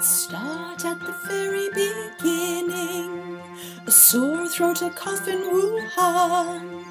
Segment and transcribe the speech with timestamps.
[0.00, 3.38] Start at the very beginning.
[3.86, 6.84] A sore throat, a cough in Wuhan.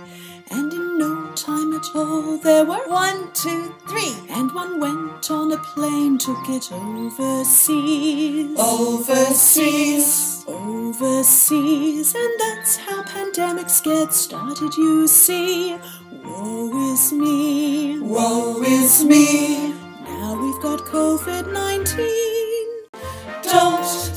[0.51, 4.13] And in no time at all, there were one, two, three.
[4.29, 8.55] And one went on a plane, took it overseas.
[8.59, 10.45] Overseas.
[10.47, 12.13] Overseas.
[12.13, 15.79] And that's how pandemics get started, you see.
[16.11, 17.99] Woe is me.
[18.01, 19.73] Woe is me.
[20.03, 22.28] Now we've got COVID 19.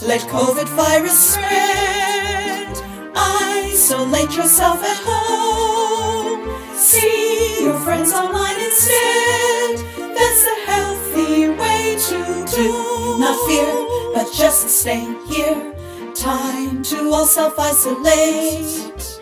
[0.05, 2.77] Let COVID virus spread.
[3.15, 6.51] Isolate yourself at home.
[6.75, 9.77] See your friends online instead.
[10.17, 12.19] That's the healthy way to
[12.51, 13.19] do.
[13.21, 15.73] Not fear, but just stay here.
[16.15, 19.21] Time to all self isolate.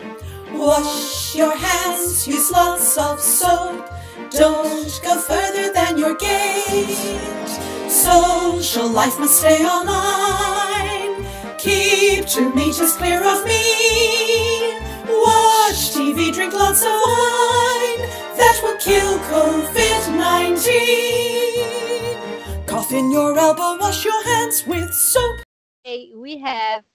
[0.51, 3.87] Wash your hands, use lots of soap.
[4.31, 7.70] Don't go further than your gate.
[7.91, 11.25] Social life must stay online.
[11.57, 14.71] Keep two meters clear of me.
[15.05, 17.99] Watch TV, drink lots of wine.
[18.37, 22.65] That will kill COVID 19.
[22.65, 25.41] Cough in your elbow, wash your hands with soap.
[25.83, 26.85] Hey, we have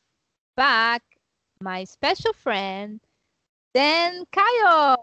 [0.57, 1.03] back
[1.61, 3.01] my special friend,
[3.75, 4.97] Dan Kayo.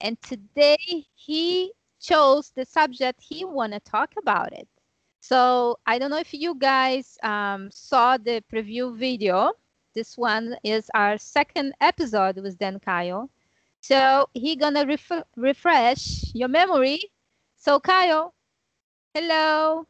[0.00, 4.66] And today he chose the subject he want to talk about it.
[5.24, 9.52] So I don't know if you guys um, saw the preview video.
[9.94, 13.28] This one is our second episode with Dan Kayo.
[13.80, 17.00] So he gonna ref- refresh your memory.
[17.56, 18.32] So Kayo,
[19.14, 19.86] hello.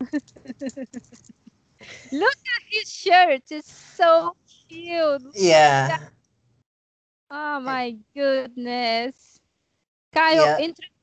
[2.12, 3.42] Look at his shirt.
[3.50, 4.36] It's so
[4.68, 5.22] cute.
[5.34, 5.98] Yeah.
[7.30, 9.40] Oh my goodness.
[10.14, 10.56] Keil, Yeah.
[10.56, 10.95] introduce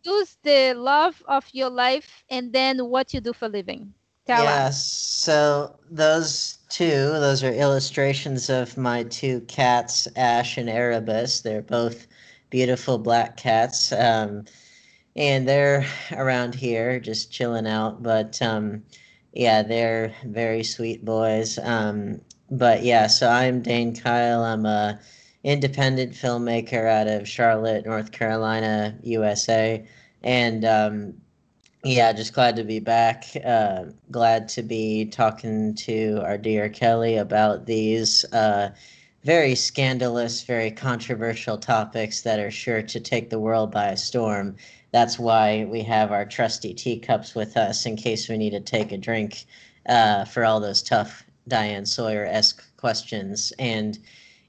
[0.44, 3.94] the love of your life and then what you do for living.
[4.26, 4.66] Tell yeah.
[4.66, 4.86] us.
[4.86, 11.42] So those two, those are illustrations of my two cats, Ash and Erebus.
[11.42, 12.08] They're both
[12.50, 13.92] beautiful black cats.
[13.92, 14.46] Um,
[15.16, 18.02] and they're around here just chilling out.
[18.02, 18.84] But um,
[19.34, 21.58] yeah, they're very sweet boys.
[21.60, 24.44] Um, but yeah, so I'm Dane Keil.
[24.44, 25.00] I'm a
[25.44, 29.86] independent filmmaker out of Charlotte, North Carolina, USA.
[30.24, 31.14] And um,
[31.84, 33.26] yeah, just glad to be back.
[33.44, 38.70] Uh, glad to be talking to our dear Kelly about these uh,
[39.24, 44.56] very scandalous, very controversial topics that are sure to take the world by storm.
[44.92, 48.92] That's why we have our trusty teacups with us in case we need to take
[48.92, 49.46] a drink
[49.88, 53.52] uh, for all those tough Diane Sawyer esque questions.
[53.60, 53.98] And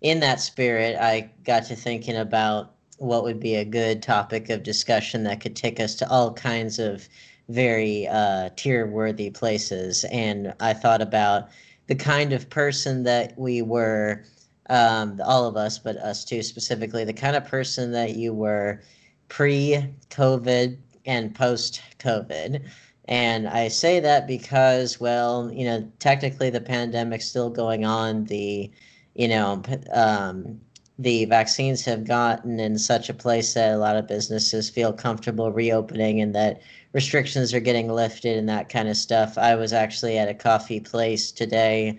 [0.04, 4.62] in that spirit, I got to thinking about what would be a good topic of
[4.62, 7.08] discussion that could take us to all kinds of
[7.48, 10.04] very uh, tear worthy places.
[10.12, 11.48] And I thought about
[11.86, 14.24] the kind of person that we were,
[14.68, 18.82] um, all of us, but us too specifically, the kind of person that you were
[19.28, 20.76] pre COVID
[21.06, 22.62] and post COVID.
[23.06, 28.24] And I say that because, well, you know, technically the pandemic's still going on.
[28.24, 28.70] The,
[29.14, 30.60] you know, um,
[30.98, 35.50] the vaccines have gotten in such a place that a lot of businesses feel comfortable
[35.50, 39.36] reopening and that restrictions are getting lifted and that kind of stuff.
[39.36, 41.98] I was actually at a coffee place today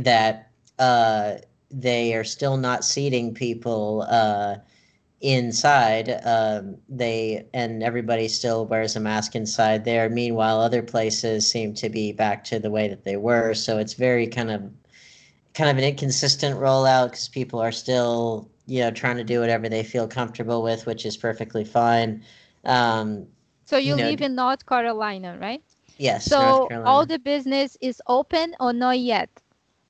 [0.00, 1.34] that uh,
[1.70, 4.56] they are still not seating people uh,
[5.20, 6.20] inside.
[6.24, 10.10] Um, they and everybody still wears a mask inside there.
[10.10, 13.54] Meanwhile, other places seem to be back to the way that they were.
[13.54, 14.68] So it's very kind of
[15.54, 19.68] kind of an inconsistent rollout because people are still you know trying to do whatever
[19.68, 22.22] they feel comfortable with, which is perfectly fine.
[22.64, 23.28] Um,
[23.64, 23.96] So you No.
[23.96, 25.64] live in North Carolina, right?
[25.98, 26.88] yes, So North Carolina.
[26.90, 29.42] all the business is open or not yet?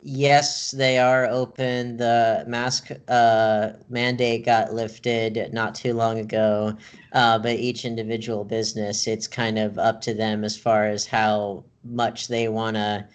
[0.05, 1.97] Yes, they are open.
[1.97, 6.77] The mask uh, mandate got lifted not too long ago,
[7.13, 11.65] uh, but each individual business, it's kind of up to them as far as how
[11.85, 13.07] much they want to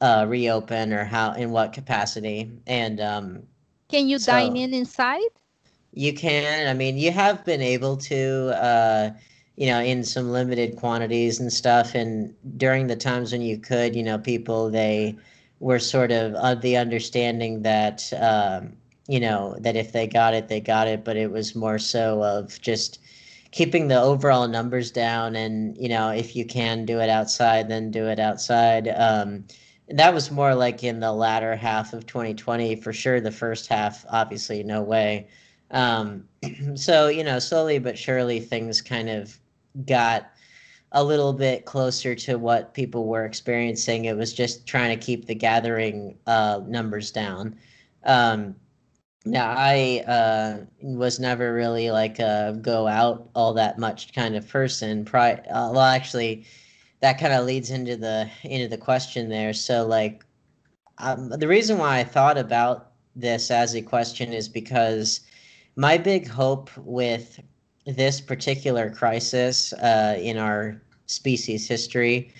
[0.00, 2.50] uh, reopen or how in what capacity.
[2.66, 3.42] And um,
[3.88, 5.20] Can you dine in inside?
[5.92, 6.68] you can.
[6.68, 9.10] I mean, you have been able to, uh,
[9.56, 11.94] you know, in some limited quantities and stuff.
[11.94, 15.16] And during the times when you could, you know, people they
[15.58, 18.72] were sort of of the understanding that, um,
[19.08, 21.04] you know, that if they got it, they got it.
[21.04, 23.00] But it was more so of just
[23.50, 25.34] keeping the overall numbers down.
[25.36, 28.88] And you know, if you can do it outside, then do it outside.
[28.96, 29.44] Um,
[29.90, 33.20] that was more like in the latter half of 2020 for sure.
[33.20, 35.28] The first half, obviously, no way.
[35.70, 36.24] Um,
[36.74, 39.38] so you know, slowly but surely, things kind of
[39.86, 40.30] got
[40.92, 44.06] a little bit closer to what people were experiencing.
[44.06, 47.56] It was just trying to keep the gathering uh, numbers down.
[48.04, 48.56] Um,
[49.24, 54.48] now, I uh, was never really like a go out all that much kind of
[54.48, 55.04] person.
[55.04, 56.46] Pri- uh, well, actually,
[57.00, 59.52] that kind of leads into the into the question there.
[59.52, 60.24] So, like,
[60.98, 65.20] um, the reason why I thought about this as a question is because
[65.76, 67.40] my big hope with
[67.86, 72.32] this particular crisis uh, in our species history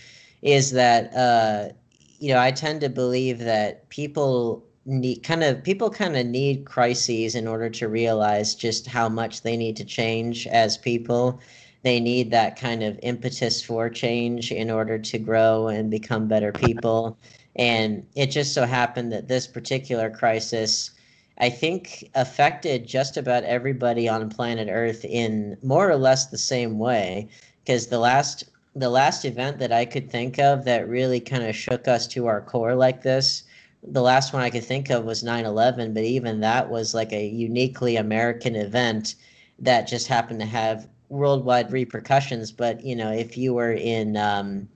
[0.43, 1.73] is that uh,
[2.19, 6.65] you know I tend to believe that people need kind of people kind of need
[6.65, 11.41] crises in order to realize just how much they need to change as people
[11.83, 16.53] they need that kind of impetus for change in order to grow and become better
[16.53, 17.17] people
[17.57, 20.93] and it just so happened that this particular crisis
[21.41, 26.79] I think affected just about everybody on planet Earth in more or less the same
[26.79, 27.29] way.
[27.65, 28.45] Because the last
[28.77, 32.27] the last event that I could think of that really kind of shook us to
[32.27, 33.43] our core like this,
[33.83, 37.27] the last one I could think of was 9/11, but even that was like a
[37.27, 39.15] uniquely American event
[39.59, 42.51] that just happened to have worldwide repercussions.
[42.51, 44.69] But you know, if you were in um,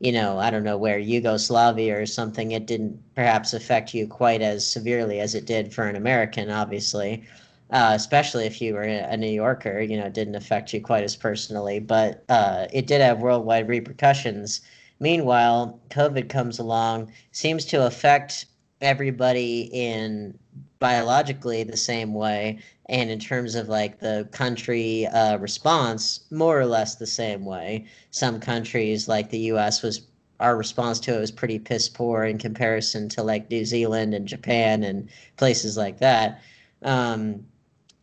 [0.00, 4.40] you know, I don't know where Yugoslavia or something, it didn't perhaps affect you quite
[4.40, 7.24] as severely as it did for an American, obviously.
[7.70, 11.04] Uh, especially if you were a New Yorker, you know, it didn't affect you quite
[11.04, 14.62] as personally, but uh, it did have worldwide repercussions.
[14.98, 18.46] Meanwhile, COVID comes along, seems to affect
[18.80, 20.36] everybody in
[20.80, 22.58] biologically the same way,
[22.90, 27.86] and in terms of like the country uh, response, more or less the same way.
[28.10, 30.02] Some countries, like the U.S., was
[30.40, 34.26] our response to it was pretty piss poor in comparison to like New Zealand and
[34.26, 36.42] Japan and places like that.
[36.82, 37.46] Um,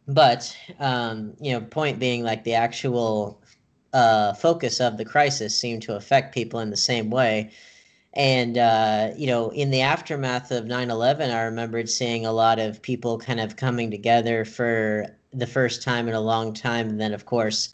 [0.07, 3.41] but um, you know, point being, like the actual
[3.91, 7.51] uh, focus of the crisis seemed to affect people in the same way.
[8.17, 12.57] And, uh, you know, in the aftermath of 9 11, I remembered seeing a lot
[12.57, 16.89] of people kind of coming together for the first time in a long time.
[16.89, 17.69] And then, of course,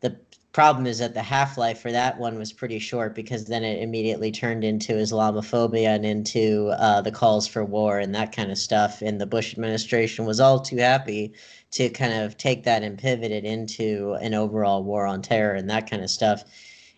[0.00, 0.18] the
[0.52, 3.80] problem is that the half life for that one was pretty short because then it
[3.80, 8.58] immediately turned into Islamophobia and into uh, the calls for war and that kind of
[8.58, 9.02] stuff.
[9.02, 11.32] And the Bush administration was all too happy
[11.70, 15.70] to kind of take that and pivot it into an overall war on terror and
[15.70, 16.42] that kind of stuff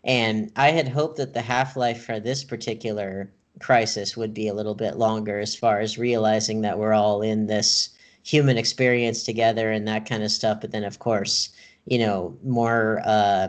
[0.05, 3.31] and I had hoped that the half life for this particular
[3.61, 7.47] crisis would be a little bit longer as far as realizing that we're all in
[7.47, 7.91] this
[8.23, 10.61] human experience together and that kind of stuff.
[10.61, 11.51] But then, of course,
[11.87, 13.49] you know, more uh,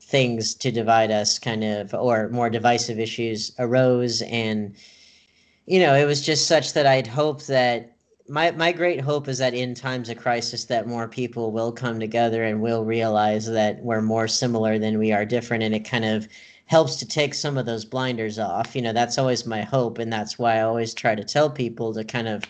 [0.00, 4.22] things to divide us kind of, or more divisive issues arose.
[4.22, 4.74] And,
[5.66, 7.89] you know, it was just such that I'd hoped that
[8.30, 11.98] my my great hope is that in times of crisis that more people will come
[11.98, 16.04] together and will realize that we're more similar than we are different and it kind
[16.04, 16.28] of
[16.66, 18.76] helps to take some of those blinders off.
[18.76, 21.92] You know that's always my hope and that's why i always try to tell people
[21.92, 22.44] to kind of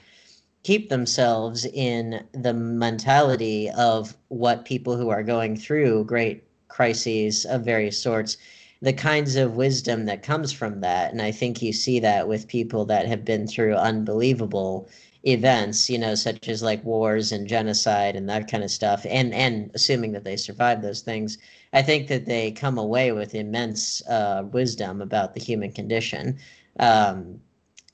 [0.64, 7.64] keep themselves in the mentality of what people who are going through great crises of
[7.64, 8.36] various sorts
[8.82, 11.10] the kinds of wisdom that comes from that.
[11.10, 14.90] And i think you see that with people that have been through unbelievable
[15.24, 19.34] events, you know, such as like wars and genocide and that kind of stuff, and
[19.34, 21.38] and assuming that they survive those things,
[21.72, 26.38] I think that they come away with immense uh, wisdom about the human condition.
[26.78, 27.40] Um,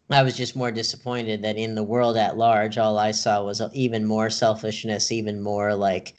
[0.08, 3.60] I was just more disappointed that in the world at large, all I saw was
[3.72, 6.14] even more selfishness, even more like,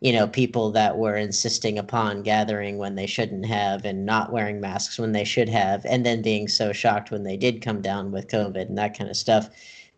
[0.00, 4.60] you know, people that were insisting upon gathering when they shouldn't have and not wearing
[4.60, 8.10] masks when they should have, and then being so shocked when they did come down
[8.10, 9.50] with COVID and that kind of stuff.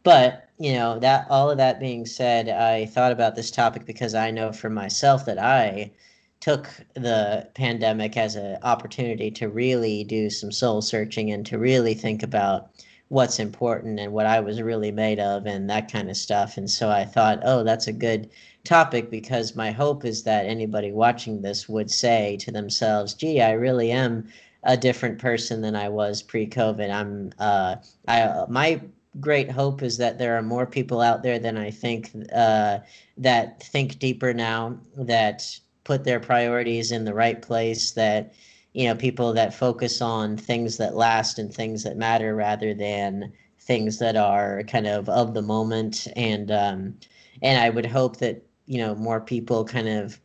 [0.03, 4.15] But you know that all of that being said, I thought about this topic because
[4.15, 5.93] I know for myself that I
[6.41, 11.95] took the pandemic as an opportunity to really do some soul searching and to really
[11.95, 12.71] think about
[13.09, 16.57] what's important and what I was really made of and that kind of stuff.
[16.57, 18.31] And so I thought, oh, that's a good
[18.65, 23.53] topic because my hope is that anybody watching this would say to themselves, gee, I
[23.53, 24.29] really am
[24.63, 26.91] a different person than I was pre-COVID.
[26.91, 27.77] I'm uh,
[28.07, 28.81] I my
[29.19, 32.79] great hope is that there are more people out there than I think uh,
[33.17, 38.35] that think deeper now, that put their priorities in the right place, that
[38.73, 43.33] you know people that focus on things that last and things that matter rather than
[43.59, 46.07] things that are kind of of the moment.
[46.15, 46.97] And um,
[47.43, 50.21] and I would hope that you know more people kind of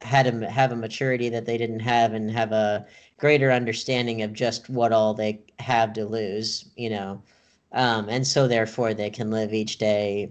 [0.00, 2.86] had a have a maturity that they didn't have and have a
[3.18, 7.22] greater understanding of just what all they have to lose you know
[7.72, 10.30] um, and so therefore they can live each day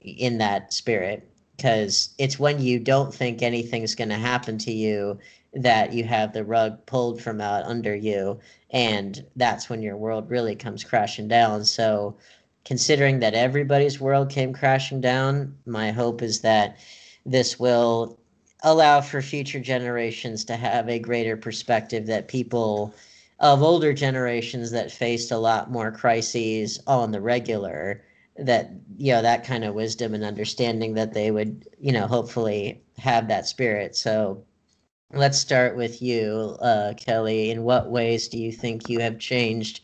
[0.00, 5.18] in that spirit because it's when you don't think anything's going to happen to you
[5.52, 8.38] that you have the rug pulled from out under you
[8.70, 11.64] and that's when your world really comes crashing down.
[11.64, 12.16] So
[12.64, 16.78] considering that everybody's world came crashing down my hope is that
[17.26, 18.18] this will
[18.62, 22.94] allow for future generations to have a greater perspective that people
[23.40, 28.04] of older generations that faced a lot more crises on the regular
[28.36, 32.82] that you know that kind of wisdom and understanding that they would you know hopefully
[32.98, 33.96] have that spirit.
[33.96, 34.44] So
[35.12, 37.50] let's start with you uh, kelly.
[37.50, 39.80] In what ways do you think you have changed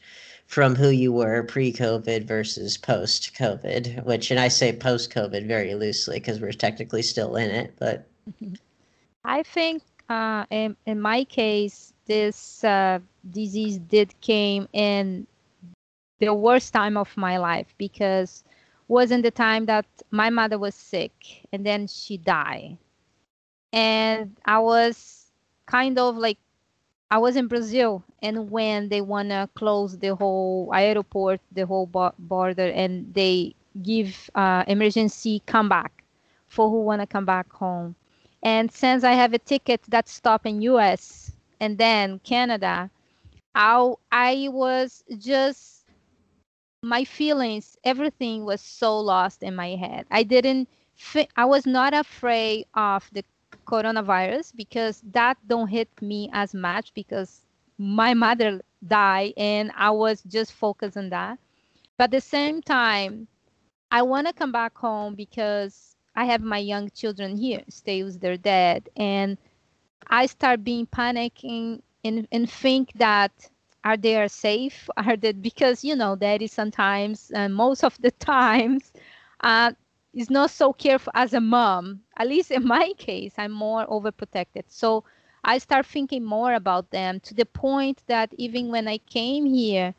[0.47, 4.05] from who you were pre-covid versus post-covid?
[4.05, 8.09] Which and i say post-covid very loosely because we're technically still in it but
[9.25, 15.27] i think uh, in, in my case this uh, disease did came in
[16.19, 18.45] the worst time of my life because
[18.89, 22.79] wasn't the time that my mother was sick and then she died.
[23.73, 25.31] And i was
[25.67, 26.39] kind of like
[27.11, 31.87] i was in brazil and when they want to close the whole airport the whole
[32.19, 36.05] border and they give uh, emergency come back
[36.47, 37.95] for who want to come back home.
[38.43, 42.91] And since i have a ticket that stop in us and then canada
[43.57, 45.87] I, I was just
[46.83, 50.07] my feelings everything was so lost in my head.
[50.11, 50.69] I didn't
[51.37, 53.25] i was not afraid of the
[53.67, 57.47] coronavirus because that don't hit me as much because
[57.79, 61.39] my mother died and i was just focused on that.
[61.99, 63.29] But at the same time
[63.91, 68.21] i want to come back home because i have my young children here stay with
[68.21, 68.89] their dad.
[68.97, 69.39] And
[70.09, 73.51] i start being panicking and, and think that
[73.85, 74.89] are they are safe?
[74.97, 78.93] Are they because you know daddy sometimes and most of the times
[79.41, 79.73] uh,
[80.15, 82.03] is not so careful as a mom.
[82.17, 84.65] At least in my case i'm more overprotected.
[84.69, 85.05] So
[85.45, 89.95] i start thinking more about them to the point that even when i came here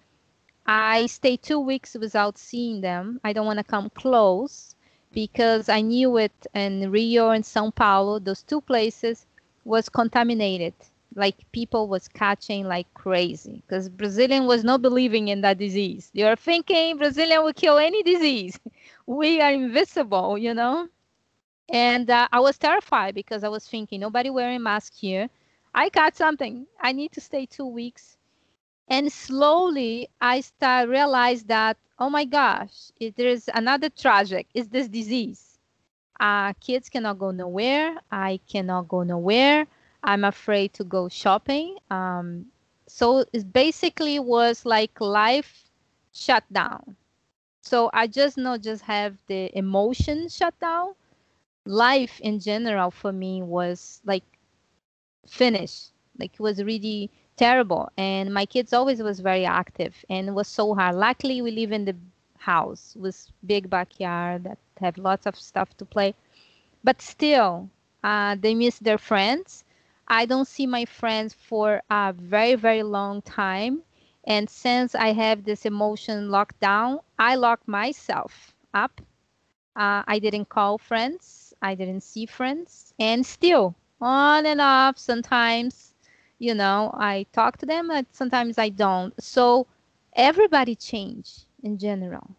[0.67, 3.19] i stayed two weeks without seeing them.
[3.23, 4.75] I don't want to come close
[5.11, 9.25] because i knew it in rio and sao paulo those two places
[9.65, 10.73] was contaminated
[11.17, 16.12] like people was catching like crazy because brazilian was not believing in that disease.
[16.15, 18.59] They are thinking brazilian will kill any disease.
[19.07, 20.89] We are invisible you know?
[21.71, 25.29] And uh, i was terrified because i was thinking nobody wearing mask here.
[25.74, 26.67] I got something.
[26.81, 28.17] I need to stay two weeks.
[28.89, 34.47] And slowly i start realize that oh my gosh it, there's another tragic.
[34.53, 35.57] Is this disease.
[36.19, 37.97] Uh, kids cannot go nowhere.
[38.12, 39.67] I cannot go nowhere
[40.04, 41.77] I'm afraid to go shopping.
[41.89, 42.48] Um,
[42.88, 45.70] so it basically was like life
[46.13, 46.96] shut down.
[47.62, 50.94] So I just not just have the emotion shut down.
[51.66, 54.24] Life in general for me was like
[55.27, 55.92] finished.
[56.18, 57.89] Like it was really terrible.
[57.98, 60.96] And my kids always was very active and it was so hard.
[60.96, 61.96] Luckily we live in the
[62.38, 66.16] house with big backyard that have lots of stuff to play.
[66.84, 67.70] But still,
[68.04, 69.66] uh, they miss their friends
[70.07, 73.83] I don't see my friends for a very, very long time.
[74.25, 79.01] And since I have this emotion locked down, I locked myself up.
[79.75, 84.97] Uh, I didn't call friends, I didn't see friends, and still on and off.
[84.97, 85.93] Sometimes,
[86.39, 89.13] you know, I talk to them, but sometimes I don't.
[89.21, 89.67] So
[90.13, 92.29] everybody changed in general.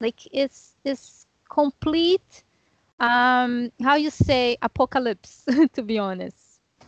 [0.00, 2.42] Like it's it's complete
[3.00, 6.45] um how you say apocalypse to be honest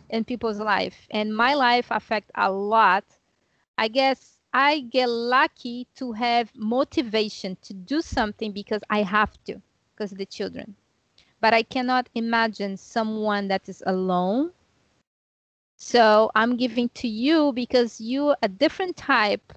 [0.09, 3.03] in people's life and my life affect a lot.
[3.77, 9.61] I guess i get lucky to have motivation to do something because i have to
[9.95, 10.75] because the children.
[11.39, 14.51] But i cannot imagine someone that is alone.
[15.77, 19.53] So i'm giving to you because you a different type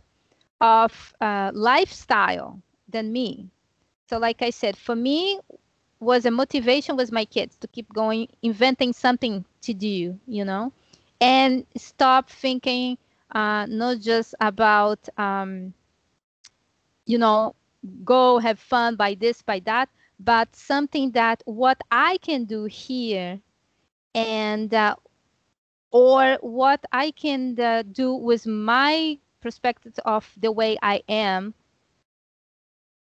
[0.61, 3.51] of uh, lifestyle than me.
[4.09, 5.41] So like i said for me
[6.01, 10.73] was a motivation was my kids to keep going inventing something to do you know?
[11.21, 12.99] And stop thinking
[13.33, 15.75] uh, not just about um,
[17.07, 17.55] you know
[18.05, 19.89] go have fun by this by that
[20.19, 23.41] but something that what i can do here
[24.15, 24.95] and uh,
[25.91, 31.55] or what i can uh, do with my perspective of the way i am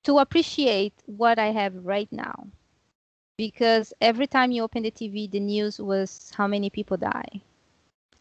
[0.04, 2.48] to appreciate what i have right now
[3.42, 7.42] because every time you open the TV, the news was how many people die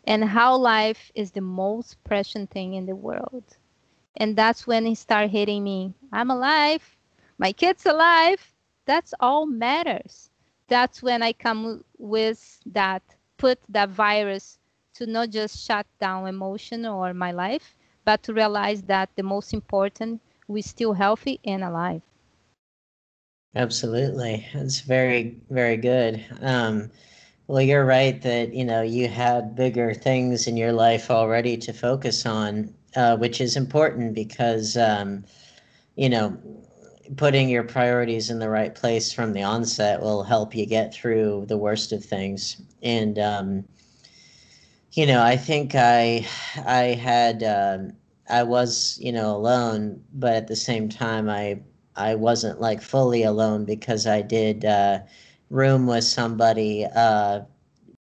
[0.03, 3.43] and how life is the most precious thing in the world.
[4.17, 5.93] And that's when it started hitting me.
[6.11, 6.97] I'm alive.
[7.37, 8.51] My kid's alive.
[8.85, 10.31] That's all matters.
[10.67, 13.03] That's when I come with that,
[13.37, 14.57] put that virus
[14.95, 17.75] to not just shut down emotion or my life,
[18.05, 22.01] but to realize that the most important, we're still healthy and alive.
[23.55, 24.45] Absolutely.
[24.53, 26.23] It's very, very good.
[26.41, 26.89] Um,
[27.47, 31.73] well, you're right that, you know, you had bigger things in your life already to
[31.73, 35.25] focus on, uh, which is important because, um,
[35.95, 36.37] you know,
[37.17, 41.45] putting your priorities in the right place from the onset will help you get through
[41.47, 42.61] the worst of things.
[42.83, 43.65] And, um,
[44.93, 46.25] you know, I think I,
[46.65, 47.93] I had, um,
[48.29, 51.61] I was, you know, alone, but at the same time, I
[51.95, 54.99] I wasn't like fully alone because I did uh,
[55.49, 56.85] room with somebody.
[56.95, 57.41] Uh,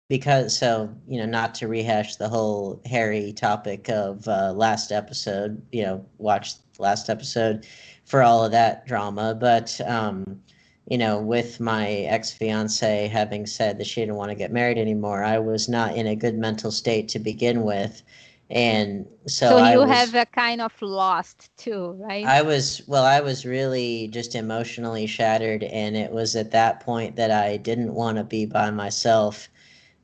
[0.10, 5.62] because so you know, not to rehash the whole hairy topic of uh, last episode.
[5.72, 7.66] You know, watch last episode
[8.06, 9.80] for all of that drama, but.
[9.88, 10.42] Um,
[10.90, 14.78] you know, with my ex fiance having said that she didn't want to get married
[14.78, 18.04] anymore, I was not in a good mental state to begin with
[18.52, 22.26] and so, so you was, have a kind of lost too right?
[22.26, 27.16] I was well i was really just emotionally shattered and it was at that point
[27.16, 29.50] that i didn't want to be by myself.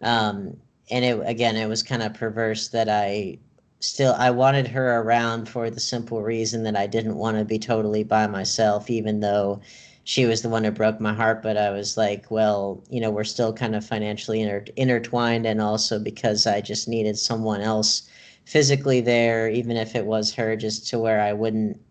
[0.02, 0.58] Um,
[0.90, 3.38] and it again it was kind of perverse that i
[3.80, 7.60] still i wanted her around for the simple reason that i didn't want to be
[7.60, 9.60] totally by myself even though
[10.06, 11.44] she was the one who broke my heart.
[11.44, 15.60] But i was like well you know we're still kind of financially inter- intertwined and
[15.60, 18.08] also because i just needed someone else
[18.48, 21.82] physically there, even if it was her, just to where I wouldn't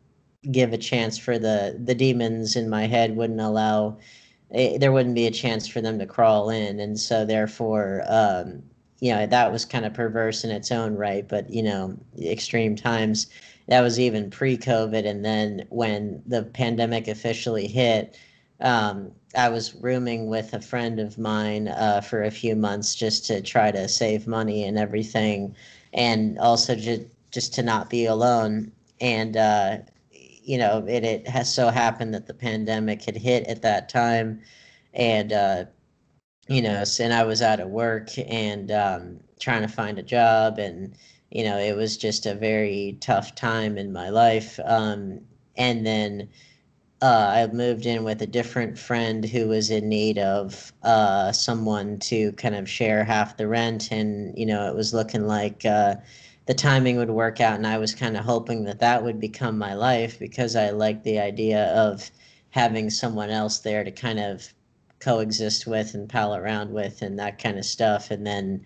[0.50, 3.98] give a chance for the the demons in my head wouldn't allow
[4.50, 6.80] it, eh, there wouldn't be a chance for them to crawl in.
[6.80, 8.62] And so therefore um,
[9.00, 12.74] you know that was kind of perverse in its own right but you know extreme
[12.76, 13.26] times.
[13.68, 18.16] That was even pre-covid and then when the pandemic officially hit
[18.60, 23.26] um, i was rooming with a friend of mine uh, for a few months just
[23.26, 25.54] to try to save money and everything
[25.96, 28.70] and also just just to not be alone.
[29.00, 29.78] And uh,
[30.12, 34.40] you know, it it has so happened that the pandemic had hit at that time,
[34.94, 35.64] and uh,
[36.48, 40.58] you know, and I was out of work and um, trying to find a job,
[40.58, 40.94] and
[41.30, 44.60] you know, it was just a very tough time in my life.
[44.64, 45.20] Um,
[45.56, 46.28] and then
[47.02, 51.98] uh, I moved in with a different friend who was in need of uh, someone
[52.00, 55.96] to kind of share half the rent, and you know it was looking like uh,
[56.46, 59.58] the timing would work out, and I was kind of hoping that that would become
[59.58, 62.10] my life because I liked the idea of
[62.50, 64.52] having someone else there to kind of
[65.00, 68.64] coexist with and pal around with and that kind of stuff, and then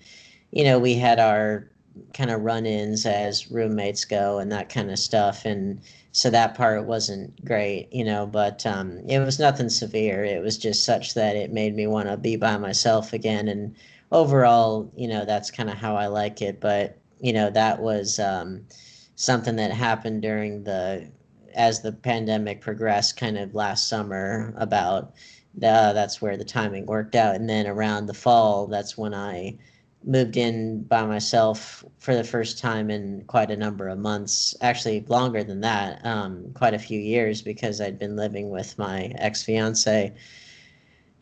[0.52, 1.68] you know we had our
[2.14, 5.80] kind of run-ins as roommates go and that kind of stuff, and
[6.12, 10.24] so that part wasn't great, you know, but um, it was nothing severe.
[10.24, 13.46] It was just such that it made me want to be by myself again.
[13.46, 13.76] And
[14.10, 16.60] overall, you know, that's kind of how I like it.
[16.60, 18.66] But, you know, that was um,
[19.14, 21.08] something that happened during the,
[21.54, 25.14] as the pandemic progressed kind of last summer about
[25.54, 27.36] the, that's where the timing worked out.
[27.36, 29.56] And then around the fall, that's when I
[30.04, 35.04] moved in by myself for the first time in quite a number of months actually
[35.08, 40.12] longer than that um, quite a few years because i'd been living with my ex-fiance.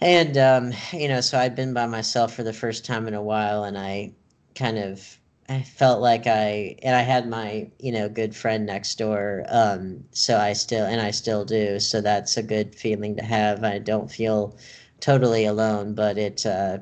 [0.01, 3.23] And um, you know so i'd been by myself for the first time in a
[3.23, 4.13] while and i
[4.55, 8.97] kind of i felt like i and i had my you know good friend next
[8.97, 13.25] door um, so i still and i still do so that's a good feeling to
[13.25, 13.65] have.
[13.65, 14.57] I don't feel
[15.01, 16.79] totally alone but it uh,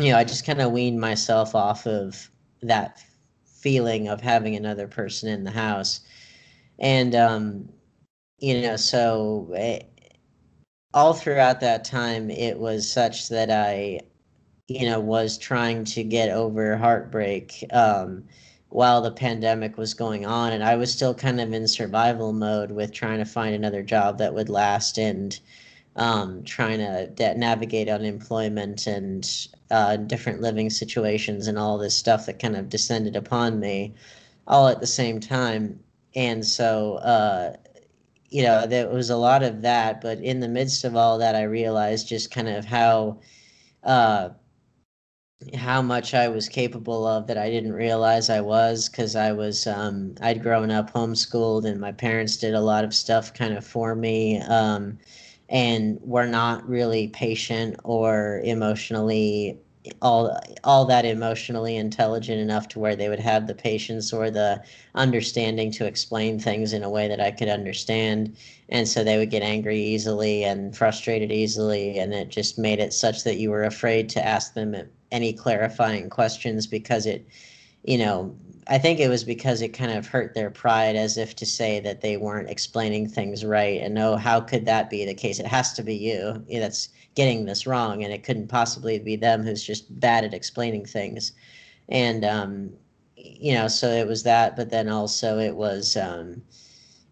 [0.00, 2.30] you know, I just kind of weaned myself off of
[2.62, 3.02] that
[3.44, 6.00] feeling of having another person in the house.
[6.78, 7.68] And, um,
[8.38, 10.08] you know, so it, eh,
[10.92, 14.00] all throughout that time, it was such that I,
[14.68, 18.24] you know, was trying to get over heartbreak um,
[18.68, 20.52] while the pandemic was going on.
[20.52, 24.18] And I was still kind of in survival mode with trying to find another job
[24.18, 25.38] that would last and,
[25.96, 32.26] um, trying to de- navigate unemployment and uh, different living situations and all this stuff
[32.26, 33.92] that kind of descended upon me
[34.46, 35.80] all at the same time.
[36.14, 37.56] And so, uh,
[38.30, 40.00] you know, there was a lot of that.
[40.00, 43.18] But in the midst of all that, I realized just kind of how.
[43.82, 44.30] Uh,
[45.54, 49.66] how much I was capable of that I didn't realize I was because I was
[49.66, 53.66] um, I'd grown up homeschooled and my parents did a lot of stuff kind of
[53.66, 54.40] for me.
[54.40, 54.98] Um,
[55.48, 59.58] and were not really patient or emotionally
[60.00, 64.62] all all that emotionally intelligent enough to where they would have the patience or the
[64.94, 68.36] understanding to explain things in a way that I could understand.
[68.70, 72.94] And so they would get angry easily and frustrated easily and it just made it
[72.94, 74.74] such that you were afraid to ask them
[75.12, 77.26] any clarifying questions because it,
[77.84, 78.34] you know,
[78.66, 81.80] I think it was because it kind of hurt their pride as if to say
[81.80, 83.80] that they weren't explaining things right.
[83.80, 85.38] And no, how could that be the case?
[85.38, 89.42] It has to be you that's getting this wrong, and it couldn't possibly be them
[89.42, 91.32] who's just bad at explaining things.
[91.88, 92.72] And, um,
[93.16, 96.42] you know, so it was that, but then also it was, um,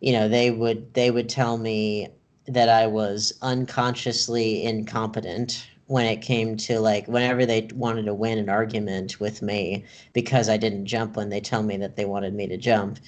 [0.01, 2.09] you know, they would they would tell me
[2.47, 8.39] that I was unconsciously incompetent when it came to like whenever they wanted to win
[8.39, 12.33] an argument with me because I didn't jump when they tell me that they wanted
[12.33, 12.99] me to jump.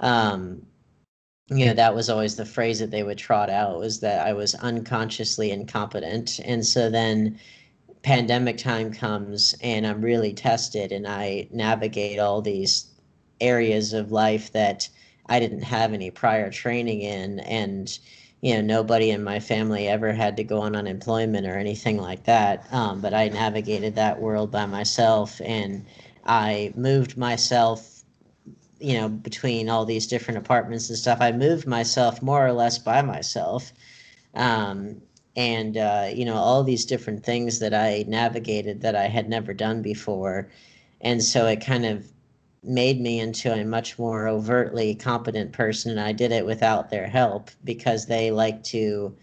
[0.00, 0.64] Um,
[1.48, 4.32] you know, that was always the phrase that they would trot out was that I
[4.32, 6.40] was unconsciously incompetent.
[6.42, 7.38] And so then
[8.00, 12.86] pandemic time comes and I'm really tested and I navigate all these
[13.42, 14.88] areas of life that
[15.26, 17.98] I didn't have any prior training in and
[18.40, 22.24] you know nobody in my family ever had to go on unemployment or anything like
[22.24, 25.84] that um, but i navigated that world by myself and
[26.24, 28.00] i moved myself
[28.80, 31.18] you know between all these different apartments and stuff.
[31.20, 33.72] I moved myself more or less by myself
[34.34, 35.00] um,
[35.36, 39.54] and uh, you know all these different things that i navigated that i had never
[39.54, 40.48] done before
[41.02, 42.10] and so it kind of
[42.62, 47.06] made me into a much more overtly competent person and I did it without their
[47.06, 49.16] help because they like to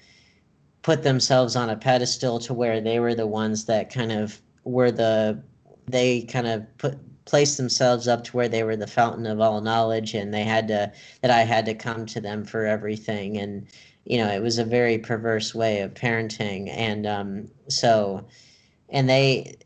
[0.81, 4.91] put themselves on a pedestal to where they were the ones that kind of were
[4.91, 5.41] the
[5.87, 9.59] they kind of put placed themselves up to where they were the fountain of all
[9.59, 13.37] knowledge and they had to that I had to come to them for everything.
[13.37, 13.67] And
[14.05, 16.69] you know it was a very perverse way of parenting.
[16.69, 18.25] And um so
[18.89, 19.57] and they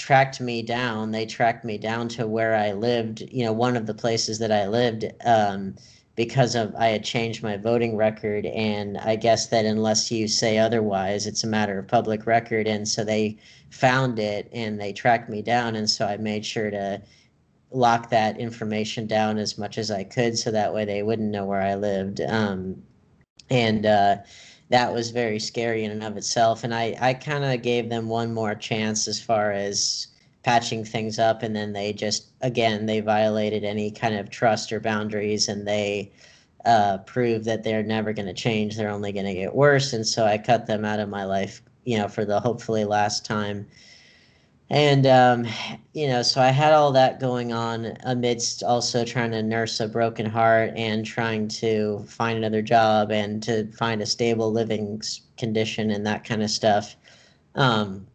[0.00, 1.10] tracked me down.
[1.10, 4.50] They tracked me down to where I lived, you know, one of the places that
[4.50, 5.76] I lived um,
[6.16, 8.46] because of I had changed my voting record.
[8.46, 12.66] And I guess that unless you say otherwise, it's a matter of public record.
[12.66, 13.36] And so they
[13.68, 15.76] found it and they tracked me down.
[15.76, 17.02] And so I made sure to
[17.70, 21.44] lock that information down as much as I could so that way they wouldn't know
[21.44, 22.22] where I lived.
[22.22, 22.82] Um,
[23.50, 24.16] and, uh,
[24.70, 26.64] that was very scary in and of itself.
[26.64, 30.06] And I, I kind of gave them one more chance as far as
[30.44, 31.42] patching things up.
[31.42, 36.12] And then they just, again, they violated any kind of trust or boundaries and they
[36.64, 38.76] uh, proved that they're never going to change.
[38.76, 39.92] They're only going to get worse.
[39.92, 43.24] And so I cut them out of my life, you know, for the hopefully last
[43.24, 43.66] time
[44.70, 45.46] and um,
[45.92, 49.88] you know so i had all that going on amidst also trying to nurse a
[49.88, 55.02] broken heart and trying to find another job and to find a stable living
[55.36, 56.96] condition and that kind of stuff.
[57.56, 58.06] Um,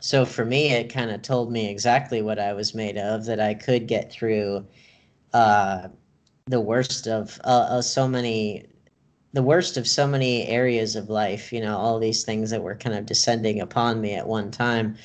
[0.00, 3.38] so for me it kind of told me exactly what i was made of that
[3.40, 4.66] i could get through
[5.32, 5.88] uh,
[6.46, 8.66] the worst of uh, uh, so many
[9.32, 12.74] the worst of so many areas of life you know all these things that were
[12.74, 14.96] kind of descending upon me at one time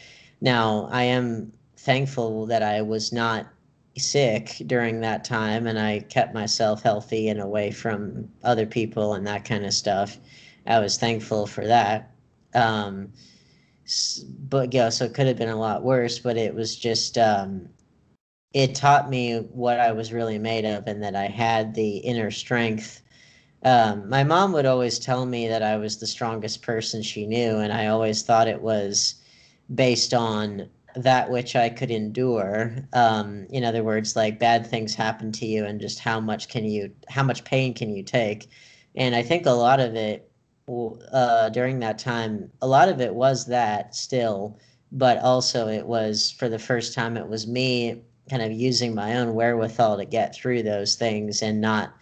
[0.45, 3.47] now, I am thankful that I was not
[3.97, 9.25] sick during that time and I kept myself healthy and away from other people and
[9.25, 10.19] that kind of stuff.
[10.67, 12.12] I was thankful for that.
[12.53, 13.12] Um,
[14.49, 17.67] but yeah, so it could have been a lot worse, but it was just, um,
[18.53, 22.29] it taught me what I was really made of and that I had the inner
[22.29, 23.01] strength.
[23.63, 27.58] Um, my mom would always tell me that I was the strongest person she knew,
[27.58, 29.15] and I always thought it was
[29.73, 32.75] based on that which I could endure.
[32.93, 36.65] Um, in other words, like bad things happen to you, and just how much can
[36.65, 38.49] you, how much pain can you take?
[38.95, 40.32] And I think a lot of it
[41.12, 44.58] uh, during that time, a lot of it was that still,
[44.91, 49.17] but also it was for the first time, it was me kind of using my
[49.17, 51.93] own wherewithal to get through those things and not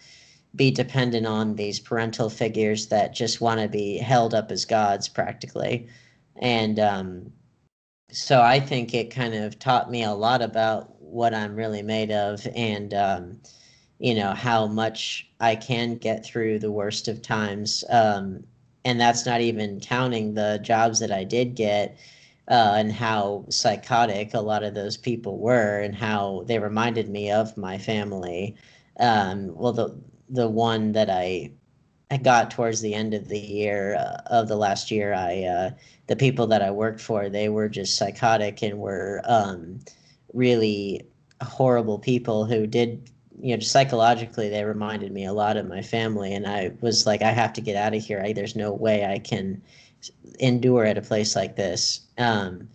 [0.56, 5.10] be dependent on these parental figures that just want to be held up as gods
[5.10, 5.88] practically.
[6.36, 7.32] And, um,
[8.14, 12.12] so I think it kind of taught me a lot about what I'm really made
[12.12, 13.42] of and um,
[14.00, 17.84] you know how much I can get through the worst of times.
[17.90, 18.44] Um,
[18.86, 21.98] and that's not even counting the jobs that I did get
[22.50, 27.32] uh, and how psychotic a lot of those people were and how they reminded me
[27.32, 28.56] of my family.
[29.00, 29.98] Um, well, the
[30.30, 31.52] the one that I
[32.14, 35.72] I got towards the end of the year uh, of the last year, I uh,
[36.06, 39.80] the people that I worked for, they were just psychotic and were um,
[40.32, 41.08] really
[41.42, 43.10] horrible people who did,
[43.42, 46.36] you know, psychologically, they reminded me a lot of my family.
[46.36, 48.22] And I was like, I have to get out of here.
[48.24, 49.60] I, there's no way I can
[50.40, 52.02] endure at a place like this.
[52.20, 52.70] Um,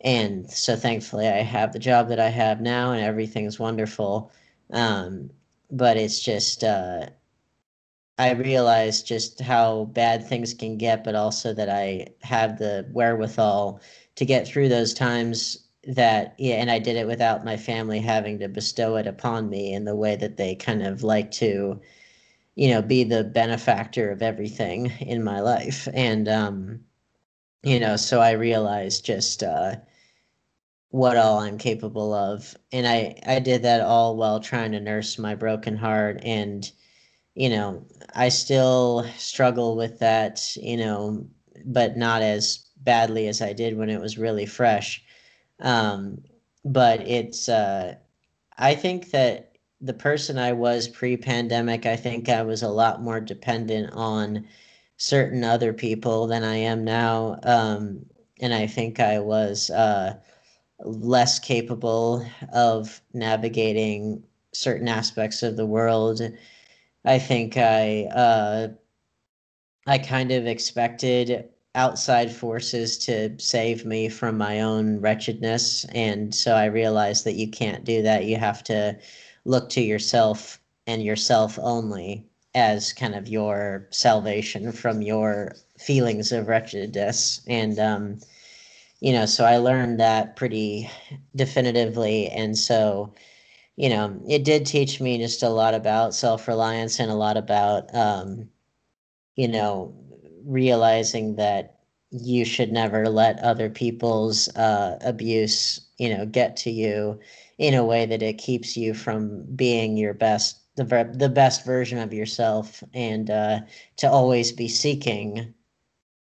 [0.00, 4.32] and so thankfully, I have the job that I have now, and everything's wonderful.
[4.72, 5.30] Um,
[5.70, 7.06] but it's just, uh,
[8.18, 13.80] I realized just how bad things can get, but also that I have the wherewithal
[14.16, 18.38] to get through those times that yeah and i did it without my family having
[18.38, 21.80] to bestow it upon me in the way that they kind of like to
[22.54, 25.88] you know be the benefactor of everything in my life.
[25.94, 26.80] And um
[27.62, 29.76] you know so i realized just uh
[30.90, 32.56] what all i'm capable of.
[32.72, 36.70] And i i did that all while trying to nurse my broken heart and
[37.34, 41.26] you know i still struggle with that you know
[41.64, 45.02] but not as badly as i did when it was really fresh
[45.62, 46.22] um,
[46.64, 47.94] but it's, uh,
[48.58, 53.02] I think that the person I was pre pandemic, I think I was a lot
[53.02, 54.46] more dependent on
[54.96, 57.38] certain other people than I am now.
[57.42, 58.06] Um,
[58.40, 60.18] and I think I was uh,
[60.80, 66.20] less capable of navigating certain aspects of the world.
[67.04, 68.68] I think I uh,
[69.86, 75.84] I kind of expected outside forces to save me from my own wretchedness.
[75.94, 78.26] And so I realized that you can't do that.
[78.26, 78.98] You have to
[79.44, 86.48] look to yourself and yourself only as kind of your salvation from your feelings of
[86.48, 87.40] wretchedness.
[87.48, 88.20] And, um,
[89.00, 90.90] you know, so I learned that pretty
[91.34, 92.28] definitively.
[92.28, 93.14] And so,
[93.76, 97.36] you know, it did teach me just a lot about self reliance and a lot
[97.36, 98.48] about, um,
[99.36, 99.94] you know,
[100.44, 101.78] realizing that
[102.10, 107.18] you should never let other people's uh, abuse, you know, get to you
[107.58, 110.84] in a way that it keeps you from being your best, the
[111.16, 113.60] the best version of yourself, and uh,
[113.96, 115.54] to always be seeking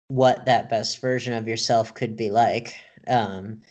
[0.08, 2.76] what that best version of yourself could be like.
[3.08, 3.62] Um,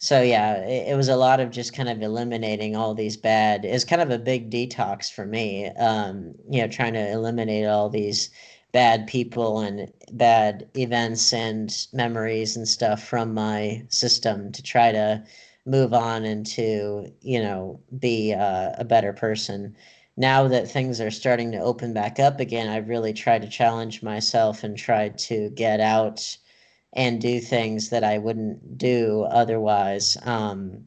[0.00, 3.66] so yeah, it, it, was a lot of just kind of eliminating all these bad.
[3.66, 5.68] It's kind of a big detox for me.
[5.72, 8.30] Um, you know, trying to eliminate all these
[8.72, 15.22] bad people and bad events and memories and stuff from my system to try to
[15.66, 19.76] move on and to you know be uh, a better person
[20.16, 24.02] now that things are starting to open back up again i've really tried to challenge
[24.02, 26.36] myself and tried to get out
[26.92, 30.84] and do things that i wouldn't do otherwise um,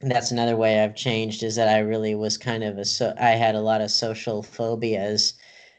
[0.00, 3.30] that's another way i've changed is that i really was kind of a so i
[3.30, 5.34] had a lot of social phobias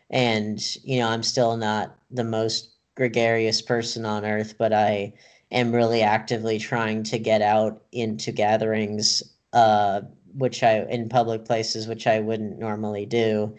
[0.09, 5.13] and you know i'm still not the most gregarious person on earth but i
[5.51, 10.01] am really actively trying to get out into gatherings uh,
[10.33, 13.55] which i in public places which i wouldn't normally do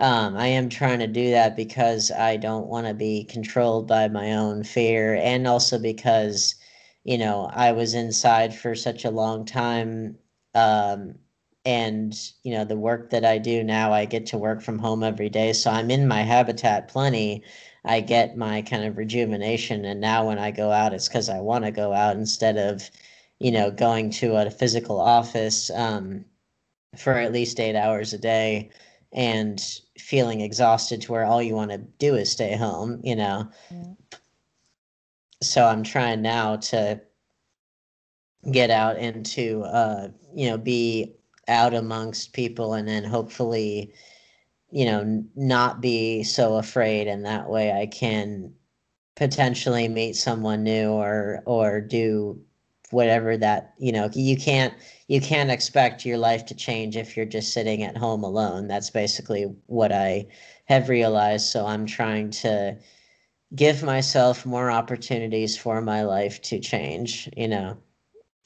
[0.00, 4.08] um, i am trying to do that because i don't want to be controlled by
[4.08, 6.54] my own fear and also because
[7.04, 10.16] you know i was inside for such a long time
[10.54, 11.14] um,
[11.64, 15.02] and you know the work that i do now i get to work from home
[15.02, 17.42] every day so i'm in my habitat plenty.
[17.84, 21.40] I get my kind of rejuvenation and now when i go out it's because i
[21.40, 22.90] want to go out instead of
[23.38, 26.24] you know going to a physical office um,
[26.96, 28.70] for at least eight hours a day
[29.12, 33.48] and feeling exhausted to where all you want to do is stay home you know
[33.70, 34.18] yeah.
[35.42, 37.00] so i'm trying now to
[38.52, 41.14] get out and to uh, you know be
[41.48, 43.92] out amongst people and then hopefully
[44.70, 48.52] you know not be so afraid and that way i can
[49.16, 52.40] potentially meet someone new or or do
[52.90, 54.72] whatever that you know you can't
[55.10, 58.90] you can't expect your life to change if you're just sitting at home alone that's
[58.90, 60.26] basically what i
[60.66, 62.76] have realized so i'm trying to
[63.54, 67.76] give myself more opportunities for my life to change you know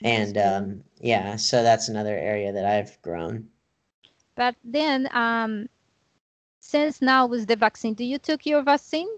[0.05, 3.48] and um, yeah, so that's another area that I've grown.
[4.35, 5.68] But then, um,
[6.61, 9.09] since now with the vaccine, do you took your vaccine?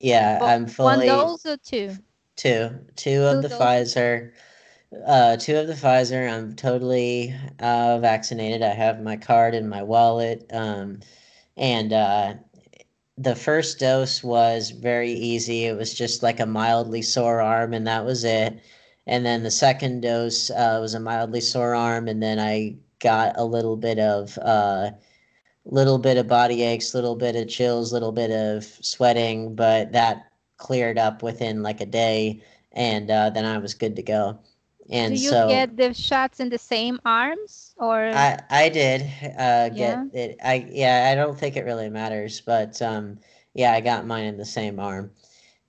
[0.00, 1.92] Yeah, I'm fully one dose or two.
[2.34, 3.94] Two, two of the doses.
[3.94, 4.32] Pfizer.
[5.06, 6.30] Uh, two of the Pfizer.
[6.30, 8.62] I'm totally uh, vaccinated.
[8.62, 10.46] I have my card in my wallet.
[10.52, 11.00] Um,
[11.56, 12.34] and uh,
[13.18, 15.64] the first dose was very easy.
[15.66, 18.60] It was just like a mildly sore arm, and that was it
[19.06, 23.34] and then the second dose uh, was a mildly sore arm, and then I got
[23.36, 24.92] a little bit of uh,
[25.64, 30.32] little bit of body aches, little bit of chills, little bit of sweating, but that
[30.58, 34.38] cleared up within like a day, and uh, then I was good to go.
[34.92, 39.02] And do you so, get the shots in the same arms or I I did
[39.38, 40.04] uh, get yeah.
[40.12, 40.36] it.
[40.44, 43.18] I yeah, I don't think it really matters, but um,
[43.54, 45.10] yeah, I got mine in the same arm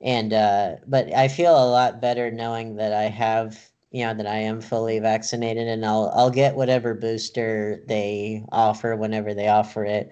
[0.02, 4.28] and uh, but I feel a lot better knowing that I have you know that
[4.28, 9.86] I am fully vaccinated, and I'll I'll get whatever booster they offer whenever they offer
[9.86, 10.12] it.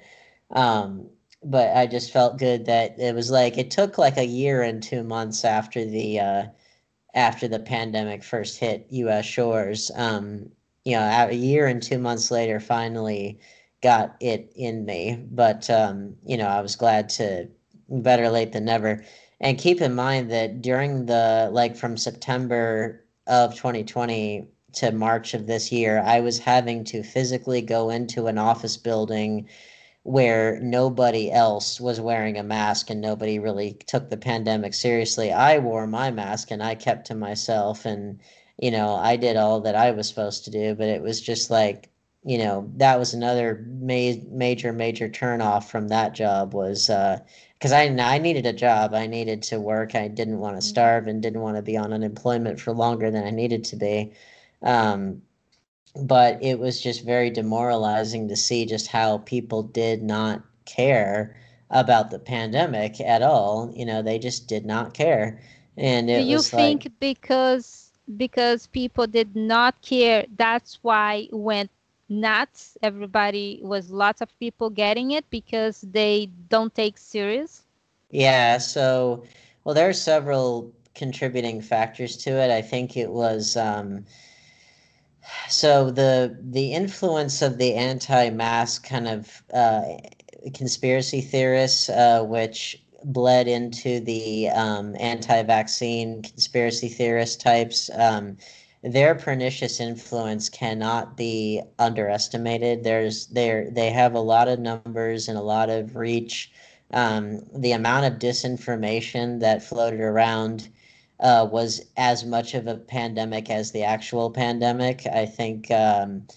[0.52, 1.10] Um,
[1.43, 4.82] but I just felt good that it was like it took like a year and
[4.84, 6.43] two months after the uh,
[7.13, 9.26] after the pandemic first hit U.S.
[9.26, 9.91] shores.
[9.95, 10.50] Um,
[10.86, 13.39] you know, a year and two months later, finally
[13.82, 15.24] got it in me.
[15.32, 17.47] But um, you know, I was glad to
[17.89, 19.04] better late than never.
[19.39, 25.47] And keep in mind that during the like from September of 2020 to March of
[25.47, 29.50] this year, I was having to physically go into an office building
[30.03, 35.31] where nobody else was wearing a mask and nobody really took the pandemic seriously.
[35.31, 38.19] I wore my mask and I kept to myself and
[38.57, 41.49] you know, I did all that I was supposed to do, but it was just
[41.49, 41.89] like,
[42.23, 47.19] you know, that was another ma- major major turn off from that job was uh
[47.57, 48.93] because I, I needed a job.
[48.95, 49.93] I needed to work.
[49.93, 50.69] I didn't want to mm-hmm.
[50.69, 54.13] starve and didn't want to be on unemployment for longer than I needed to be.
[54.63, 55.21] Um,
[55.95, 61.36] but it was just very demoralizing to see just how people did not care
[61.69, 63.71] about the pandemic at all.
[63.75, 65.41] You know, they just did not care.
[65.77, 71.71] And do you think like, because because people did not care, that's why it went
[72.10, 72.77] nuts?
[72.84, 77.63] Everybody was lots of people getting it because they don't take serious.
[78.10, 78.58] Yeah.
[78.58, 79.23] So,
[79.63, 82.51] well, there are several contributing factors to it.
[82.51, 83.56] I think it was.
[83.58, 84.06] Um,
[85.49, 89.81] so the the influence of the anti-mask kind of uh,
[90.53, 98.38] conspiracy theorists, uh, which bled into the um, anti-vaccine conspiracy theorist types, um,
[98.84, 102.84] their pernicious influence cannot be underestimated.
[102.84, 106.51] There's there they have a lot of numbers and a lot of reach.
[106.93, 110.67] Um, the amount of disinformation that floated around
[111.21, 115.05] uh, was as much of a pandemic as the actual pandemic.
[115.05, 116.27] I think um,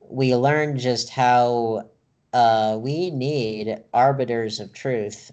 [0.00, 1.88] we learned just how
[2.32, 5.30] uh, we need arbiters of truth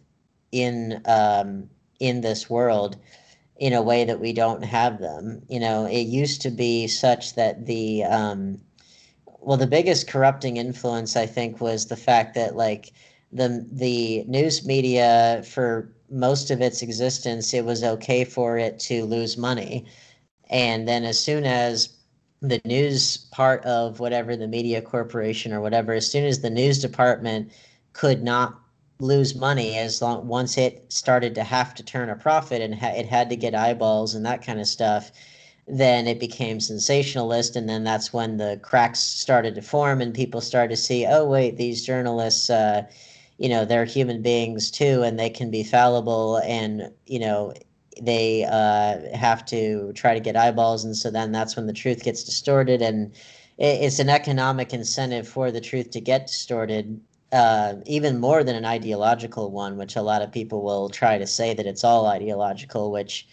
[0.51, 1.69] in um,
[1.99, 2.97] in this world
[3.57, 5.41] in a way that we don't have them.
[5.49, 8.61] You know, it used to be such that the um,
[9.41, 12.91] well, the biggest corrupting influence I think was the fact that like
[13.31, 19.05] the the news media for most of its existence, it was okay for it to
[19.05, 19.85] lose money.
[20.49, 21.89] And then as soon as
[22.41, 26.79] the news part of whatever the media corporation or whatever, as soon as the news
[26.79, 27.51] department
[27.93, 28.59] could not
[28.99, 32.93] lose money as long once it started to have to turn a profit and ha-
[32.95, 35.11] it had to get eyeballs and that kind of stuff
[35.67, 40.41] then it became sensationalist and then that's when the cracks started to form and people
[40.41, 42.83] started to see oh wait these journalists uh,
[43.39, 47.53] you know they're human beings too and they can be fallible and you know
[48.01, 52.03] they uh, have to try to get eyeballs and so then that's when the truth
[52.03, 53.13] gets distorted and
[53.57, 57.01] it's an economic incentive for the truth to get distorted
[57.33, 61.27] uh, even more than an ideological one which a lot of people will try to
[61.27, 63.27] say that it's all ideological which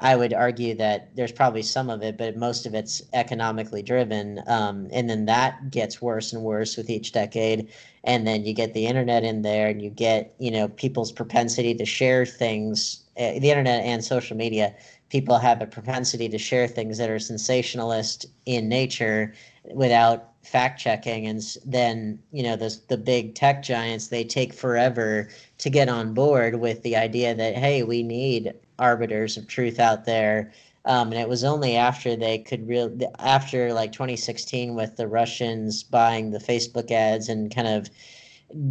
[0.00, 4.42] I would argue that there's probably some of it, but most of it's economically driven.
[4.46, 7.68] Um, and then that gets worse and worse with each decade.
[8.02, 11.74] And then you get the internet in there, and you get you know people's propensity
[11.74, 13.02] to share things.
[13.16, 14.74] Uh, the internet and social media,
[15.08, 19.32] people have a propensity to share things that are sensationalist in nature
[19.72, 25.26] without fact checking and then you know the the big tech giants they take forever
[25.56, 30.04] to get on board with the idea that hey we need arbiters of truth out
[30.04, 30.52] there.
[30.86, 35.82] Um, and it was only after they could real after like 2016 with the Russians
[35.82, 37.88] buying the Facebook ads and kind of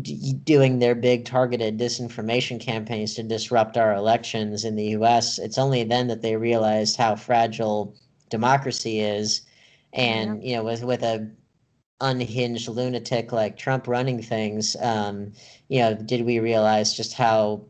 [0.01, 5.39] d- doing their big targeted disinformation campaigns to disrupt our elections in the U.S.
[5.39, 7.95] It's only then that they realized how fragile
[8.29, 9.41] democracy is,
[9.93, 10.49] and yeah.
[10.49, 11.27] you know with with a
[12.01, 15.31] unhinged lunatic like Trump running things, um,
[15.69, 17.63] you know, did we realize just how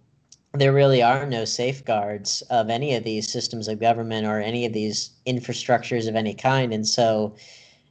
[0.54, 4.74] there really are no safeguards of any of these systems of government or any of
[4.74, 6.72] these infrastructures of any kind.
[6.72, 7.36] And so,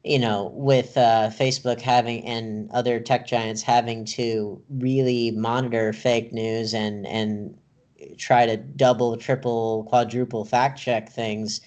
[0.05, 6.33] you know, with uh, Facebook having and other tech giants having to really monitor fake
[6.33, 7.59] news and and
[8.17, 11.61] try to double, triple, quadruple fact check things,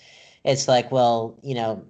[0.46, 1.84] it's like, well, you know,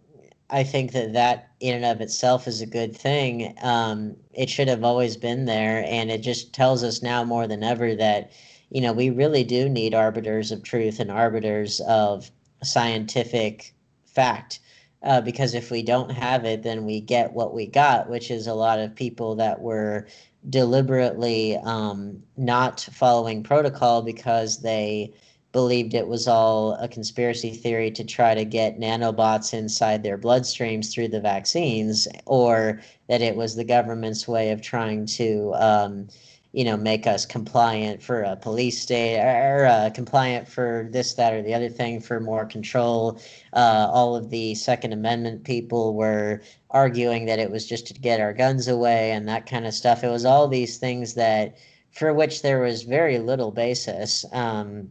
[0.50, 3.56] I think that that in and of itself is a good thing.
[3.62, 7.64] Um, it should have always been there, and it just tells us now more than
[7.64, 8.32] ever that
[8.70, 12.30] you know, we really do need arbiters of truth and arbiters of
[12.64, 13.74] scientific
[14.06, 14.60] fact.
[15.04, 18.48] Uh, because if we don't have it, then we get what we got, which is
[18.48, 20.08] a lot of people that were
[20.50, 25.14] deliberately um, not following protocol because they
[25.52, 30.92] believed it was all a conspiracy theory to try to get nanobots inside their bloodstreams
[30.92, 35.54] through the vaccines, or that it was the government's way of trying to.
[35.56, 36.08] Um,
[36.56, 41.34] you know, make us compliant for a police state or uh, compliant for this, that,
[41.34, 43.20] or the other thing for more control.
[43.52, 48.22] Uh, all of the Second Amendment people were arguing that it was just to get
[48.22, 50.02] our guns away and that kind of stuff.
[50.02, 51.58] It was all these things that,
[51.92, 54.24] for which there was very little basis.
[54.32, 54.90] Um,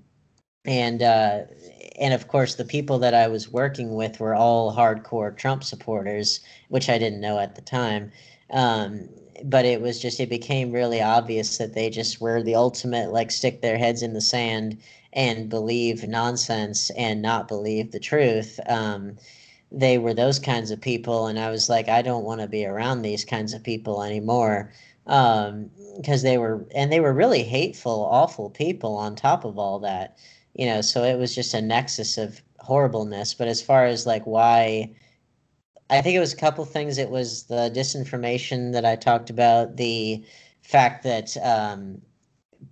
[0.66, 1.44] and uh,
[1.98, 6.40] and of course, the people that I was working with were all hardcore Trump supporters,
[6.68, 8.12] which I didn't know at the time.
[8.50, 9.08] Um,
[9.44, 13.30] but it was just it became really obvious that they just were the ultimate like
[13.30, 14.78] stick their heads in the sand
[15.12, 18.60] and believe nonsense and not believe the truth.
[18.66, 19.16] Um,
[19.72, 22.64] they were those kinds of people and i was like i don't want to be
[22.64, 24.72] around these kinds of people anymore.
[25.04, 25.70] Because um,
[26.22, 30.16] they were and they were really hateful awful people on top of all that
[30.54, 33.34] you know so it was just a nexus of horribleness.
[33.34, 34.90] But as far as like why
[35.90, 36.98] I think it was a couple things.
[36.98, 40.24] It was the disinformation that I talked about, the
[40.62, 42.00] fact that um,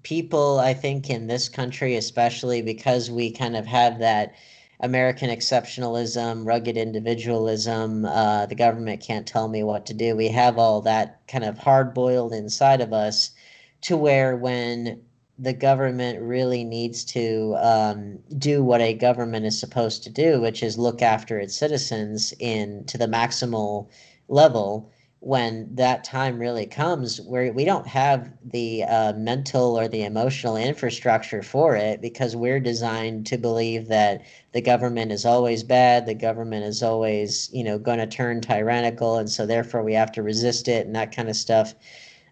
[0.02, 4.34] people, I think, in this country, especially because we kind of have that
[4.80, 10.16] American exceptionalism, rugged individualism, uh, the government can't tell me what to do.
[10.16, 13.30] We have all that kind of hard boiled inside of us
[13.82, 15.02] to where when
[15.39, 20.62] the government really needs to um, do what a government is supposed to do, which
[20.62, 23.89] is look after its citizens in to the maximal
[24.28, 24.91] level.
[25.20, 30.57] When that time really comes, where we don't have the uh, mental or the emotional
[30.57, 36.14] infrastructure for it, because we're designed to believe that the government is always bad, the
[36.14, 40.24] government is always, you know, going to turn tyrannical, and so therefore we have to
[40.24, 41.74] resist it and that kind of stuff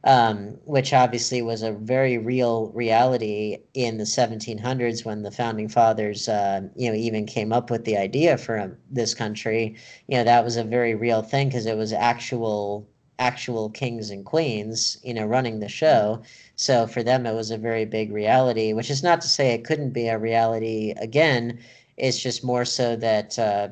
[0.05, 6.29] um, which obviously was a very real reality in the 1700s when the founding fathers,
[6.29, 9.77] uh, you know, even came up with the idea for um, this country.
[10.09, 12.89] You know, that was a very real thing because it was actual
[13.19, 16.23] actual kings and queens, you know, running the show.
[16.57, 18.73] So for them, it was a very big reality.
[18.73, 21.59] Which is not to say it couldn't be a reality again.
[21.99, 23.39] It's just more so that.
[23.39, 23.69] Uh,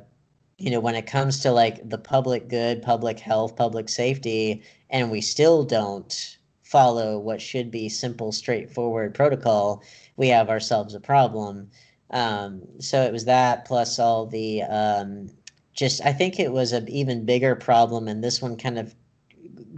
[0.58, 5.10] you know, when it comes to like the public good, public health, public safety, and
[5.10, 9.82] we still don't follow what should be simple, straightforward protocol,
[10.16, 11.70] we have ourselves a problem.
[12.10, 15.30] Um, so it was that plus all the um,
[15.72, 18.94] just, I think it was an even bigger problem, and this one kind of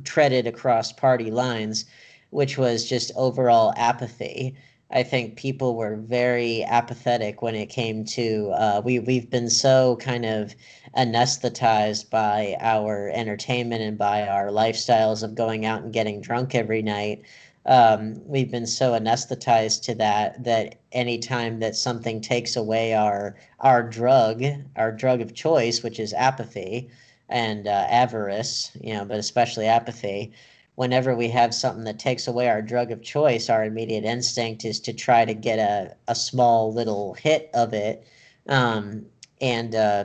[0.04, 1.84] treaded across party lines,
[2.30, 4.56] which was just overall apathy.
[4.92, 9.96] I think people were very apathetic when it came to uh, we we've been so
[9.96, 10.54] kind of
[10.96, 16.82] anesthetized by our entertainment and by our lifestyles of going out and getting drunk every
[16.82, 17.22] night.
[17.66, 23.82] Um, we've been so anesthetized to that that anytime that something takes away our our
[23.84, 24.42] drug,
[24.74, 26.90] our drug of choice, which is apathy
[27.28, 30.32] and uh, avarice, you know, but especially apathy,
[30.80, 34.80] whenever we have something that takes away our drug of choice, our immediate instinct is
[34.80, 38.06] to try to get a, a small little hit of it.
[38.48, 39.04] Um,
[39.42, 40.04] and uh,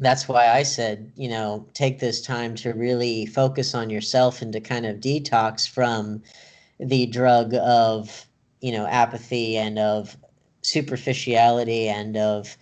[0.00, 4.52] that's why I said, you know, take this time to really focus on yourself and
[4.54, 6.24] to kind of detox from
[6.80, 8.26] the drug of,
[8.60, 10.16] you know, apathy and of
[10.62, 12.56] superficiality and of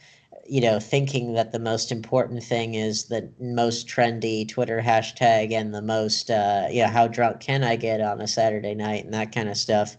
[0.53, 5.75] you know, thinking that the most important thing is the most trendy Twitter hashtag and
[5.75, 9.15] the most, uh, you know, how drunk can I get on a Saturday night and
[9.15, 9.97] that kind of stuff.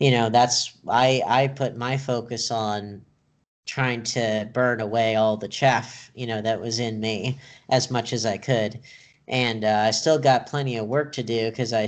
[0.00, 3.02] You know, that's I I put my focus on
[3.66, 7.38] trying to burn away all the chaff, you know, that was in me
[7.68, 8.80] as much as I could,
[9.28, 11.86] and uh, I still got plenty of work to do because I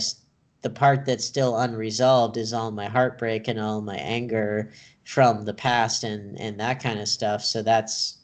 [0.60, 4.72] the part that's still unresolved is all my heartbreak and all my anger
[5.04, 7.44] from the past and and that kind of stuff.
[7.44, 8.18] So that's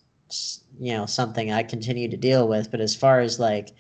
[0.79, 2.71] you know something i continue to deal with.
[2.71, 3.71] But as far as like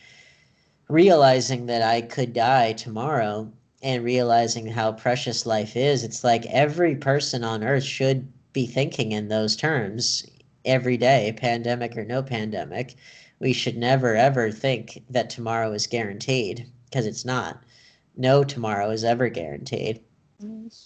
[0.88, 6.96] realizing that i could die tomorrow and realizing how precious life is it's like every
[6.96, 10.26] person on earth should be thinking in those terms
[10.64, 12.94] every day pandemic or no pandemic.
[13.38, 17.62] We should never ever think that tomorrow is guaranteed because it's not.
[18.16, 20.00] No tomorrow is ever guaranteed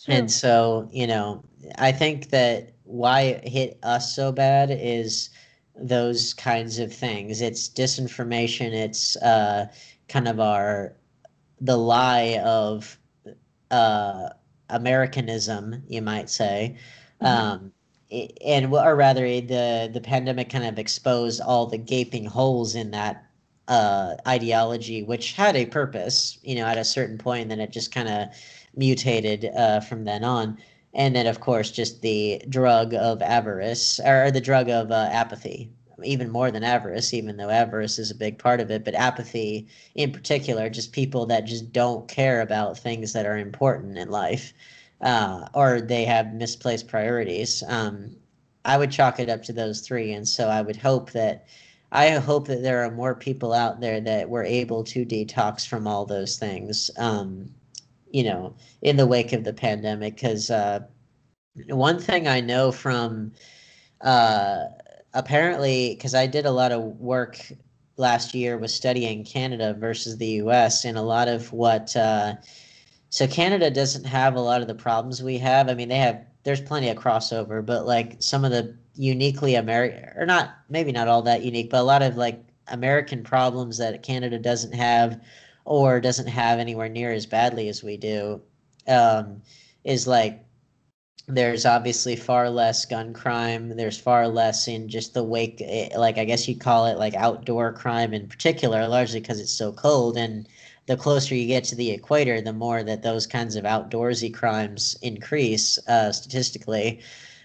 [0.09, 1.45] and so, you know,
[1.79, 5.31] I think that why it hit us so bad is
[5.77, 7.41] those kinds of things.
[7.41, 8.73] It's disinformation.
[8.73, 9.67] It's uh,
[10.09, 10.95] kind of our
[11.61, 12.99] the lie of
[13.71, 14.29] uh,
[14.71, 16.77] Americanism, you might say.
[17.23, 17.27] Mm-hmm.
[17.27, 17.73] Um,
[18.45, 23.25] and or rather the the pandemic kind of exposed all the gaping holes in that
[23.67, 27.73] uh, ideology which had a purpose you know at a certain point and then it
[27.73, 28.29] just kind of
[28.77, 30.59] mutated uh, from then on.
[30.95, 35.71] And then, of course, just the drug of avarice or the drug of uh, apathy.
[36.03, 39.67] even more than avarice, even though avarice is a big part of it, but apathy
[39.95, 44.53] in particular, just people that just don't care about things that are important in life,
[45.01, 47.63] uh, or they have misplaced priorities.
[47.69, 48.17] Um,
[48.65, 51.47] I would chalk it up to those three, and so I would hope that
[51.93, 55.87] I hope that there are more people out there that were able to detox from
[55.87, 56.91] all those things.
[56.99, 57.55] Um,
[58.15, 60.79] you know, in the wake of the pandemic, because uh,
[61.67, 63.33] one thing I know from
[64.03, 64.67] uh,
[65.15, 67.41] apparently, because I did a lot of work
[67.97, 70.85] last year was studying Canada versus the U.S.
[70.85, 71.97] and a lot of what.
[71.97, 72.35] Uh,
[73.11, 75.69] so Canada doesn't have a lot of the problems we have.
[75.69, 76.25] I mean, they have.
[76.45, 81.09] There's plenty of crossover, but like some of the uniquely American, or not, maybe not
[81.09, 85.21] all that unique, but a lot of like American problems that Canada doesn't have,
[85.65, 88.41] or doesn't have anywhere near as badly as we do,
[88.89, 89.43] um,
[89.85, 90.45] is like
[91.27, 93.77] there's obviously far less gun crime.
[93.77, 97.15] There's far less in just the wake, eh, like I guess you'd call it like
[97.15, 100.19] outdoor crime in particular, largely because it's so cold.
[100.19, 100.47] And
[100.87, 104.97] the closer you get to the equator, the more that those kinds of outdoorsy crimes
[105.01, 107.01] increase uh, statistically.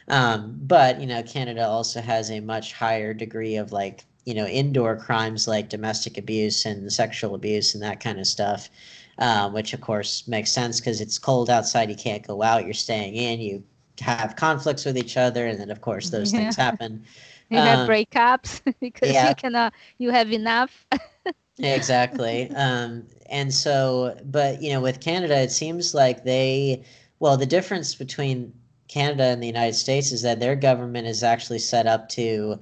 [0.10, 4.46] Um, but you know, Canada also has a much higher degree of like you know
[4.46, 8.70] indoor crimes like domestic abuse and sexual abuse and that kind of stuff.
[9.18, 11.90] Um, which of course makes sense because it's cold outside.
[11.90, 12.64] You can't go out.
[12.64, 13.42] You're staying in.
[13.42, 13.64] You
[14.00, 16.40] have conflicts with each other, and then of course those yeah.
[16.40, 17.04] things happen.
[17.50, 19.30] You um, have breakups because yeah.
[19.30, 19.74] you cannot.
[19.98, 20.86] You have enough.
[21.58, 22.52] exactly.
[22.56, 26.86] Um, and so, but you know, with Canada, it seems like they.
[27.20, 28.54] Well, the difference between
[28.90, 32.60] Canada and the United States is that their government is actually set up to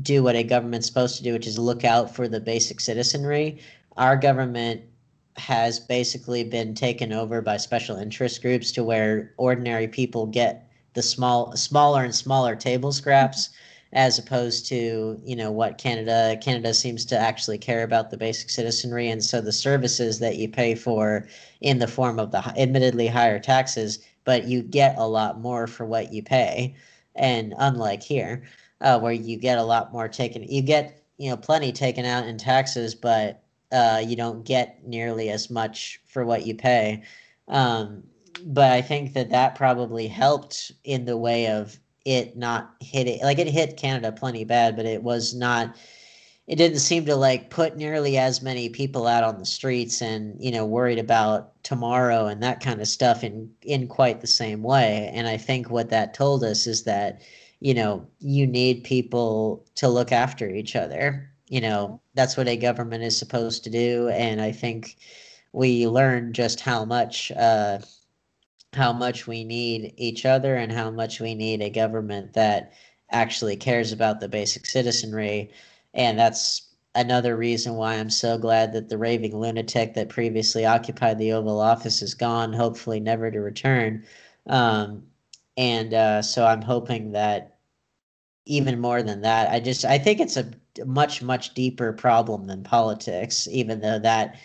[0.00, 3.58] do what a government's supposed to do, which is look out for the basic citizenry.
[3.96, 4.82] Our government
[5.36, 11.02] has basically been taken over by special interest groups to where ordinary people get the
[11.02, 13.50] small smaller and smaller table scraps
[13.94, 18.50] as opposed to you know what Canada Canada seems to actually care about the basic
[18.50, 21.26] citizenry and so the services that you pay for
[21.60, 25.84] in the form of the admittedly higher taxes but you get a lot more for
[25.86, 26.74] what you pay
[27.14, 28.42] and unlike here
[28.82, 32.26] uh, where you get a lot more taken you get you know plenty taken out
[32.26, 37.02] in taxes but uh, you don't get nearly as much for what you pay.
[37.48, 38.02] Um,
[38.44, 43.38] but I think that that probably helped in the way of it not hitting, like
[43.38, 45.76] it hit Canada plenty bad, but it was not,
[46.46, 50.36] it didn't seem to like put nearly as many people out on the streets and,
[50.38, 54.62] you know, worried about tomorrow and that kind of stuff in, in quite the same
[54.62, 55.10] way.
[55.14, 57.22] And I think what that told us is that,
[57.62, 61.30] you know, you need people to look after each other.
[61.46, 64.08] You know that's what a government is supposed to do.
[64.08, 64.96] And i think
[65.52, 67.78] we learned just how much uh,
[68.72, 72.72] how much we need each other and how much we need a government that
[73.10, 75.50] actually cares about the basic citizenry.
[75.94, 81.18] And that's another reason why i'm so glad that the raving lunatic that previously occupied
[81.18, 84.04] the oval office is gone hopefully never to return.
[84.46, 85.04] Um,
[85.56, 87.51] and uh, so i'm hoping that
[88.46, 89.50] even more than that.
[89.50, 90.50] I just i think it's a
[90.84, 94.36] much much deeper problem than politics even though that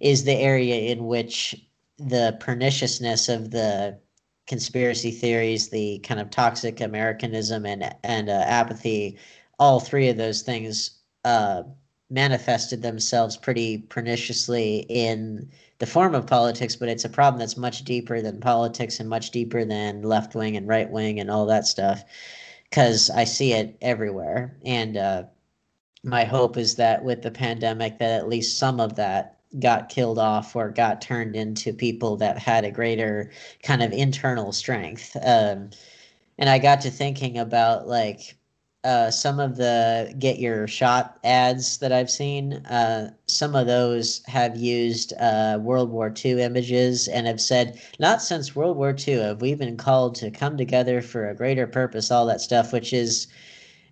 [0.00, 1.54] is the area in which
[1.98, 3.98] the perniciousness of the
[4.46, 9.18] conspiracy theories the kind of toxic americanism and and uh, apathy
[9.58, 11.62] all three of those things uh,
[12.10, 17.84] manifested themselves pretty perniciously in the form of politics but it's a problem that's much
[17.84, 21.66] deeper than politics and much deeper than left wing and right wing and all that
[21.66, 22.04] stuff
[22.70, 24.56] because i see it everywhere.
[24.64, 25.24] And uh,
[26.02, 30.18] my hope is that with the pandemic that at least some of that got killed
[30.18, 33.30] off or got turned into people that had a greater
[33.62, 35.16] kind of internal strength.
[35.22, 35.70] Um,
[36.38, 38.36] and i got to thinking about like
[38.84, 44.22] uh, some of the get your shot ads that I've seen, uh, some of those
[44.26, 49.14] have used uh, World War II images and have said, not since World War II
[49.14, 52.92] have we been called to come together for a greater purpose, all that stuff, which
[52.92, 53.26] is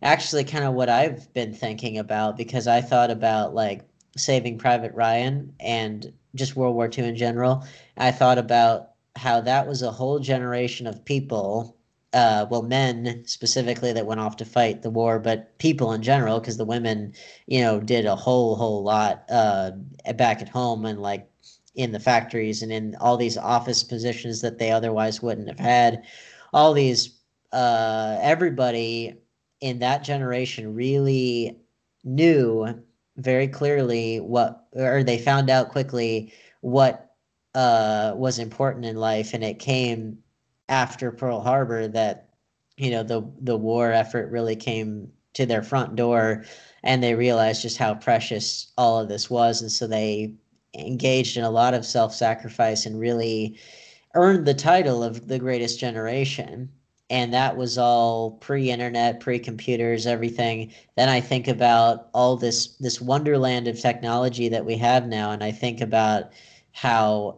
[0.03, 3.83] actually kind of what I've been thinking about because I thought about like
[4.17, 7.65] Saving Private Ryan and just World War II in general.
[7.97, 11.77] I thought about how that was a whole generation of people,
[12.13, 16.41] uh, well, men specifically that went off to fight the war, but people in general,
[16.41, 17.15] because the women,
[17.47, 19.71] you know, did a whole, whole lot uh,
[20.17, 21.29] back at home and like
[21.75, 26.05] in the factories and in all these office positions that they otherwise wouldn't have had.
[26.53, 27.19] All these,
[27.53, 29.15] uh, everybody
[29.61, 31.59] in that generation really
[32.05, 32.83] knew
[33.17, 37.15] very clearly what or they found out quickly what
[37.55, 40.19] uh, was important in life and it came
[40.73, 42.31] after pearl harbor that
[42.79, 46.45] you know the the war effort really came to their front door
[46.83, 49.63] and they realized just how precious all of this was.
[49.63, 50.35] And so they
[50.77, 53.59] engaged in a lot of self-sacrifice and really
[54.15, 56.71] earned the title of the greatest generation.
[57.09, 60.73] And that was all pre-internet pre-computers everything.
[60.97, 65.33] Then i think about all this this wonderland of technology that we have now.
[65.33, 66.33] And i think about
[66.73, 67.37] how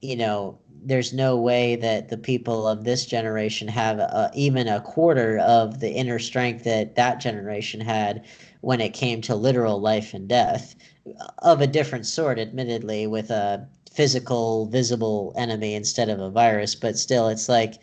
[0.00, 4.80] you know there's no way that the people of this generation have a, even a
[4.80, 8.24] quarter of the inner strength that that generation had
[8.60, 10.76] when it came to literal life and death
[11.38, 16.76] of a different sort admittedly with a physical visible enemy instead of a virus.
[16.76, 17.74] But still it's like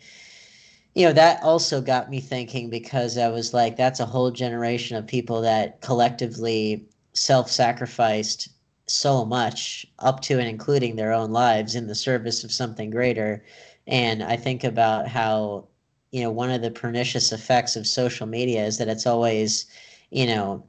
[0.94, 4.96] you know that also got me thinking because i was like that's a whole generation
[4.96, 8.48] of people that collectively self-sacrificed
[8.86, 13.44] so much up to and including their own lives in the service of something greater.
[13.86, 15.68] And i think about how
[16.10, 19.66] you know one of the pernicious effects of social media is that it's always
[20.10, 20.64] you know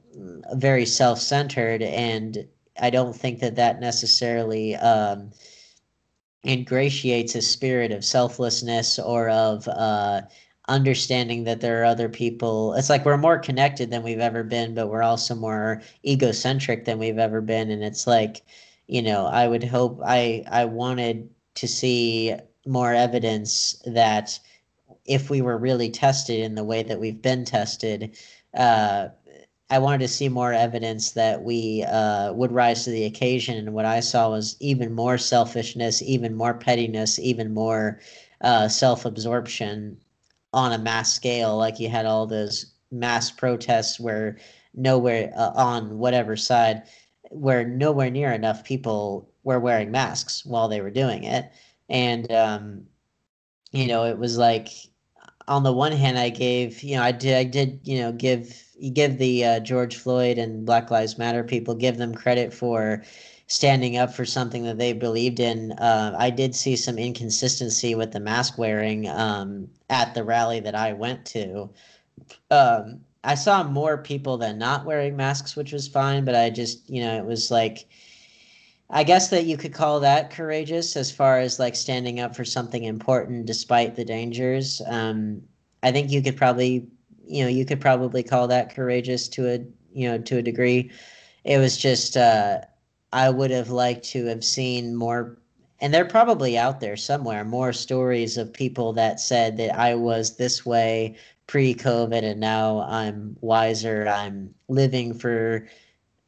[0.54, 1.82] very self-centered.
[1.82, 2.46] And
[2.80, 5.30] i don't think that that necessarily um,
[6.46, 10.22] ingratiates a spirit of selflessness or of uh,
[10.68, 12.74] understanding that there are other people.
[12.74, 16.98] It's like we're more connected than we've ever been, but we're also more egocentric than
[16.98, 17.70] we've ever been.
[17.70, 18.42] And it's like,
[18.88, 22.34] you know, I would hope I I wanted to see
[22.66, 24.38] more evidence that
[25.04, 28.16] if we were really tested in the way that we've been tested,
[28.54, 29.08] uh,
[29.70, 33.56] I wanted to see more evidence that we uh, would rise to the occasion.
[33.56, 38.00] And what I saw was even more selfishness, even more pettiness, even more
[38.40, 39.98] uh, self absorption
[40.56, 41.56] on a mass scale.
[41.56, 44.38] Like you had all those mass protests where
[44.74, 46.82] nowhere uh, on whatever side,
[47.30, 51.52] where nowhere near enough people were wearing masks while they were doing it.
[51.90, 52.86] And, um,
[53.70, 54.68] you know, it was like,
[55.46, 58.62] on the one hand, I gave, you know, I did, I did, you know, give
[58.92, 63.04] give the uh, George Floyd and Black Lives Matter people give them credit for
[63.48, 65.72] standing up for something that they believed in.
[65.72, 70.74] Uh, I did see some inconsistency with the mask wearing um, at the rally that
[70.74, 71.70] I went to.
[72.50, 76.88] Um, I saw more people than not wearing masks, which was fine, but I just,
[76.88, 77.86] you know, it was like,
[78.90, 82.44] I guess that you could call that courageous as far as like standing up for
[82.44, 84.80] something important despite the dangers.
[84.86, 85.42] Um,
[85.82, 86.86] I think you could probably
[87.26, 89.58] you know you could probably call that courageous to a
[89.92, 90.90] you know to a degree
[91.44, 92.60] it was just uh,
[93.12, 95.38] i would have liked to have seen more
[95.80, 100.36] and they're probably out there somewhere more stories of people that said that i was
[100.36, 105.66] this way pre-covid and now i'm wiser i'm living for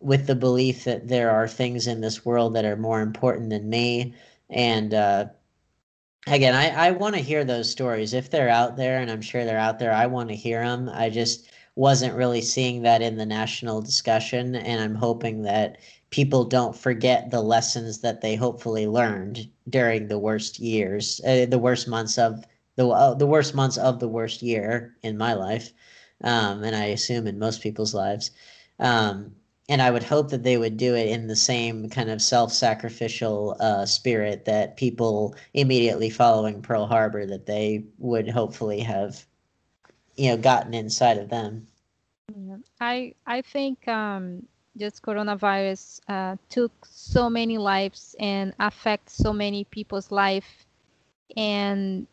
[0.01, 3.69] with the belief that there are things in this world that are more important than
[3.69, 4.15] me
[4.51, 5.27] and uh,
[6.27, 9.45] again, I, I want to hear those stories if they're out there, and I'm sure
[9.45, 9.93] they're out there.
[9.93, 10.91] I want to hear them.
[10.93, 15.79] I just wasn't really seeing that in the national discussion, and I'm hoping that
[16.11, 21.59] people don't forget the lessons that they hopefully learned during the worst years, uh, the
[21.59, 25.73] worst months of the uh, the worst months of the worst year in my life,
[26.25, 28.33] um, and I assume in most people's lives.
[28.81, 29.37] Um,
[29.69, 33.57] and I would hope that they would do it in the same kind of self-sacrificial
[33.61, 39.25] uh, spirit that people immediately following Pearl Harbor that they would hopefully have,
[40.17, 41.68] you know, gotten inside of them.
[42.81, 49.65] I I think um, just coronavirus uh, took so many lives and affect so many
[49.65, 50.67] people's life,
[51.37, 52.07] and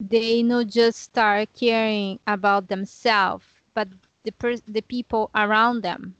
[0.00, 3.44] they not just start caring about themselves,
[3.74, 3.88] but
[4.24, 6.16] the per- the people around them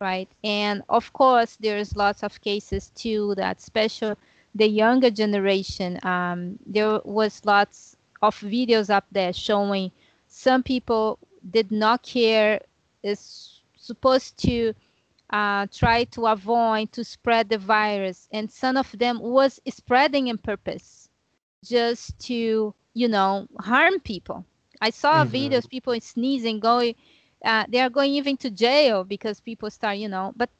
[0.00, 0.28] right?
[0.44, 4.16] And of course, there's lots of cases too that special
[4.54, 5.98] the younger generation.
[6.02, 9.90] Um, there was lots of videos up there showing
[10.28, 11.18] some people
[11.50, 12.60] did not care
[13.02, 14.74] is supposed to
[15.30, 18.28] uh, try to avoid to spread the virus.
[18.32, 21.08] And some of them was spreading in purpose
[21.64, 24.44] just to you know harm people.
[24.80, 25.34] I saw mm-hmm.
[25.34, 26.94] videos people sneezing going
[27.44, 30.50] uh, they are going even to jail because people start you know but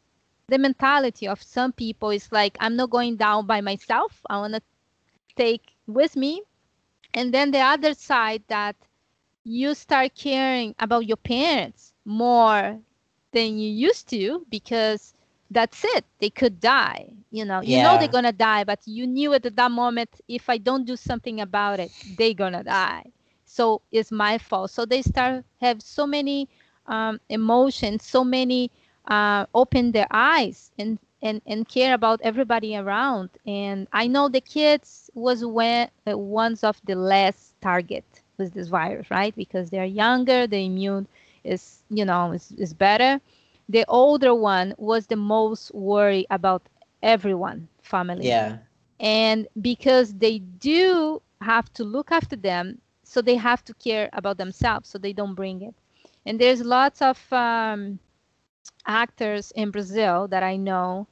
[0.49, 4.21] the mentality of some people is like i'm not going down by myself.
[4.29, 4.63] I want to
[5.37, 6.43] take with me.
[7.15, 8.77] And then the other side that
[9.45, 12.81] you start caring about your parents more
[13.33, 15.15] than you used to because
[15.51, 16.05] that's it.
[16.19, 17.61] They could die you know.
[17.61, 20.97] You know they're gonna die but you knew at that moment if i don't do
[20.97, 23.05] something about it they're gonna die.
[23.45, 24.71] So it's my fault.
[24.71, 26.49] So they start have so many
[26.87, 28.71] um, emotions, so many
[29.07, 33.31] uh, open their eyes and, and, and care about everybody around.
[33.47, 38.12] And I know the kids was when, uh, ones of the last target
[38.45, 39.35] with this virus, right?
[39.35, 41.07] Because they're younger, the immune
[41.45, 43.21] is you know is, is better
[43.69, 46.63] the older one was the most worried about
[47.03, 48.59] everyone family Yeah.
[49.01, 54.37] and because they do have to look after them so they have to care about
[54.39, 55.75] themselves so they don't bring it
[56.27, 57.99] and there's lots of um,
[58.87, 61.07] actors in brazil that i know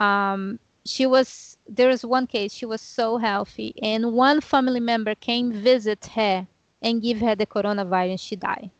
[0.00, 5.14] um, she was there was one case she was so healthy and one family member
[5.14, 6.46] came visit her
[6.84, 8.70] and give her the coronavirus she died.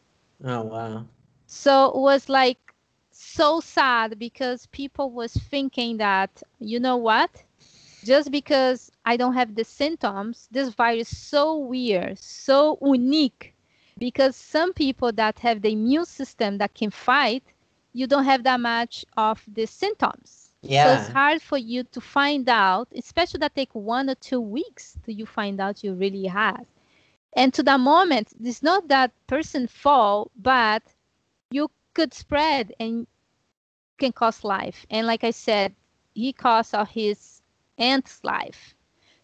[0.45, 1.07] Oh wow.
[1.47, 2.59] so it was like
[3.13, 7.45] so sad because people was thinking that you know what?
[8.05, 13.55] Just because i don't have the symptoms this virus is so weird so unique.
[13.99, 17.45] Because some people that have the immune system that can fight
[17.93, 20.53] you don't have that much of the symptoms.
[20.63, 20.85] Yeah.
[20.85, 24.99] so it's hard for you to find out especially that take one or two weeks
[25.05, 26.67] till you find out you really have
[27.37, 30.83] and to that moment it's not that person fall but
[31.51, 33.07] you could spread and
[33.99, 34.87] can cost life.
[34.91, 35.75] And like i said
[36.15, 37.43] he cost his
[37.79, 38.75] aunt's life.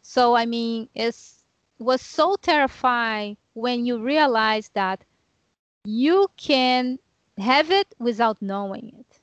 [0.02, 1.44] So i mean it's
[1.78, 5.04] was so terrifying when you realize that
[5.84, 6.98] you can
[7.38, 9.20] have it without knowing it.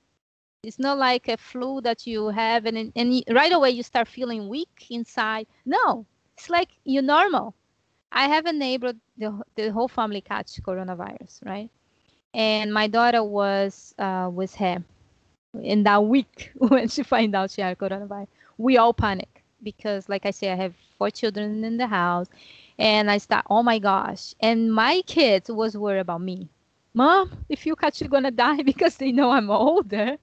[0.64, 4.50] It's not like a flu that you have and and right away you start feeling
[4.50, 5.48] weak inside.
[5.66, 6.06] No
[6.38, 7.56] it's like you're normal
[8.12, 11.70] I have a neighbor, the, the whole family catch coronavirus, right?
[12.34, 14.84] And my daughter was uh, with her
[15.62, 18.28] in that week when she find out she had coronavirus.
[18.58, 22.28] We all panic because, like I say, I have four children in the house,
[22.80, 24.34] and I start, oh my gosh!
[24.40, 26.50] And my kids was worried about me.
[26.94, 30.18] Mom, if you catch, you're gonna die because they know I'm older,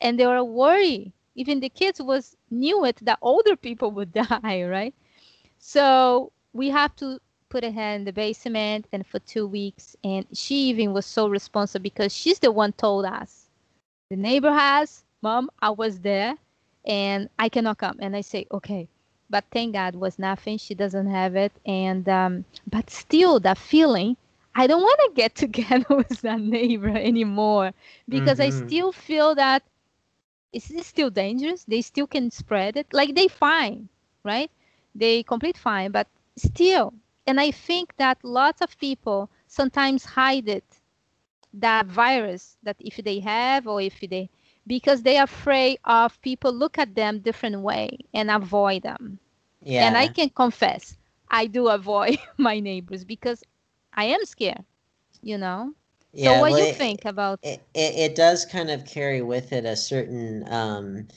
[0.00, 1.12] and they were worried.
[1.36, 4.94] Even the kids was knew it that older people would die, right?
[5.58, 9.96] So we have to put her in the basement and for two weeks.
[10.04, 13.50] And she even was so responsible because she's the one told us.
[14.10, 16.36] The neighbor has, mom, I was there
[16.84, 17.98] and I cannot come.
[18.00, 18.88] And I say, okay.
[19.30, 20.58] But thank God was nothing.
[20.58, 21.52] She doesn't have it.
[21.66, 24.16] And um, but still that feeling,
[24.54, 27.72] I don't want to get together with that neighbor anymore
[28.08, 28.50] because I Mhm.
[28.50, 29.62] still feel that
[30.52, 31.64] it's it's still dangerous.
[31.64, 32.92] They still can spread it.
[32.92, 33.88] Like they fine,
[34.24, 34.50] right?
[34.94, 36.94] They complete fine, but still.
[37.26, 40.80] And I think that lots of people sometimes hide it,
[41.52, 44.30] that virus that if they have or if they
[44.66, 49.18] because they are afraid of people look at them different way and avoid them.
[49.62, 49.80] Yeah.
[49.80, 50.96] And I can confess,
[51.30, 53.42] I do avoid my neighbors because
[53.92, 54.64] I am scared,
[55.22, 55.74] you know.
[56.12, 56.22] yeah.
[56.22, 59.52] so what well, you it- think about it, it, it does kind of carry with
[59.52, 61.08] it a certain um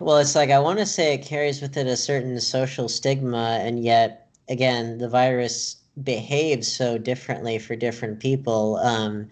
[0.00, 3.58] well it's like i want to say it carries with it a certain social stigma
[3.62, 9.28] and yet again the virus behaves so differently for different people um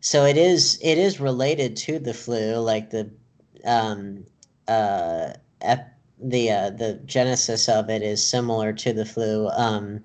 [0.00, 3.10] so it is it is related to the flu like the
[3.64, 4.24] um
[4.68, 10.00] uh ep- the uh the genesis of it is similar to the flu um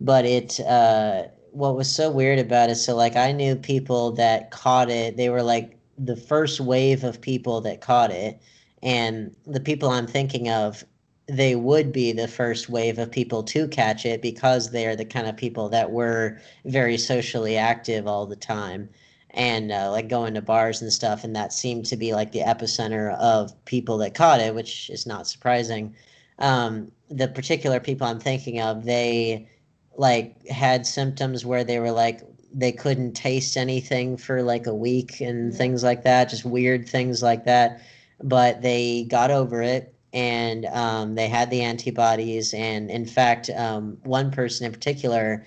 [0.00, 4.50] but it uh what was so weird about it so like i knew people that
[4.50, 8.40] caught it they were like the first wave of people that caught it
[8.82, 10.84] and the people i'm thinking of
[11.28, 15.04] they would be the first wave of people to catch it because they are the
[15.04, 18.88] kind of people that were very socially active all the time.
[19.32, 22.40] And uh, like going to bars and stuff and that seemed to be like the
[22.40, 25.94] epicenter of people that caught it which is not surprising.
[26.38, 29.48] Um, the particular people i'm thinking of they
[29.96, 32.20] like had symptoms where they were like
[32.52, 37.22] they couldn't taste anything for like a week and things like that just weird things
[37.22, 37.82] like that
[38.22, 43.98] but they got over it and um, they had the antibodies and in fact um,
[44.04, 45.44] one person in particular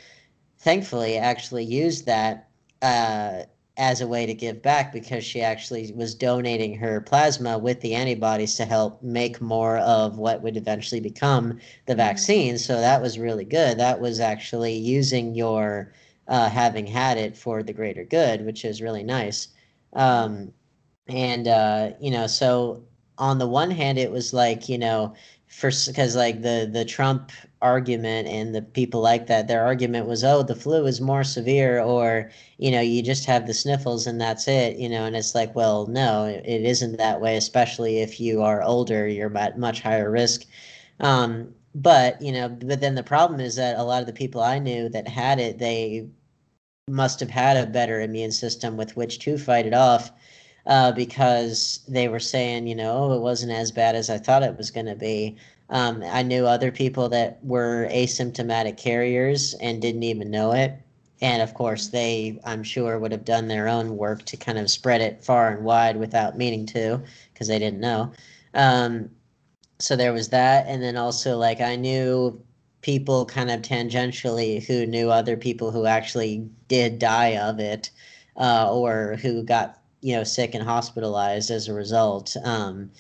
[0.60, 2.48] thankfully actually used that
[2.82, 3.44] uh,
[3.78, 7.96] as a way to give back because she actually was donating her plasma with the
[7.96, 11.58] antibodies to help make more of what would eventually become
[11.88, 11.98] the Mhm.
[11.98, 12.58] vaccine.
[12.58, 13.78] So that was really good.
[13.80, 15.94] That was actually using your
[16.28, 19.48] uh, having had it for the greater good, which is really nice.
[19.94, 20.54] Um,
[21.08, 22.84] and uh, you know, so
[23.18, 25.14] on the one hand, it was like you know,
[25.48, 27.32] for because like the the Trump
[27.62, 31.80] argument and the people like that, their argument was, oh, the flu is more severe,
[31.82, 35.36] or you know, you just have the sniffles and that's it, you know, and it's
[35.36, 39.60] like, well, no, it, it isn't that way, especially if you are older, you're at
[39.60, 40.46] much higher risk.
[41.00, 44.42] Um, but you know, but then the problem is that a lot of the people
[44.42, 46.08] I knew that had it, they
[46.88, 50.12] must have had a better immune system with which to fight it off
[50.68, 54.44] uh, because they were saying, you know, oh, it wasn't as bad as I thought
[54.44, 55.36] it was going to be.
[55.70, 60.74] Um, I knew other people that were asymptomatic carriers and didn't even know it.
[61.22, 64.70] and of course, they, I'm sure, would have done their own work to kind of
[64.72, 67.02] spread it far and wide without meaning to,
[67.34, 68.12] because they didn't know.
[68.54, 69.10] Um,
[69.80, 72.42] so there was that, and then also like I knew
[72.82, 77.92] people kind of tangentially who knew other people who actually did die of it,
[78.38, 82.36] uh, or who got you know sick and hospitalized as a result.
[82.44, 82.92] Um,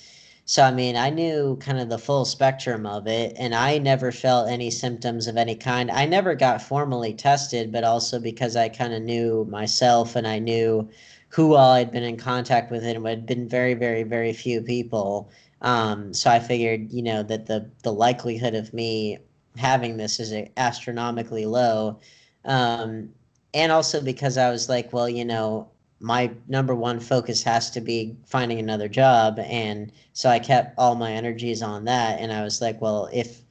[0.45, 4.11] so, I mean, I knew kind of the full spectrum of it, and I never
[4.11, 5.89] felt any symptoms of any kind.
[5.89, 10.39] I never got formally tested, but also because I kind of knew myself and I
[10.39, 10.89] knew
[11.29, 14.61] who all I'd been in contact with, and it had been very, very, very few
[14.61, 15.29] people.
[15.61, 19.19] Um, so I figured, you know, that the the likelihood of me
[19.57, 21.99] having this is astronomically low.
[22.45, 23.09] Um,
[23.53, 25.69] and also because I was like, well, you know,
[26.01, 29.39] my number one focus has to be finding another job.
[29.39, 32.19] And so i kept all my energies on that.
[32.19, 33.41] And i was like well if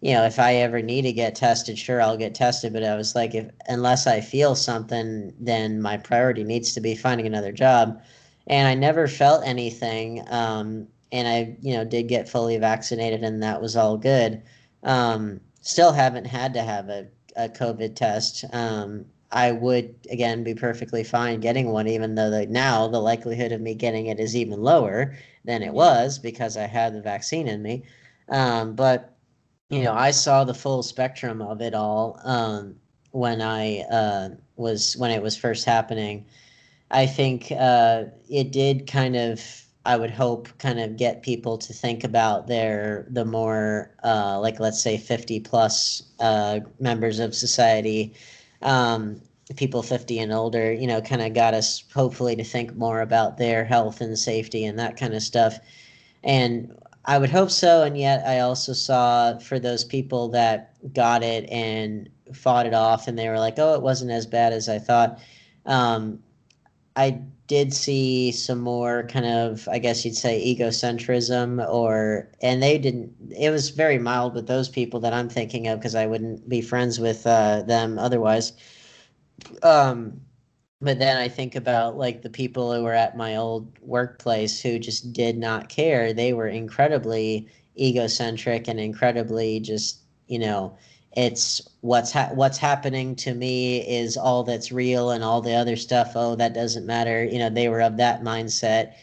[0.00, 2.72] you know if i ever need to get tested sure i'll get tested.
[2.72, 6.96] But i was like if unless i feel something then my priority needs to be
[6.96, 8.00] finding another job.
[8.46, 13.42] And i never felt anything um, and i you know did get fully vaccinated and
[13.42, 14.42] that was all good.
[14.82, 17.06] Um, still haven't had to have a,
[17.36, 22.46] a covid test um, I would again be perfectly fine getting one, even though the,
[22.46, 26.66] now the likelihood of me getting it is even lower than it was because I
[26.66, 27.84] had the vaccine in me.
[28.28, 29.16] Um, but
[29.70, 32.76] you know, I saw the full spectrum of it all um,
[33.10, 36.24] when I uh, was when it was first happening.
[36.90, 39.40] I think uh, it did kind of.
[39.84, 44.60] I would hope kind of get people to think about their the more uh, like
[44.60, 48.14] let's say 50 plus uh, members of society
[48.62, 49.20] um,
[49.56, 53.38] people 50 and older, you know, kind of got us hopefully to think more about
[53.38, 55.58] their health and safety and that kind of stuff.
[56.22, 57.84] And I would hope so.
[57.84, 63.08] And yet, I also saw for those people that got it and fought it off
[63.08, 65.18] and they were like, oh, it wasn't as bad as I thought.
[65.64, 66.22] Um,
[66.96, 72.78] I did see some more kind of, I guess you'd say, egocentrism, or, and they
[72.78, 76.48] didn't, it was very mild with those people that I'm thinking of because I wouldn't
[76.48, 78.52] be friends with uh, them otherwise.
[79.62, 80.20] Um,
[80.80, 84.78] but then I think about like the people who were at my old workplace who
[84.78, 86.12] just did not care.
[86.12, 90.76] They were incredibly egocentric and incredibly just, you know,
[91.18, 95.74] it's what's ha- what's happening to me is all that's real and all the other
[95.74, 98.94] stuff oh that doesn't matter you know they were of that mindset.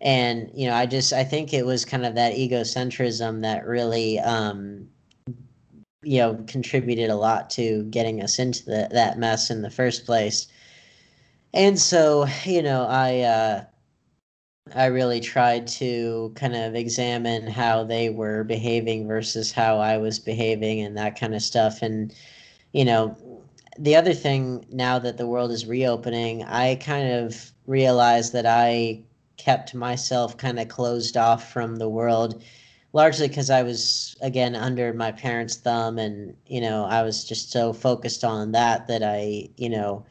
[0.00, 4.18] And you know i just i think it was kind of that egocentrism that really
[4.18, 4.88] um
[6.02, 10.06] you know contributed a lot to getting us into the, that mess in the first
[10.06, 10.48] place.
[11.54, 13.64] And so you know i uh
[14.74, 20.18] i really tried to kind of examine how they were behaving versus how i was
[20.18, 21.82] behaving and that kind of stuff.
[21.82, 22.14] And
[22.72, 23.16] you know
[23.78, 29.02] the other thing now that the world is reopening i kind of realized that i
[29.36, 32.42] kept myself kind of closed off from the world
[32.92, 37.50] largely because I was again under my parents' thumb, and you know I was just
[37.50, 40.04] so focused on that that I you know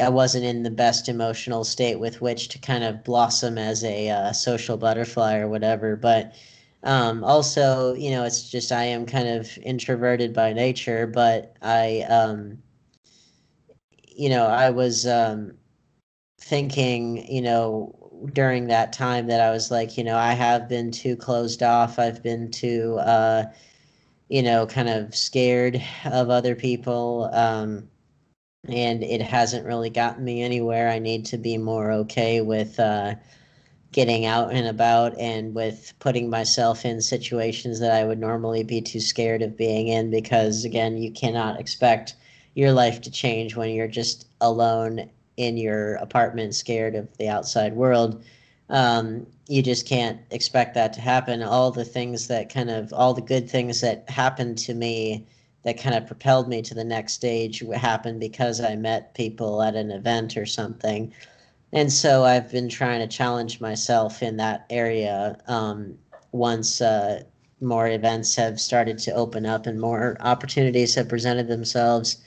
[0.00, 4.08] I wasn't in the best emotional state with which to kind of blossom as a
[4.10, 5.96] uh, social butterfly or whatever.
[5.96, 6.34] But
[6.84, 12.02] um, also, you know, it's just I am kind of introverted by nature, but I,
[12.08, 12.58] um,
[14.08, 15.52] you know, I was um,
[16.40, 17.94] thinking, you know,
[18.32, 21.98] during that time that I was like, you know, I have been too closed off.
[21.98, 23.46] I've been too, uh,
[24.28, 27.30] you know, kind of scared of other people.
[27.32, 27.88] Um,
[28.68, 30.90] and it hasn't really gotten me anywhere.
[30.90, 33.14] I need to be more okay with uh,
[33.92, 38.80] getting out and about and with putting myself in situations that I would normally be
[38.80, 42.16] too scared of being in because, again, you cannot expect
[42.54, 47.74] your life to change when you're just alone in your apartment scared of the outside
[47.74, 48.24] world
[48.70, 53.12] um, you just can't expect that to happen all the things that kind of all
[53.12, 55.26] the good things that happened to me
[55.64, 59.74] that kind of propelled me to the next stage happened because i met people at
[59.74, 61.12] an event or something
[61.72, 65.96] and so i've been trying to challenge myself in that area um,
[66.32, 67.22] once uh,
[67.60, 72.18] more events have started to open up and more opportunities have presented themselves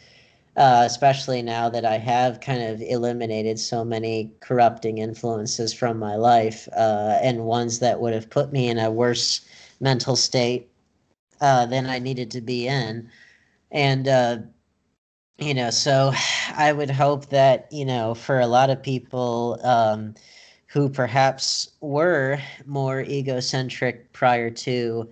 [0.57, 6.15] uh, especially now that I have kind of eliminated so many corrupting influences from my
[6.15, 9.41] life uh, and ones that would have put me in a worse
[9.79, 10.67] mental state
[11.41, 13.07] uh, than I needed to be in.
[13.71, 14.37] And, uh,
[15.37, 16.11] you know, so
[16.55, 20.15] I would hope that, you know, for a lot of people um,
[20.67, 25.09] who perhaps were more egocentric prior to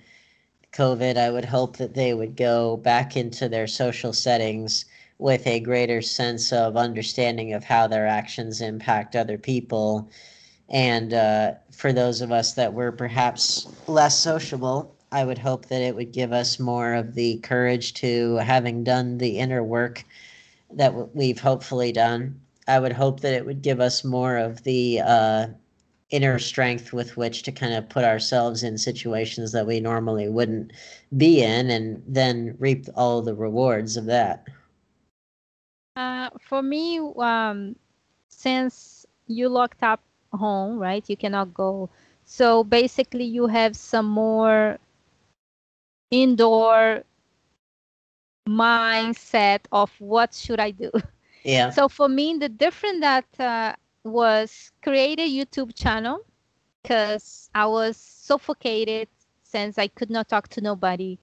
[0.73, 4.85] COVID, I would hope that they would go back into their social settings
[5.17, 10.09] with a greater sense of understanding of how their actions impact other people.
[10.69, 15.81] And uh, for those of us that were perhaps less sociable, I would hope that
[15.81, 20.03] it would give us more of the courage to having done the inner work
[20.73, 22.41] that we've hopefully done.
[22.67, 25.47] I would hope that it would give us more of the uh,
[26.09, 30.73] inner strength with which to kind of put ourselves in situations that we normally wouldn't
[31.15, 34.45] be in and then reap all the rewards of that.
[35.95, 37.77] Uh, for me, um,
[38.27, 40.01] since you locked up
[40.33, 41.09] home, right?
[41.09, 41.89] You cannot go.
[42.25, 44.77] So basically, you have some more
[46.11, 47.03] indoor
[48.47, 50.91] mindset of what should I do.
[51.43, 51.71] Yeah.
[51.71, 56.25] So for me, the difference that uh, was create a YouTube channel
[56.81, 59.07] because I was suffocated
[59.43, 61.17] since I could not talk to nobody.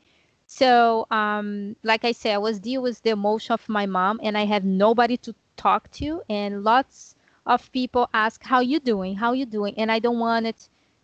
[0.47, 4.37] So, um, like I said, I was deal with the emotion of my mom, and
[4.37, 7.15] I had nobody to talk to, and lots
[7.47, 9.17] of people ask, "How you doing?
[9.17, 10.55] How you doing?" And I don't want to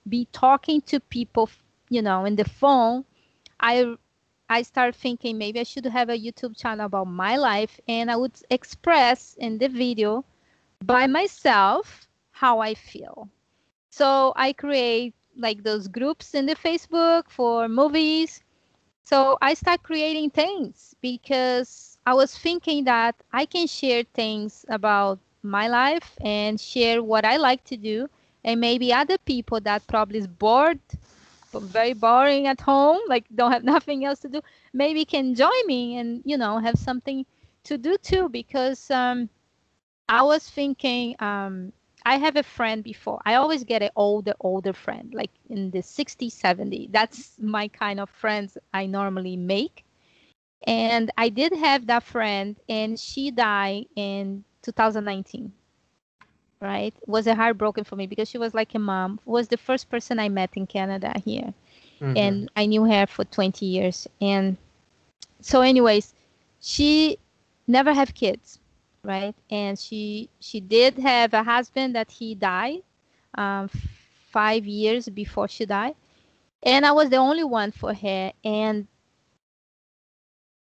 [0.09, 1.49] be talking to people,
[1.89, 3.05] you know, in the phone.
[3.61, 3.97] I
[4.49, 8.17] I started thinking maybe I should have a YouTube channel about my life, and I
[8.17, 10.25] would express in the video
[10.83, 13.29] by myself how I feel.
[13.91, 18.43] So I create like those groups in the Facebook for movies
[19.03, 25.19] so I start creating things because I was thinking that I can share things about
[25.43, 28.09] my life and share what I like to do.
[28.45, 30.81] And maybe other people that probably is bored,
[31.55, 34.41] very boring at home, like don't have nothing else to do,
[34.73, 37.25] maybe can join me and, you know, have something
[37.65, 38.29] to do too.
[38.29, 39.29] Because um,
[40.09, 41.73] I was thinking, um,
[42.05, 43.21] I have a friend before.
[43.25, 46.89] I always get an older, older friend, like in the 60, 70.
[46.93, 49.85] That's my kind of friends I normally make.
[50.67, 55.53] And I did have that friend, and she died in 2019.
[56.61, 56.95] Right?
[57.07, 59.21] Was a heartbroken for me because she was like a mom.
[59.25, 61.55] Was the first person I met in Canada here,
[62.01, 62.17] mm-hmm.
[62.17, 64.09] and I knew her for 20 years.
[64.21, 64.57] And
[65.41, 66.15] so, anyways,
[66.61, 67.19] she
[67.69, 68.59] never have kids
[69.03, 69.35] right?
[69.51, 72.83] And she she did have a husband that he died
[73.35, 73.71] um,
[74.31, 75.95] five years before she died,
[76.63, 78.33] and I was the only one for her.
[78.45, 78.87] And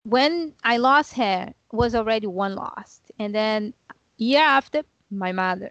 [0.04, 3.74] when I lost her, was already one lost, and then
[4.16, 5.70] year after my mother.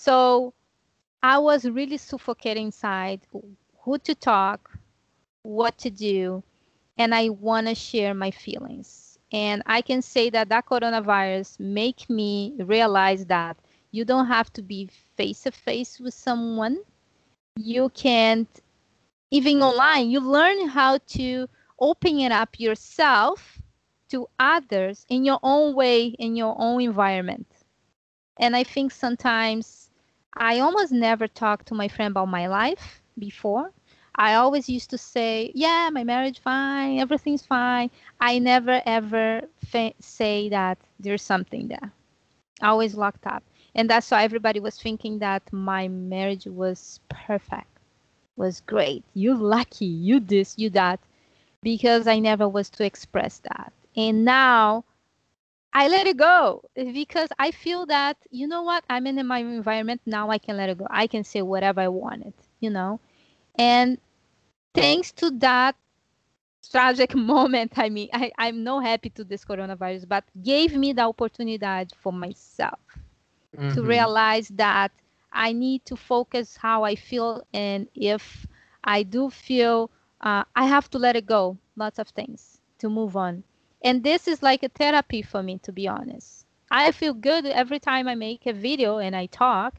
[0.00, 0.54] So
[1.22, 3.20] I was really suffocating inside.
[3.82, 4.70] Who to talk,
[5.42, 6.42] what to do,
[6.96, 12.08] and I want to share my feelings and I can say that that coronavirus make
[12.10, 13.56] me realize that
[13.92, 16.78] you don't have to be face to face with someone.
[17.56, 18.48] You can't
[19.30, 20.10] even online.
[20.10, 21.48] You learn how to
[21.78, 23.60] open it up yourself
[24.10, 27.46] to others in your own way, in your own environment.
[28.38, 29.89] And I think sometimes
[30.36, 33.72] I almost never talked to my friend about my life before
[34.14, 39.94] I always used to say, "Yeah, my marriage fine, everything's fine." I never ever fa-
[40.00, 41.92] say that there's something there.
[42.62, 43.42] Always locked up,
[43.74, 47.68] and that's why everybody was thinking that my marriage was perfect,
[48.36, 49.04] was great.
[49.14, 51.00] You lucky, you this, you that,
[51.62, 53.72] because I never was to express that.
[53.96, 54.84] And now
[55.72, 60.00] I let it go because I feel that you know what I'm in my environment
[60.06, 60.30] now.
[60.30, 60.86] I can let it go.
[60.90, 63.00] I can say whatever I wanted, you know
[63.60, 63.98] and
[64.74, 65.76] thanks to that
[66.70, 71.02] tragic moment, I mean, I, I'm not happy to this coronavirus, but gave me the
[71.02, 71.64] opportunity
[72.00, 72.80] for myself
[73.56, 73.74] mm-hmm.
[73.74, 74.92] to realize that
[75.32, 77.46] I need to focus how I feel.
[77.52, 78.46] And if
[78.82, 79.90] I do feel,
[80.22, 83.44] uh, I have to let it go, lots of things to move on.
[83.82, 86.46] And this is like a therapy for me, to be honest.
[86.70, 89.74] I feel good every time I make a video and I talk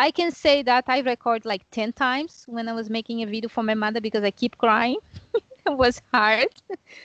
[0.00, 3.48] I can say that I record like 10 times when I was making a video
[3.48, 4.98] for my mother because I keep crying.
[5.34, 6.46] it was hard.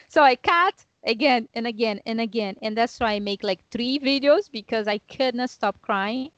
[0.09, 2.55] so I cut again and again and again.
[2.61, 6.29] And that's why I make like three videos because I could not stop crying.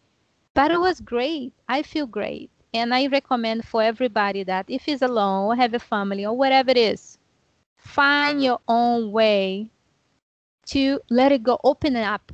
[0.53, 1.51] But it was great.
[1.68, 2.49] I feel great.
[2.74, 6.72] And I recommend for everybody that if he's alone or have a family or whatever
[6.72, 7.18] it is,
[7.78, 9.70] find your own way
[10.68, 12.32] to let it go, open it up.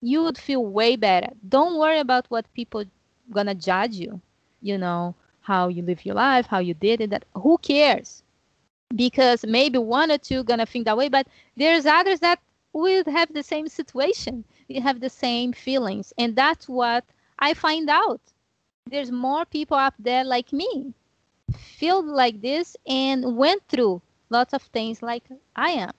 [0.00, 1.32] You would feel way better.
[1.48, 2.84] Don't worry about what people
[3.30, 4.20] gonna judge you
[4.60, 8.22] you know how you live your life how you did it that who cares
[8.94, 11.26] because maybe one or two gonna think that way but
[11.56, 12.40] there's others that
[12.72, 17.04] will have the same situation you have the same feelings and that's what
[17.38, 18.20] i find out
[18.86, 20.94] there's more people up there like me
[21.56, 24.00] feel like this and went through
[24.30, 25.24] lots of things like
[25.56, 25.92] i am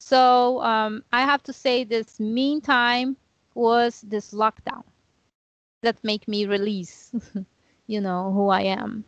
[0.00, 3.18] So um, I have to say, this meantime
[3.54, 4.82] was this lockdown
[5.82, 7.12] that make me release,
[7.86, 9.04] you know, who I am.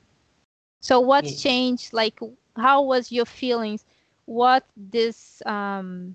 [0.80, 1.94] So what's changed?
[1.94, 2.20] Like,
[2.56, 3.86] how was your feelings?
[4.26, 6.14] What this um,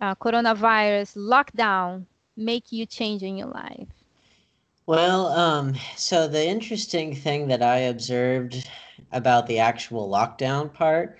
[0.00, 2.04] uh, coronavirus lockdown
[2.36, 3.88] make you change in your life?
[4.86, 8.70] Well, um, so the interesting thing that I observed
[9.10, 11.18] about the actual lockdown part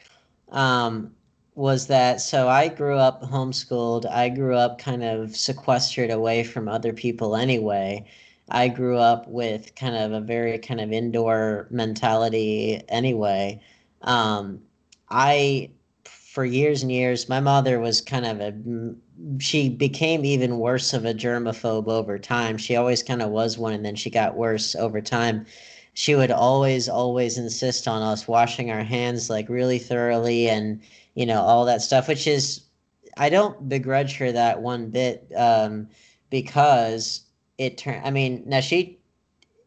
[0.53, 1.13] um,
[1.55, 4.07] was that so I grew up homeschooled.
[4.11, 8.05] I grew up kind of sequestered away from other people anyway.
[8.51, 13.61] I grew up with kind of a very kind of indoor mentality anyway.
[14.03, 14.61] Um,
[15.09, 15.71] I,
[16.05, 18.55] for years and years, my mother was kind of a,
[19.39, 22.59] she became even worse of a germaphobe over time.
[22.59, 25.47] She always kind of was one, and then she got worse over time.
[25.95, 30.83] She would always, always insist on us washing our hands like really thoroughly and,
[31.15, 32.63] you know, all that stuff, which is,
[33.17, 35.89] I don't begrudge her that one bit um,
[36.31, 37.23] because
[37.59, 38.05] it turned.
[38.05, 38.99] I mean, now she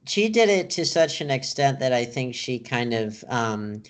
[0.06, 3.84] she did it to such an extent that I think she kind of um,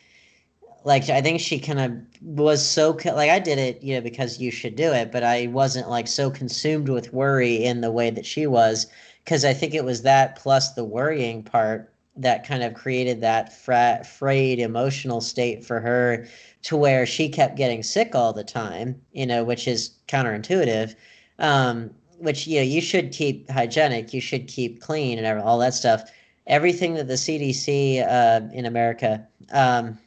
[0.84, 1.92] like I think she kind of
[2.22, 5.48] was so like I did it, you know, because you should do it, but I
[5.48, 8.88] wasn't like so consumed with worry in the way that she was
[9.24, 13.54] because I think it was that plus the worrying part that kind of created that
[13.54, 16.28] fra- frayed emotional state for her
[16.64, 20.96] to where she kept getting sick all the time, you know, which is counterintuitive.
[21.40, 25.74] Um, which you know you should keep hygienic, you should keep clean and all that
[25.74, 26.12] stuff.
[26.48, 29.98] Everything that the CDC uh, in America, um,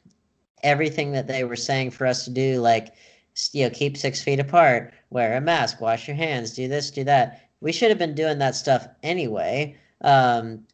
[0.63, 2.95] everything that they were saying for us to do, like
[3.53, 7.05] you know, keep six feet apart, wear a mask, wash your hands, do this, do
[7.05, 7.49] that.
[7.61, 9.77] We should have been doing that stuff anyway.
[10.03, 10.67] Um,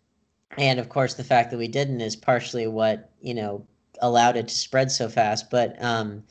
[0.58, 3.66] and of course, the fact that we didn't is partially what you know
[4.00, 5.50] allowed it to spread so fast.
[5.50, 6.22] But um,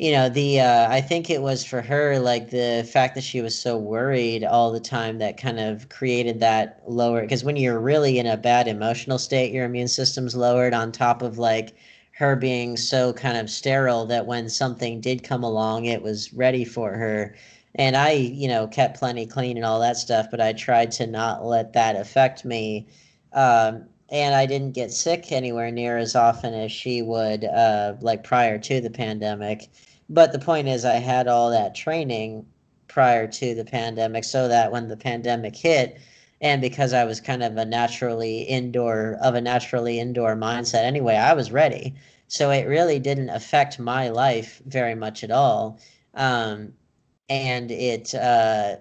[0.00, 3.42] you know the uh, i think it was for her like the fact that she
[3.42, 7.78] was so worried all the time that kind of created that lower because when you're
[7.78, 11.74] really in a bad emotional state your immune system's lowered on top of like
[12.12, 16.64] her being so kind of sterile that when something did come along it was ready
[16.64, 17.34] for her
[17.74, 21.06] and i you know kept plenty clean and all that stuff but i tried to
[21.06, 22.88] not let that affect me
[23.32, 28.24] um, and I didn't get sick anywhere near as often as she would, uh, like
[28.24, 29.68] prior to the pandemic.
[30.08, 32.46] But the point is, I had all that training
[32.88, 36.00] prior to the pandemic so that when the pandemic hit,
[36.40, 41.14] and because I was kind of a naturally indoor of a naturally indoor mindset anyway,
[41.14, 41.94] I was ready.
[42.28, 45.78] So it really didn't affect my life very much at all.
[46.14, 46.72] Um,
[47.28, 48.76] and it, uh,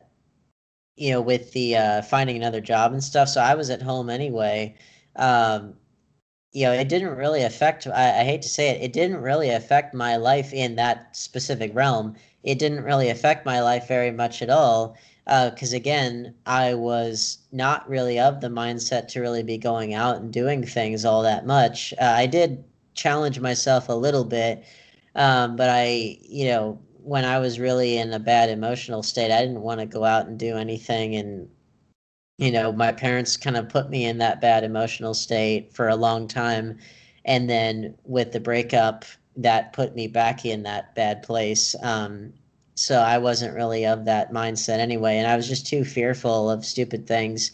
[1.00, 3.30] you know, with the uh, finding another job and stuff.
[3.30, 4.76] So I was at home anyway.
[5.16, 5.74] Um,
[6.52, 9.50] you know, it didn't really affect, I, I, hate to say it, it didn't really
[9.50, 12.16] affect my life in that specific realm.
[12.44, 14.98] It didn't really affect my life very much at all.
[15.26, 20.18] Because uh, again, I was not really of the mindset to really be going out
[20.18, 21.94] and doing things all that much.
[22.02, 22.64] Uh, I did
[22.96, 24.66] challenge myself a little bit,
[25.16, 29.42] um, but I, you know, when I was really in a bad emotional state, I
[29.42, 31.50] didn't want to go out and do anything and
[32.40, 35.96] you know, my parents kind of put me in that bad emotional state for a
[35.98, 36.80] long time.
[37.26, 39.04] And then with the breakup,
[39.36, 41.76] that put me back in that bad place.
[41.84, 42.32] Um,
[42.76, 45.18] so I wasn't really of that mindset anyway.
[45.18, 47.52] And I was just too fearful of stupid things.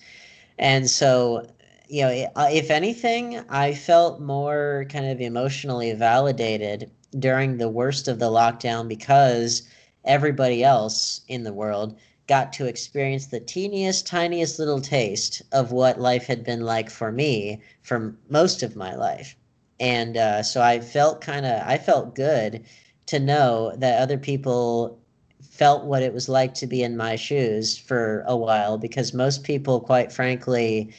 [0.59, 1.47] And so,
[1.87, 8.19] you know, if anything, I felt more kind of emotionally validated during the worst of
[8.19, 9.63] the lockdown because
[10.03, 11.97] everybody else in the world
[12.27, 17.11] got to experience the teeniest, tiniest little taste of what life had been like for
[17.11, 19.35] me for most of my life.
[19.79, 22.65] And uh, so I felt kind of, I felt good
[23.07, 24.99] to know that other people
[25.41, 29.43] felt what it was like to be in my shoes for a while because most
[29.43, 30.93] people, quite frankly,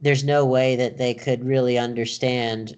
[0.00, 2.76] there's no way that they could really understand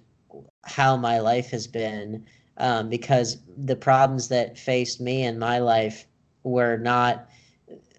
[0.65, 2.25] how my life has been
[2.57, 6.05] um, because the problems that faced me in my life
[6.43, 7.29] were not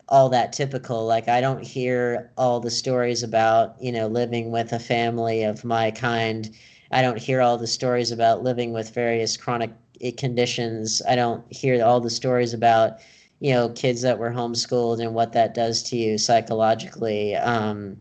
[0.08, 1.06] all that typical.
[1.06, 5.64] Like I don't hear all the stories about, you know, living with a family of
[5.64, 6.50] my kind.
[6.90, 9.70] I don't hear all the stories about living with various chronic
[10.16, 11.02] conditions.
[11.08, 12.98] I don't hear all the stories about,
[13.40, 17.36] you know, kids that were homeschooled and what that does to you psychologically.
[17.36, 18.00] Um,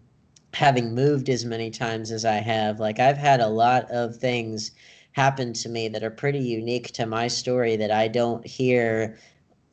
[0.54, 4.72] having moved as many times as I have, like I've had a lot of things
[5.18, 9.18] happen to me that are pretty unique to my story that I don't hear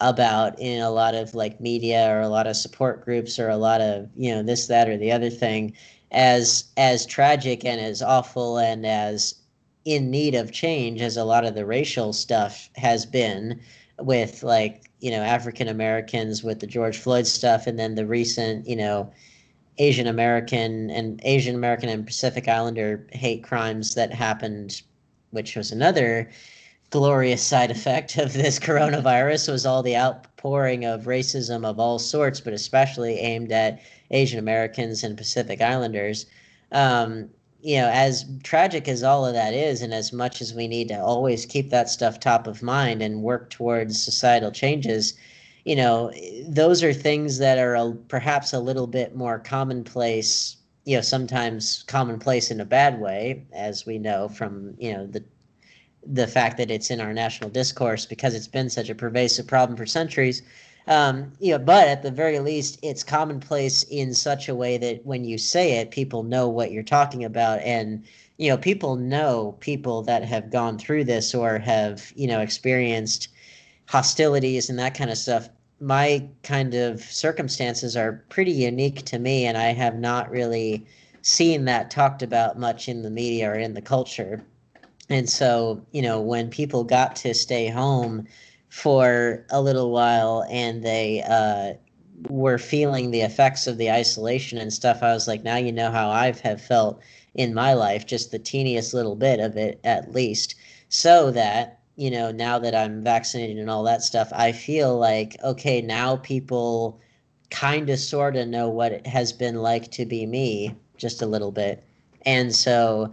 [0.00, 3.56] about in a lot of like media or a lot of support groups or a
[3.56, 5.72] lot of you know this that or the other thing
[6.10, 9.34] as as tragic and as awful and as
[9.84, 13.60] in need of change as a lot of the racial stuff has been
[14.00, 18.66] with like you know African Americans with the George Floyd stuff, and then the recent
[18.66, 19.12] you know
[19.78, 24.82] Asian American and Asian American and Pacific Islander hate crimes that happened,
[25.34, 26.30] which was another
[26.90, 32.40] glorious side effect of this coronavirus was all the outpouring of racism of all sorts,
[32.40, 33.80] but especially aimed at
[34.10, 36.26] Asian Americans and Pacific Islanders.
[36.72, 37.28] Um,
[37.60, 40.88] you know, as tragic as all of that is, and as much as we need
[40.88, 45.14] to always keep that stuff top of mind and work towards societal changes,
[45.64, 46.12] you know,
[46.46, 50.58] those are things that are a, perhaps a little bit more commonplace.
[50.84, 55.24] You know, sometimes commonplace in a bad way, as we know from you know the
[56.06, 59.76] the fact that it's in our national discourse because it's been such a pervasive problem
[59.76, 60.42] for centuries.
[60.86, 65.06] Um, you know, but at the very least, it's commonplace in such a way that
[65.06, 68.04] when you say it, people know what you're talking about, and
[68.36, 73.28] you know, people know people that have gone through this or have you know experienced
[73.86, 75.48] hostilities and that kind of stuff.
[75.80, 80.86] My kind of circumstances are pretty unique to me, and I have not really
[81.22, 84.44] seen that talked about much in the media or in the culture.
[85.08, 88.26] And so, you know, when people got to stay home
[88.68, 91.74] for a little while and they uh,
[92.28, 95.90] were feeling the effects of the isolation and stuff, I was like, now you know
[95.90, 97.00] how I've have felt
[97.34, 100.54] in my life, just the teeniest little bit of it at least.
[100.88, 105.36] So that, you know, now that I'm vaccinated and all that stuff, I feel like,
[105.44, 107.00] okay, now people
[107.50, 111.26] kind of sort of know what it has been like to be me just a
[111.26, 111.84] little bit.
[112.26, 113.12] And so,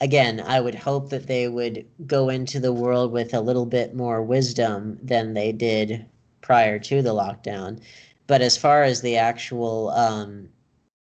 [0.00, 3.94] again, I would hope that they would go into the world with a little bit
[3.94, 6.06] more wisdom than they did
[6.40, 7.80] prior to the lockdown.
[8.26, 10.48] But as far as the actual, um,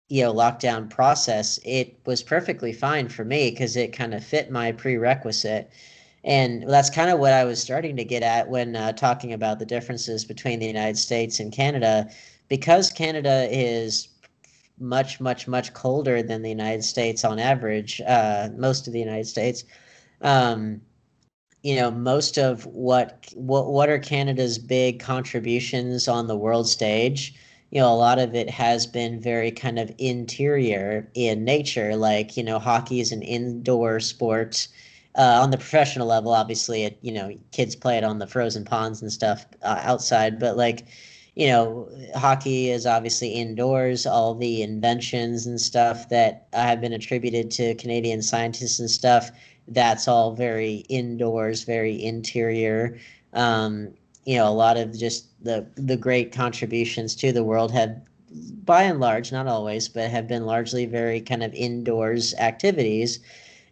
[0.09, 4.51] you know, lockdown process, it was perfectly fine for me because it kind of fit
[4.51, 5.71] my prerequisite.
[6.25, 9.59] And that's kind of what I was starting to get at when uh, talking about
[9.59, 12.09] the differences between the United States and Canada.
[12.49, 14.09] Because Canada is
[14.79, 19.27] much, much, much colder than the United States on average, uh, most of the United
[19.27, 19.65] States.
[20.21, 20.81] Um,
[21.63, 27.35] you know, most of what what what are Canada's big contributions on the world stage?
[27.71, 31.97] You know, a lot of it has been very kind of interior in nature.
[31.97, 34.69] Like, you know, hockey is an indoor sport.
[35.15, 38.65] Uh, on the professional level, obviously, it you know kids play it on the frozen
[38.65, 40.39] ponds and stuff uh, outside.
[40.39, 40.87] But like,
[41.35, 44.07] you know, hockey is obviously indoors.
[44.07, 49.31] All the inventions and stuff that have been attributed to Canadian scientists and stuff,
[49.69, 52.99] that's all very indoors, very interior.
[53.35, 53.93] Um,
[54.25, 58.01] you know, a lot of just the the great contributions to the world have,
[58.65, 63.19] by and large, not always, but have been largely very kind of indoors activities,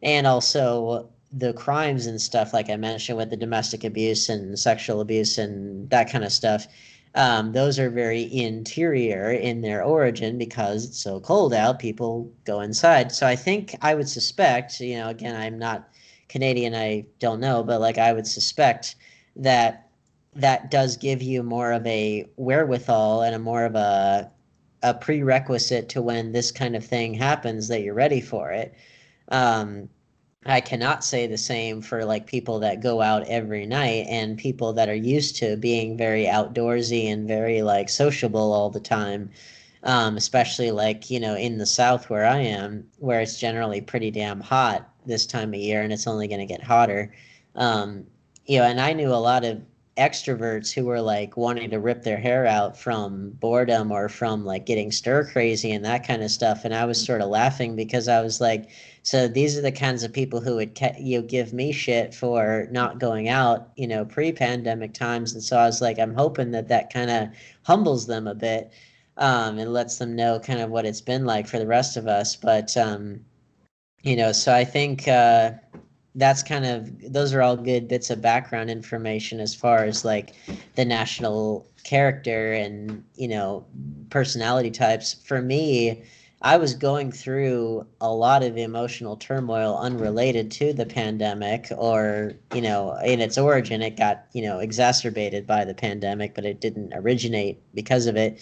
[0.03, 5.01] and also the crimes and stuff, like I mentioned, with the domestic abuse and sexual
[5.01, 6.66] abuse and that kind of stuff
[7.15, 11.78] um, those are very interior in their origin because it's so cold out.
[11.78, 13.11] People go inside.
[13.12, 15.89] So I think I would suspect, you know, again, I'm not
[16.28, 18.94] Canadian, I don't know, but like I would suspect
[19.36, 19.89] that
[20.35, 24.31] that does give you more of a wherewithal and a more of a
[24.82, 28.74] a prerequisite to when this kind of thing happens that you're ready for it.
[29.28, 29.90] Um,
[30.47, 34.73] I cannot say the same for like people that go out every night and people
[34.73, 39.31] that are used to being very outdoorsy and very like sociable all the time.
[39.83, 44.11] Um, especially like, you know, in the South where I am, where it's generally pretty
[44.11, 47.15] damn hot this time of year and it's only going to get hotter.
[47.55, 48.07] Um,
[48.47, 49.62] you know, and I knew a lot of
[50.01, 54.66] extroverts who were like wanting to rip their hair out from boredom or from like
[54.66, 56.64] getting stir crazy and that kind of stuff.
[56.64, 58.70] And I was sort of laughing because I was like,
[59.02, 62.66] so these are the kinds of people who would you know, give me shit for
[62.70, 65.35] not going out, you know, pre-pandemic times.
[65.35, 67.28] And so I was like, I'm hoping that that kind of
[67.62, 68.72] humbles them a bit
[69.18, 72.06] um, and lets them know kind of what it's been like for the rest of
[72.06, 72.36] us.
[72.36, 73.20] But um,
[74.02, 75.52] you know, so I think uh,
[76.15, 80.35] that's kind of those are all good bits of background information as far as like
[80.74, 83.65] the national character and you know
[84.11, 85.15] personality types.
[85.24, 86.03] For me
[86.43, 92.62] I was going through a lot of emotional turmoil unrelated to the pandemic, or, you
[92.62, 96.95] know, in its origin, it got, you know, exacerbated by the pandemic, but it didn't
[96.95, 98.41] originate because of it.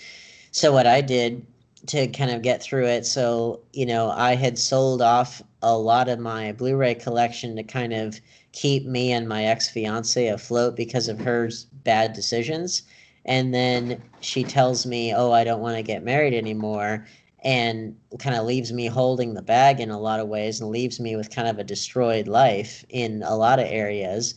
[0.53, 1.45] So, what I did
[1.87, 6.09] to kind of get through it, so, you know, I had sold off a lot
[6.09, 8.21] of my Blu ray collection to kind of
[8.53, 11.51] keep me and my ex fiance afloat because of her
[11.85, 12.83] bad decisions.
[13.25, 17.07] And then she tells me, Oh, I don't want to get married anymore
[17.45, 20.99] and kind of leaves me holding the bag in a lot of ways and leaves
[20.99, 24.35] me with kind of a destroyed life in a lot of areas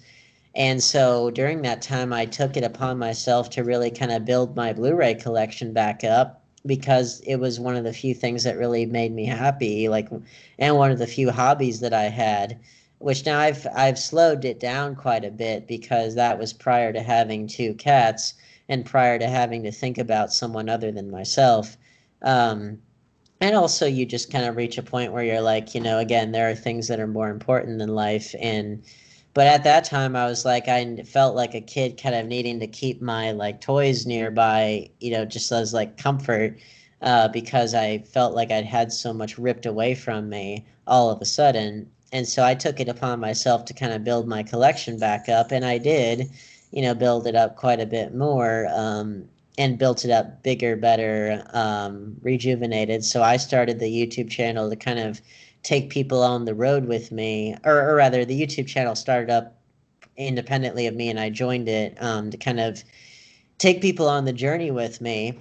[0.56, 4.56] And so during that time, I took it upon myself to really kind of build
[4.56, 8.58] my Blu ray collection back up because it was one of the few things that
[8.58, 10.10] really made me happy like
[10.60, 12.60] and one of the few hobbies that I had
[13.02, 17.02] which now I've I've slowed it down quite a bit because that was prior to
[17.02, 18.36] having two cats
[18.70, 21.78] and prior to having to think about someone other than myself.
[22.22, 22.78] Um,
[23.42, 26.32] and also you just kind of reach a point where you're like you know again
[26.32, 28.84] there are things that are more important than life and
[29.34, 32.60] but at that time i was like i felt like a kid kind of needing
[32.60, 36.58] to keep my like toys nearby you know just as like comfort
[37.02, 41.22] uh, because i felt like i'd had so much ripped away from me all of
[41.22, 44.98] a sudden and so i took it upon myself to kind of build my collection
[45.00, 46.30] back up and i did
[46.72, 49.28] you know build it up quite a bit more um,
[49.58, 53.04] and built it up bigger, better, um, rejuvenated.
[53.04, 55.22] So I started the YouTube channel to kind of
[55.64, 59.58] take people on the road with me, or, or rather, the YouTube channel started up
[60.18, 62.84] independently of me, and I joined it um, to kind of
[63.58, 65.40] take people on the journey with me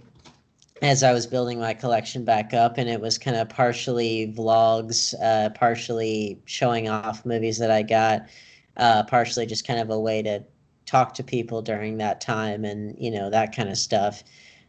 [0.82, 5.14] as I was building my collection back up, and it was kind of partially vlogs,
[5.22, 8.28] uh, partially showing off movies that I got,
[8.76, 10.42] uh, partially just kind of a way to
[10.86, 14.24] talk to people during that time and you know that kind of stuff.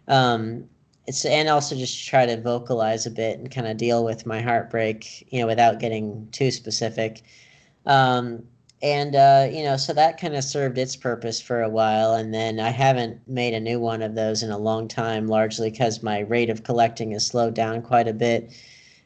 [0.07, 0.65] Um,
[1.07, 4.41] it's and also just try to vocalize a bit and kind of deal with my
[4.41, 7.23] heartbreak you know without getting too specific
[7.86, 8.44] um,
[8.84, 12.34] and uh, you know so that kind of served its purpose for a while and
[12.34, 16.03] then i haven't made a new one of those in a long time largely because
[16.03, 18.53] my rate of collecting has slowed down quite a bit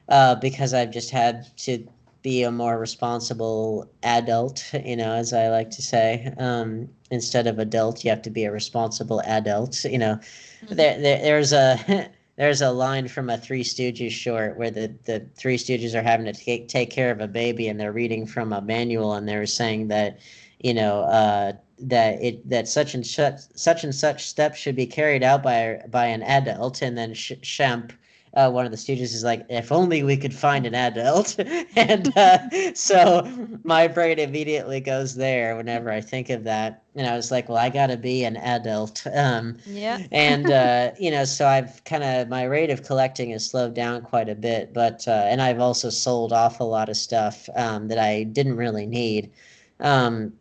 [0.10, 1.86] uh, because i've just had to
[2.22, 6.34] be a more responsible adult, you know, as I like to say.
[6.40, 9.86] Um, instead of adult, you have to be a responsible adult.
[9.86, 10.20] You know.
[10.70, 15.26] There, there there's a there's a line from a Three Stooges short where the, the
[15.36, 18.54] Three Stooges are having to take take care of a baby and they're reading from
[18.54, 20.20] a manual and they're saying that,
[20.60, 24.86] you know, uh, that it that such and such such and such steps should be
[24.86, 27.92] carried out by by an adult and then Sh- Shemp
[28.36, 31.40] uh, one of the Stooges is like, if only we could find an adult.
[31.76, 32.40] and uh,
[32.74, 33.30] so
[33.64, 36.84] my brain immediately goes there whenever I think of that.
[36.96, 39.06] And I was like, well, I got to be an adult.
[39.14, 40.00] Um, yeah.
[40.12, 44.02] and, uh, you know, so I've kind of, my rate of collecting has slowed down
[44.02, 44.74] quite a bit.
[44.74, 48.58] But, uh, and I've also sold off a lot of stuff um, that I didn't
[48.58, 49.32] really need.
[49.80, 50.34] Um,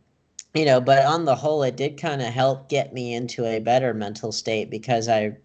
[0.53, 3.59] you know, but on the whole, it did kind of help get me into a
[3.59, 5.37] better mental state because I,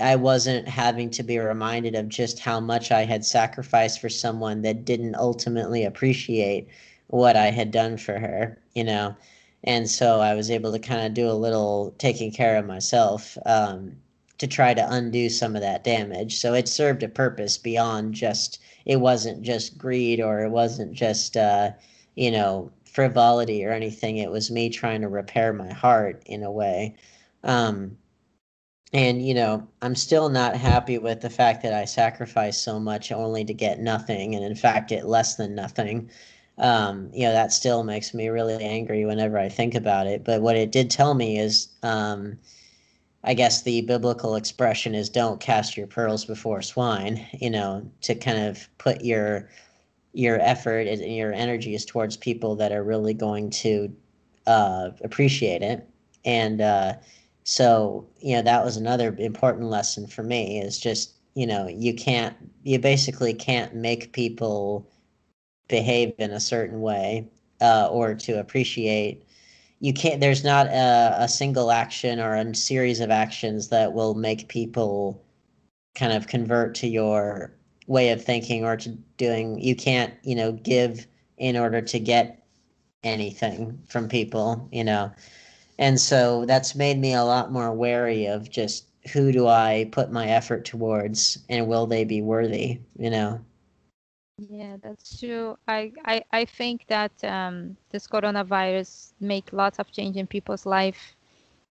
[0.00, 4.62] I wasn't having to be reminded of just how much I had sacrificed for someone
[4.62, 6.68] that didn't ultimately appreciate
[7.08, 9.16] what I had done for her, you know.
[9.64, 13.38] And so I was able to kind of do a little taking care of myself
[13.46, 13.96] um,
[14.38, 16.38] to try to undo some of that damage.
[16.38, 21.36] So it served a purpose beyond just, it wasn't just greed or it wasn't just,
[21.36, 21.70] uh,
[22.16, 24.18] you know, frivolity or anything.
[24.18, 26.96] It was me trying to repair my heart in a way.
[27.44, 27.96] Um,
[28.92, 33.10] and you know i'm still not happy with the fact that i sacrificed so much
[33.12, 36.10] only to get nothing and in fact get less than nothing.
[36.58, 40.22] Um, you know that still makes me really angry whenever i think about it.
[40.22, 42.38] But what it did tell me is um,
[43.24, 48.14] i guess the biblical expression is don't cast your pearls before swine you know to
[48.14, 49.48] kind of put your
[50.12, 53.94] your effort and your energies towards people that are really going to
[54.46, 55.88] uh, appreciate it.
[56.24, 56.94] And uh,
[57.44, 61.94] so you know that was another important lesson for me is just you know you
[61.94, 64.88] can't you basically can't make people
[65.68, 67.28] behave in a certain way
[67.60, 69.26] uh, or to appreciate.
[69.80, 74.14] You can't there's not a, a single action or a series of actions that will
[74.14, 75.24] make people
[75.94, 77.52] kind of convert to your
[77.86, 79.60] way of thinking or to doing.
[79.60, 81.06] You can't you know give
[81.38, 82.46] in order to get
[83.02, 85.10] anything from people you know
[85.78, 90.10] and so that's made me a lot more wary of just who do I put
[90.12, 93.40] my effort towards and will they be worthy, you know?
[94.38, 95.56] Yeah, that's true.
[95.68, 101.14] I, I, I think that um, this coronavirus make lots of change in people's life.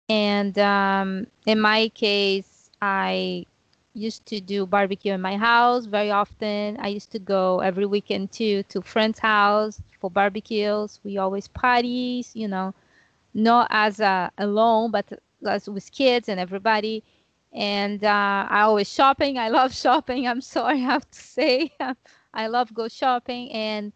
[0.08, 3.46] And um, in my case, I
[3.94, 6.76] used to do barbecue in my house very often.
[6.80, 11.00] I used to go every weekend too to friends' house for barbecues.
[11.04, 12.74] We always parties, you know
[13.34, 15.12] not as a alone, but
[15.46, 17.04] as with kids and everybody.
[17.52, 19.38] And uh, I always shopping.
[19.38, 20.26] I love shopping.
[20.26, 21.72] I'm sorry, I have to say,
[22.34, 23.50] I love go shopping.
[23.52, 23.92] And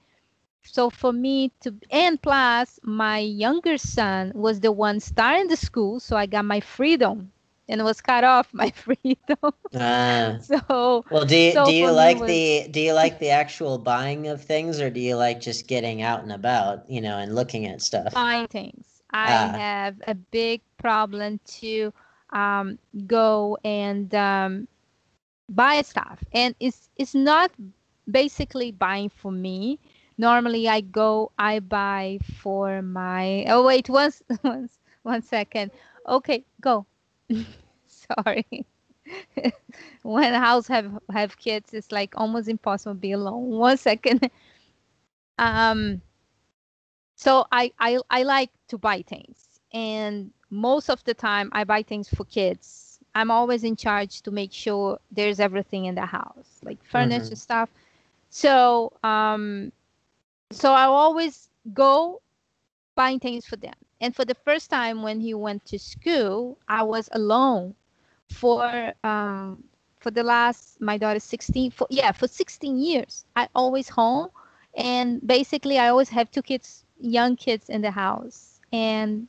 [0.62, 6.00] so for me to, and plus my younger son was the one starting the school,
[6.00, 7.32] so I got my freedom
[7.68, 9.52] and was cut off my freedom.
[9.74, 13.30] Uh, so well, do you, so do you like was- the do you like the
[13.30, 17.18] actual buying of things, or do you like just getting out and about, you know,
[17.18, 18.14] and looking at stuff?
[18.14, 18.93] buying things.
[19.14, 19.60] I Ah.
[19.60, 21.94] have a big problem to
[22.32, 24.68] um, go and um,
[25.48, 27.52] buy stuff, and it's it's not
[28.10, 29.80] basically buying for me.
[30.18, 33.44] Normally, I go, I buy for my.
[33.48, 35.72] Oh wait, once, once, one second.
[36.08, 36.86] Okay, go.
[37.86, 38.66] Sorry.
[40.02, 43.50] when house have have kids, it's like almost impossible to be alone.
[43.50, 44.30] One second.
[45.38, 46.02] Um
[47.24, 49.60] so I, I i like to buy things.
[49.72, 53.00] And most of the time i buy things for kids.
[53.14, 57.70] I'm always in charge to make sure there's everything in the house like furniture stuff.
[58.30, 59.72] So um
[60.50, 62.20] so i always go
[62.94, 63.74] buying things for them.
[64.00, 67.74] And for the first time when he went to school i was alone
[68.30, 69.64] for um
[70.00, 73.24] for the last my daughter's 16 for yeah for 16 years.
[73.36, 74.30] I always home
[74.76, 78.60] and basically i always have two kids young kids in the house.
[78.72, 79.28] And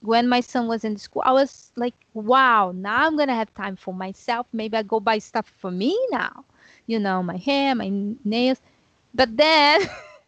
[0.00, 3.76] when my son was in school i was like wow now i'm gonna have time
[3.76, 4.46] for myself.
[4.52, 6.44] Maybe i go buy stuff for me now.
[6.86, 7.90] You know my hair my
[8.24, 8.60] nails.
[9.14, 9.80] But then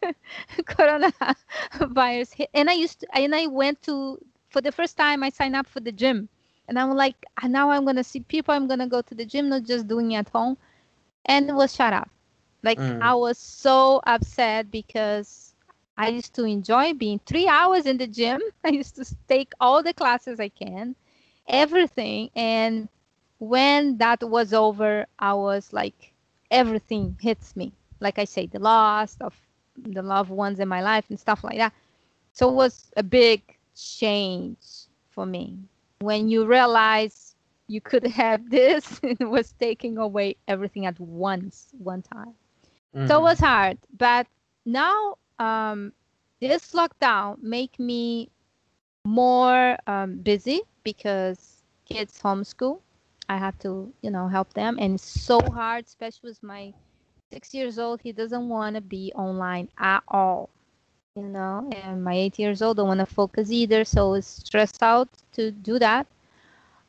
[0.62, 2.50] coronavirus hit.
[2.54, 4.18] And i used to and i went to
[4.48, 6.28] for the first time i signed up for the gym.
[6.68, 8.54] And i'm like "Ah, now i'm gonna see people.
[8.54, 10.56] I'm gonna go to the gym not just doing it at home.
[11.24, 12.10] And it was shut up
[12.62, 13.00] like Mm.
[13.00, 15.45] i was so upset because
[15.96, 18.40] i used to enjoy being three hours in the gym.
[18.64, 20.94] I used to take all the classes i can
[21.48, 22.30] everything.
[22.34, 22.88] And
[23.38, 26.12] when that was over i was like
[26.50, 27.72] everything hits me.
[28.00, 29.34] Like i say the loss of
[29.76, 31.72] the loved ones in my life and stuff like that.
[32.32, 35.58] So it was a big change for me.
[36.00, 37.36] When you realize
[37.68, 42.34] you could have this it was taking away everything at once one time.
[43.04, 43.30] So it Mhm.
[43.30, 43.78] was hard.
[43.96, 44.26] But
[44.64, 45.92] now um,
[46.40, 48.30] this lockdown make me
[49.04, 52.80] more um, busy because kids homeschool.
[53.28, 56.72] I have to you know help them and it's so hard especially with my
[57.32, 60.48] six years old he doesn't want to be online at all
[61.16, 64.82] you know and my eight years old don't want to focus either so it's stressed
[64.82, 66.06] out to do that.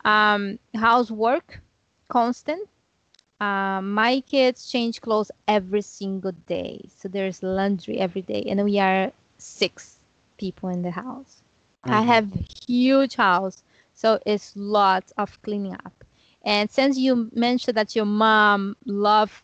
[0.06, 1.62] Um, housework
[2.10, 2.68] constant
[3.40, 6.86] um, my kids change clothes every single day.
[6.90, 8.44] So there's laundry every day.
[8.48, 10.00] And we are six
[10.38, 11.42] people in the house.
[11.84, 12.04] I Mhm.
[12.04, 12.34] have
[12.68, 13.64] huge house.
[13.94, 16.04] So it's lots of cleaning up.
[16.44, 19.44] And since you mentioned that your mom loved,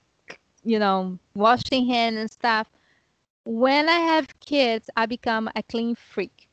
[0.63, 2.69] you know washing hand and stuff
[3.43, 6.47] when i have kids i become a clean freak.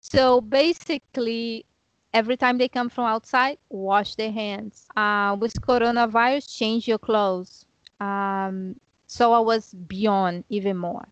[0.00, 1.64] So basically
[2.12, 4.88] every time they come from outside wash their hands.
[4.96, 7.66] Uh, with coronavirus change your clothes.
[8.00, 11.08] Um, so i was beyond even more.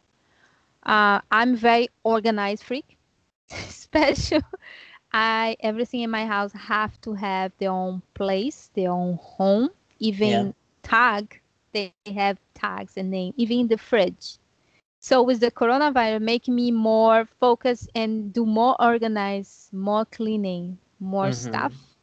[0.84, 2.96] Uh, i'm very organized freak
[3.48, 4.40] special.
[5.12, 9.70] I everything in my house have to have their own place their own home.
[9.98, 10.52] Even Yeah.
[10.82, 11.40] tag
[11.72, 14.20] they have tags and name even in the fridge.
[14.98, 21.32] So with the coronavirus make me more focused and do more organized more cleaning more
[21.32, 21.32] Mhm.
[21.32, 21.97] stuff.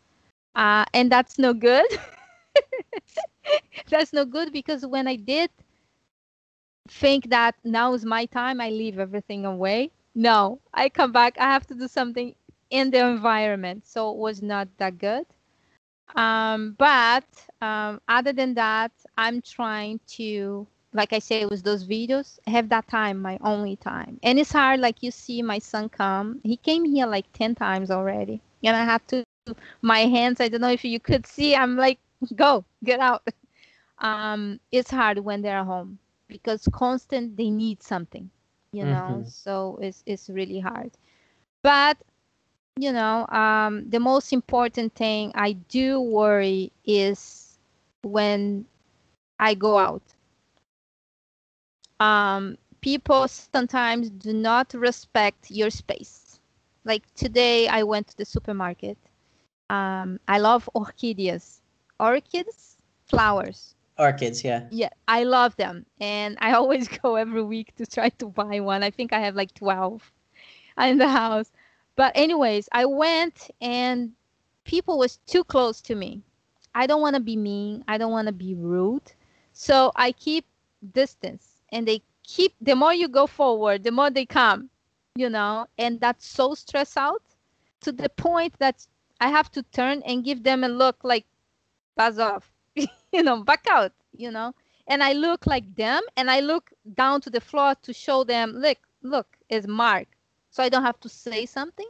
[0.55, 1.85] Uh, and that's no good.
[3.89, 5.51] That's no good because when i did
[6.89, 9.91] think that now is my time i leave everything away.
[10.15, 11.37] No i come back.
[11.39, 12.35] I have to do something
[12.69, 13.85] in the environment.
[13.85, 15.25] So it was not that good.
[16.15, 22.39] Um, but um, other than that i'm trying to like i say with those videos
[22.47, 24.19] have that time my only time.
[24.23, 26.39] And it's hard like you see my son come.
[26.43, 29.23] He came here like 10 times already and i have to
[29.81, 31.99] my hands i don't know if you could see i'm like
[32.35, 33.23] go get out.
[33.99, 38.29] Um, it's hard when they're home because constant they need something
[38.71, 39.27] you know Mhm.
[39.27, 40.91] so it's it's really hard.
[41.61, 41.97] But
[42.77, 47.59] you know um, the most important thing i do worry is
[48.01, 48.65] when
[49.39, 50.01] i go out.
[51.99, 56.30] Um, people sometimes do not respect your space
[56.83, 58.97] like today i went to the supermarket.
[59.69, 61.61] Um, i love orchideas
[61.99, 62.77] orchids?
[63.05, 63.75] Flowers.
[63.97, 64.67] Orchids, yeah.
[64.71, 65.85] yeah i love them.
[65.99, 68.83] And i always go every week to try to buy one.
[68.83, 70.11] I think i have like 12
[70.77, 71.51] in the house.
[71.95, 74.11] But anyways i went and
[74.63, 76.21] people was too close to me.
[76.73, 77.83] I don't want to be mean.
[77.87, 79.11] I don't want to be rude.
[79.53, 80.45] So i keep
[80.93, 81.61] distance.
[81.69, 84.69] And they keep the more you go forward the more they come
[85.15, 87.21] you know and that's so stressed out
[87.81, 88.85] to the point that
[89.21, 91.25] I have to turn and give them a look like,
[91.95, 94.55] buzz off, you know, back out, you know.
[94.87, 98.53] And I look like them, and I look down to the floor to show them,
[98.53, 100.07] look, look, is Mark,
[100.49, 101.87] so I don't have to say something.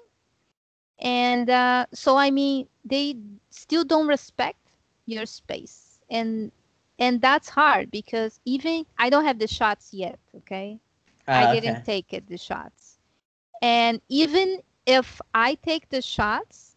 [0.99, 3.15] And uh, so I mean, they
[3.49, 4.59] still don't respect
[5.05, 6.51] your space, and
[6.99, 10.19] and that's hard because even I don't have the shots yet.
[10.35, 10.79] Okay,
[11.27, 11.85] uh, I didn't okay.
[11.85, 12.90] take it the shots,
[13.61, 16.75] and even if I take the shots,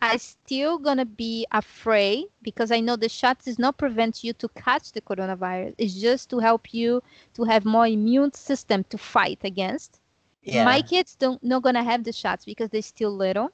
[0.00, 4.48] I still gonna be afraid because I know the shots is not prevent you to
[4.48, 5.74] catch the coronavirus.
[5.78, 7.02] It's just to help you
[7.34, 10.00] to have more immune system to fight against.
[10.42, 10.64] Yeah.
[10.64, 13.50] My kids don't not gonna have the shots because they're still little,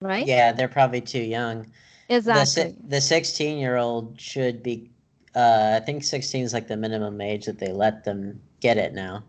[0.00, 0.26] right?
[0.26, 1.66] Yeah, they're probably too young.
[2.08, 2.76] Exactly.
[2.82, 4.90] The, the 16 year old should be
[5.34, 8.94] uh, I think 16 is like the minimum age that they let them get it
[8.94, 9.22] now.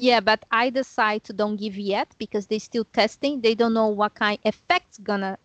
[0.00, 3.42] Yeah, but I decide to don't give yet because they still testing.
[3.42, 5.36] They don't know what kind effects gonna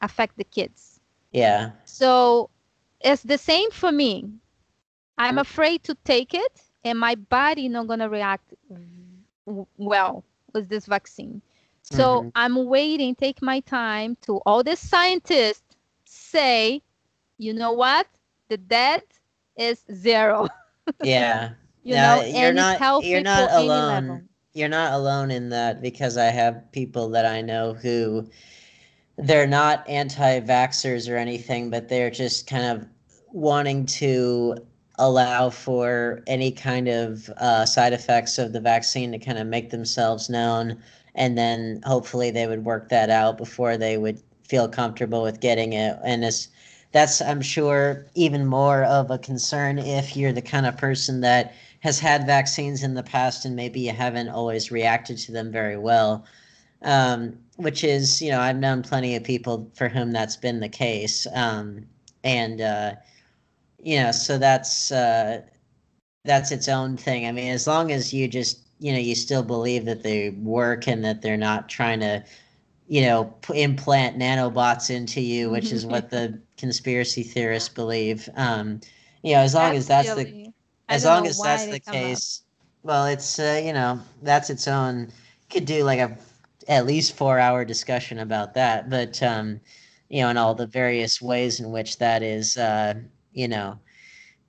[0.00, 0.98] affect the kids.
[1.30, 1.70] Yeah.
[1.84, 2.50] So
[3.00, 4.28] it's the same for me.
[5.16, 8.52] I'm afraid to take it, and my body not gonna react
[9.76, 11.40] well with this vaccine.
[11.82, 12.28] So mm-hmm.
[12.34, 16.82] I'm waiting, take my time to all the scientists say,
[17.38, 18.08] you know what?
[18.48, 19.04] The dead
[19.56, 20.48] is zero.
[21.02, 21.50] yeah.
[21.82, 24.28] You know, you're not you're not alone.
[24.52, 28.28] You're not alone in that because I have people that I know who
[29.16, 32.86] they're not anti-vaxxers or anything, but they're just kind of
[33.32, 34.56] wanting to
[34.98, 39.70] allow for any kind of uh, side effects of the vaccine to kind of make
[39.70, 40.76] themselves known.
[41.14, 45.72] And then hopefully they would work that out before they would feel comfortable with getting
[45.72, 45.98] it.
[46.04, 46.48] And it's
[46.92, 51.54] that's I'm sure even more of a concern if you're the kind of person that
[51.80, 55.76] has had vaccines in the past and maybe you haven't always reacted to them very
[55.76, 56.24] well.
[56.82, 60.68] Um, which is, you know, I've known plenty of people for whom that's been the
[60.68, 61.26] case.
[61.34, 61.86] Um,
[62.24, 62.92] and uh,
[63.82, 65.42] you know, so that's uh,
[66.24, 67.26] that's its own thing.
[67.26, 70.88] I mean, as long as you just you know you still believe that they work
[70.88, 72.24] and that they're not trying to
[72.88, 78.28] you know implant nanobots into you, which is what the conspiracy theorists believe.
[78.36, 78.80] Um,
[79.22, 80.52] you know, as long that's as that's the
[80.90, 82.88] as long as that's the case, up.
[82.88, 85.12] well, it's uh, you know that's its own.
[85.48, 86.16] Could do like a
[86.68, 89.60] at least four hour discussion about that, but um,
[90.08, 92.94] you know, and all the various ways in which that is, uh,
[93.32, 93.78] you know,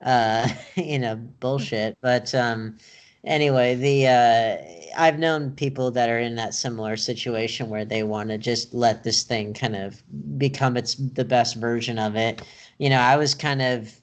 [0.02, 1.96] uh, you know, bullshit.
[2.00, 2.76] But um,
[3.24, 8.28] anyway, the uh, I've known people that are in that similar situation where they want
[8.30, 10.02] to just let this thing kind of
[10.38, 12.42] become its the best version of it.
[12.78, 14.01] You know, I was kind of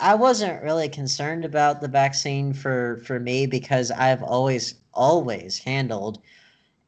[0.00, 6.20] I wasn't really concerned about the vaccine for for me because I've always always handled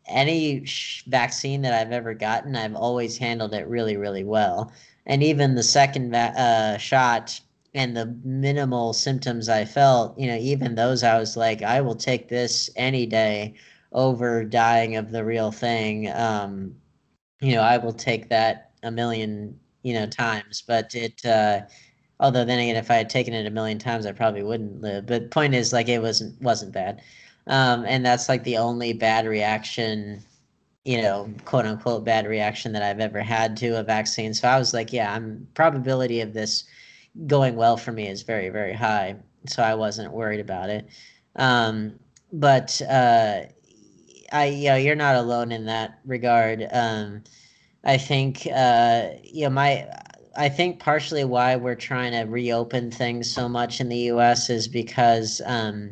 [0.07, 2.57] any sh- vaccine that I've ever gotten.
[2.57, 4.73] I've always handled it really really well.
[5.07, 7.41] And even the second va- uh, shot
[7.75, 11.95] and the minimal symptoms I felt, you know, even those I was like, I will
[11.97, 13.55] take this any day
[13.93, 16.11] over dying of the real thing.
[16.13, 16.77] Um,
[17.41, 20.63] you know, I will take that a million, you know, times.
[20.67, 21.63] But it, uh,
[22.23, 25.07] although then again, if I had taken it a million times, I probably wouldn't live.
[25.07, 27.03] But point is, like, it wasn't wasn't bad,
[27.49, 30.23] um, and that's like the only bad reaction,
[30.85, 34.35] you know, quote unquote bad reaction that I've ever had to a vaccine.
[34.35, 36.65] So I was like, yeah, I'm probability of this
[37.27, 39.17] going well for me is very very high
[39.47, 40.89] so i wasn't worried about it
[41.37, 41.99] um,
[42.33, 43.41] but uh,
[44.33, 47.23] i you know you're not alone in that regard um,
[47.85, 49.87] i think uh, you know my
[50.37, 54.69] i think partially why we're trying to reopen things so much in the us is
[54.69, 55.91] because um,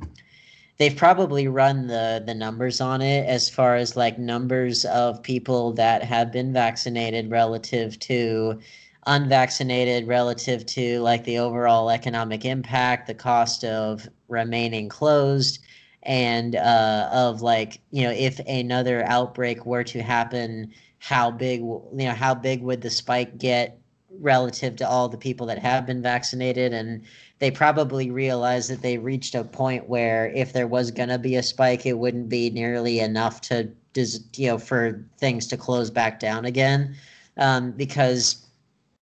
[0.79, 5.73] they've probably run the the numbers on it as far as like numbers of people
[5.73, 8.59] that have been vaccinated relative to
[9.07, 15.61] unvaccinated relative to like the overall economic impact, the cost of remaining closed,
[16.03, 21.91] and uh, of like you know if another outbreak were to happen, how big you
[21.93, 23.80] know how big would the spike get
[24.19, 27.03] relative to all the people that have been vaccinated and
[27.39, 31.37] they probably realized that they reached a point where if there was going to be
[31.37, 36.21] a spike it wouldn't be nearly enough to you know for things to close back
[36.21, 36.95] down again.
[37.37, 38.47] Um, because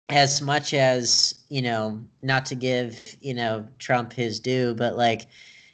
[0.09, 5.27] as much as you know not to give you know trump his due but like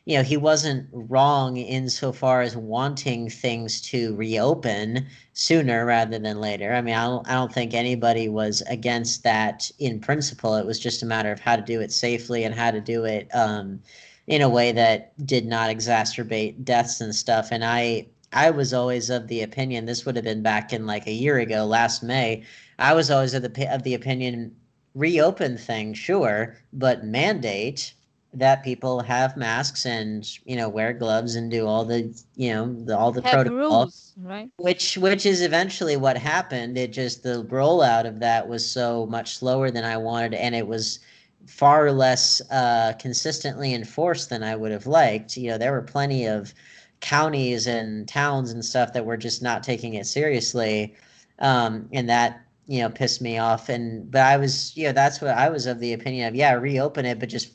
[0.07, 6.75] you know he wasn't wrong insofar as wanting things to reopen sooner rather than later
[6.75, 10.79] i mean i don't, I don't think anybody was against that in principle it was
[10.79, 13.81] just a matter of how to do it safely and how to do it um,
[14.27, 18.07] in a way that did not exacerbate deaths and stuff and i
[18.37, 21.39] I was always of the opinion this would have been back in like a year
[21.39, 22.43] ago, last May.
[22.81, 24.57] I was always of the of the opinion
[24.95, 27.95] reopen thing, sure, but mandate
[28.35, 32.73] that people have masks and you know wear gloves and do all the you know
[32.85, 34.51] the, all the protocols right?
[34.57, 36.77] which which is eventually what happened.
[36.79, 40.67] It just the rollout of that was so much slower than i wanted and it
[40.67, 41.01] was
[41.47, 45.37] far less uh, consistently enforced than i would have liked.
[45.37, 46.55] You know there were plenty of
[47.01, 50.95] counties and towns and stuff that were just not taking it seriously
[51.41, 53.69] um, and that you know pissed me off.
[53.69, 56.53] And but i was you know that's what i was of the opinion of yeah
[56.55, 57.53] reopen it but just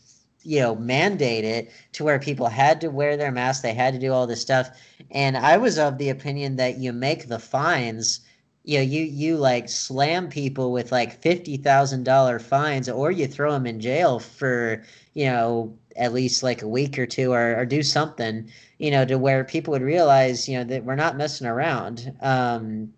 [0.49, 3.99] you know mandate it to where people had to wear their masks they had to
[3.99, 4.71] do all this stuff.
[5.11, 8.21] And i was of the opinion that you make the fines
[8.63, 13.67] you know you you like slam people with like $50,000 fines or you throw them
[13.67, 17.84] in jail for you know at least like a week or two or, or do
[17.84, 18.49] something
[18.80, 22.11] you know to where people would realize you know that we're not messing around.
[22.21, 22.91] Um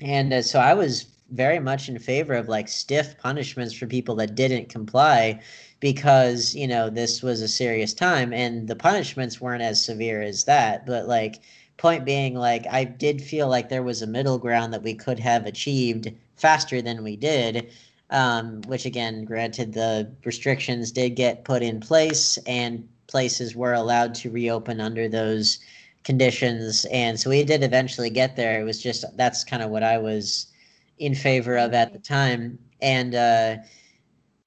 [0.00, 4.14] and uh, so i was very much in favor of like stiff punishments for people
[4.14, 5.40] that didn't comply
[5.80, 10.44] because you know this was a serious time and the punishments weren't as severe as
[10.44, 10.86] that.
[10.86, 11.40] But like
[11.76, 15.20] point being like i did feel like there was a middle ground that we could
[15.20, 17.70] have achieved faster than we did
[18.10, 24.14] um, which again granted the restrictions did get put in place and places were allowed
[24.14, 25.58] to reopen under those
[26.04, 26.86] conditions.
[26.86, 28.60] And so we did eventually get there.
[28.60, 30.46] It was just that's kind of what i was
[30.98, 32.58] in favor of at the time.
[32.80, 33.56] And uh,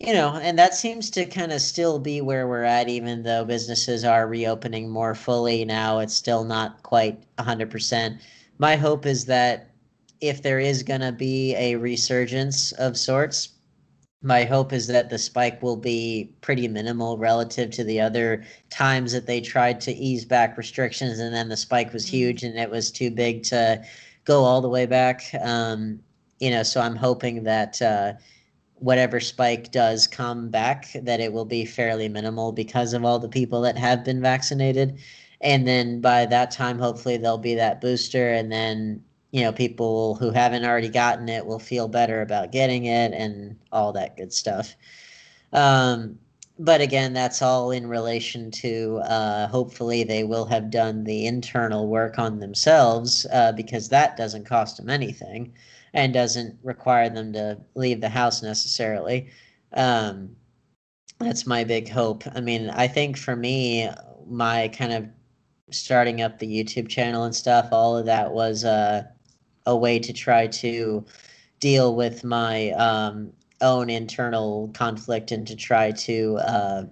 [0.03, 3.45] you know, and that seems to kind of still be where we're at, even though
[3.45, 5.99] businesses are reopening more fully now.
[5.99, 8.19] It's still not quite 100%.
[8.57, 9.69] My hope is that
[10.19, 13.49] if there is going to be a resurgence of sorts,
[14.23, 19.11] my hope is that the spike will be pretty minimal relative to the other times
[19.11, 22.17] that they tried to ease back restrictions and then the spike was mm-hmm.
[22.17, 23.83] huge and it was too big to
[24.25, 25.23] go all the way back.
[25.41, 25.99] Um,
[26.39, 27.79] you know, so I'm hoping that.
[27.79, 28.13] Uh,
[28.81, 33.29] whatever spike does come back, that it will be fairly minimal because of all the
[33.29, 34.97] people that have been vaccinated.
[35.39, 38.33] And then by that time, hopefully, there'll be that booster.
[38.33, 42.85] And then, you know, people who haven't already gotten it will feel better about getting
[42.85, 44.75] it and all that good stuff.
[45.53, 46.17] Um,
[46.57, 51.87] but again, that's all in relation to uh, hopefully they will have done the internal
[51.87, 55.53] work on themselves uh, because that doesn't cost them anything
[55.93, 59.30] and doesn't require them to leave the house necessarily.
[59.73, 60.35] Um,
[61.19, 62.23] that's my big hope.
[62.34, 63.89] I mean, I think for me,
[64.27, 65.07] my kind of
[65.69, 69.03] starting up the YouTube channel and stuff, all of that was uh,
[69.65, 71.05] a way to try to
[71.59, 73.31] deal with my um,
[73.61, 76.84] own internal conflict and to try to uh,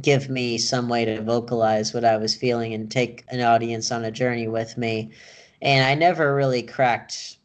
[0.00, 4.04] give me some way to vocalize what I was feeling and take an audience on
[4.04, 5.10] a journey with me.
[5.62, 7.35] And I never really cracked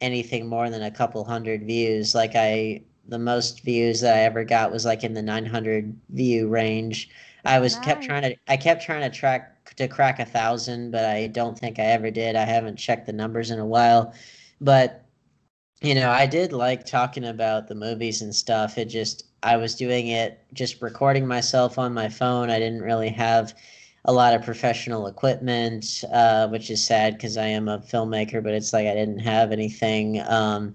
[0.00, 2.14] anything more than a couple hundred views.
[2.14, 6.48] Like I, the most views that I ever got was like in the 900 view
[6.48, 7.08] range.
[7.44, 7.84] I was nice.
[7.84, 11.58] kept trying to, I kept trying to track to crack a thousand, but I don't
[11.58, 12.36] think I ever did.
[12.36, 14.14] I haven't checked the numbers in a while,
[14.60, 15.04] but
[15.80, 18.78] you know, I did like talking about the movies and stuff.
[18.78, 22.50] It just, I was doing it just recording myself on my phone.
[22.50, 23.54] I didn't really have
[24.08, 28.54] a lot of professional equipment, uh, which is sad because I am a filmmaker, but
[28.54, 30.22] it's like I didn't have anything.
[30.28, 30.74] Um,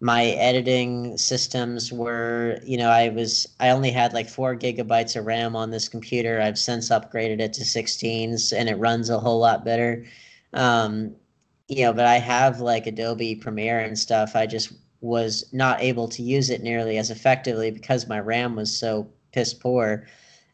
[0.00, 5.26] my editing systems were, you know, I was, I only had like four gigabytes of
[5.26, 6.40] RAM on this computer.
[6.42, 10.04] I've since upgraded it to 16s and it runs a whole lot better.
[10.52, 11.16] Um,
[11.68, 14.36] you know, but I have like Adobe Premiere and stuff.
[14.36, 18.76] I just was not able to use it nearly as effectively because my RAM was
[18.76, 20.06] so piss poor.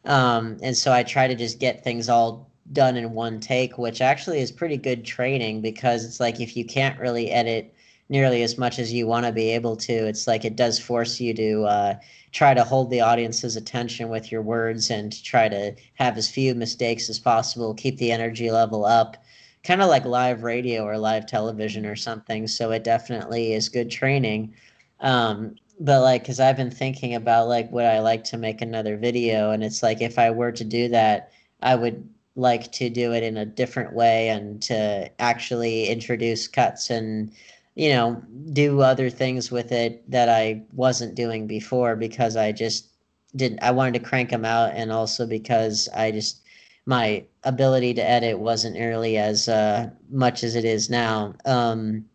[0.05, 4.01] Um, and so I try to just get things all done in one take, which
[4.01, 7.73] actually is pretty good training because it's like if you can't really edit
[8.09, 11.19] nearly as much as you want to be able to, it's like it does force
[11.19, 11.95] you to uh,
[12.31, 16.55] try to hold the audience's attention with your words and try to have as few
[16.55, 19.17] mistakes as possible, keep the energy level up,
[19.63, 22.47] kind of like live radio or live television or something.
[22.47, 24.55] So it definitely is good training.
[25.01, 28.97] Um, but like because i've been thinking about like would i like to make another
[28.97, 29.51] video?
[29.51, 31.31] And it's like if i were to do that
[31.61, 36.89] i would like to do it in a different way and to actually introduce cuts
[36.89, 37.31] and
[37.75, 38.21] you know
[38.53, 42.89] do other things with it that i wasn't doing before because i just
[43.35, 46.41] didn't i wanted to crank them out and also because i just
[46.89, 51.35] my ability to edit wasn't nearly as uh, much as it is now.
[51.45, 52.05] Um,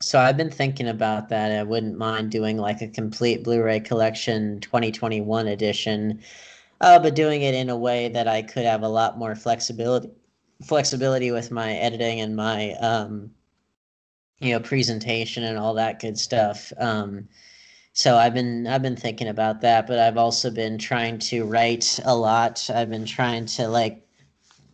[0.00, 1.52] so I've been thinking about that.
[1.52, 6.20] I wouldn't mind doing like a complete Blu-ray collection 2021 edition,
[6.80, 10.10] uh, but doing it in a way that I could have a lot more flexibility
[10.64, 13.30] flexibility with my editing and my um,
[14.40, 16.72] you know presentation and all that good stuff.
[16.78, 17.28] Um,
[17.92, 21.98] so I've been I've been thinking about that, but I've also been trying to write
[22.04, 22.68] a lot.
[22.72, 24.06] I've been trying to like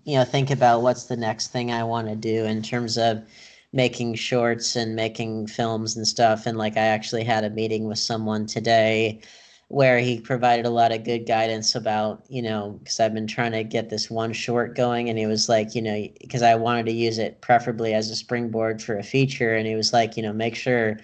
[0.04, 3.22] you know think about what's the next thing I want to do in terms of
[3.72, 6.46] making shorts and making films and stuff.
[6.46, 9.20] And like I actually had a meeting with someone today
[9.68, 13.52] where he provided a lot of good guidance about, you know, because I've been trying
[13.52, 16.84] to get this one short going, and he was like, you know, because I wanted
[16.84, 20.22] to use it preferably as a springboard for a feature, and he was like, you
[20.22, 20.98] know, make sure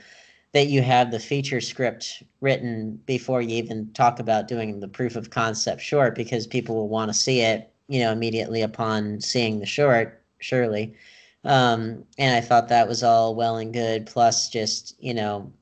[0.52, 5.16] that you have the feature script written before you even talk about doing the proof
[5.16, 9.60] of concept short, because people will want to see it, you know, immediately upon seeing
[9.60, 10.94] the short, surely.
[11.44, 14.06] Um, and I thought that was all well and good.
[14.06, 15.52] Plus, just you know,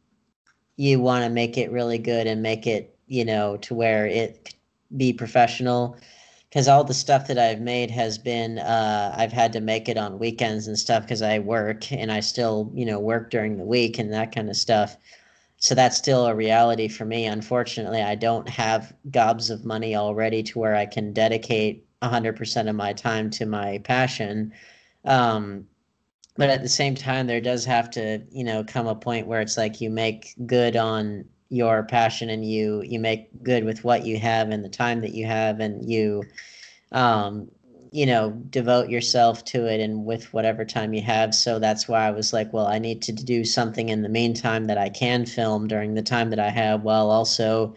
[0.76, 4.54] you want to make it really good and make it you know, to where it
[4.96, 5.96] be professional.
[6.48, 9.98] Because all the stuff that I've made has been, uh, I've had to make it
[9.98, 13.64] on weekends and stuff because I work and I still, you know, work during the
[13.64, 14.96] week and that kind of stuff.
[15.58, 17.26] So that's still a reality for me.
[17.26, 22.76] Unfortunately, I don't have gobs of money already to where I can dedicate 100% of
[22.76, 24.52] my time to my passion.
[25.06, 25.66] Um,
[26.36, 29.40] but at the same time, there does have to, you know, come a point where
[29.40, 34.04] it's like you make good on your passion and you you make good with what
[34.04, 36.24] you have and the time that you have and you
[36.90, 37.48] um
[37.92, 41.34] you know devote yourself to it and with whatever time you have.
[41.34, 44.66] So that's why i was like well i need to do something in the meantime
[44.66, 47.74] that i can film during the time that i have while also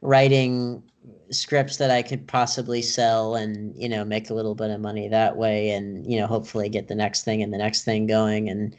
[0.00, 0.82] writing
[1.30, 5.08] scripts that i could possibly sell and you know make a little bit of money
[5.08, 8.48] that way and you know hopefully get the next thing and the next thing going
[8.48, 8.76] and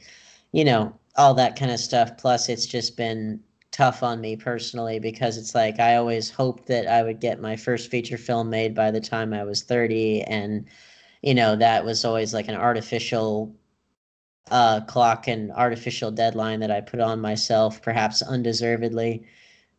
[0.51, 2.17] you know all that kind of stuff.
[2.17, 3.41] Plus it's just been
[3.71, 7.55] tough on me personally because it's like I always hoped that I would get my
[7.55, 10.67] first feature film made by the time I was 30 and
[11.21, 13.55] you know that was always like an artificial
[14.49, 19.25] uh, clock and artificial deadline that I put on myself perhaps undeservedly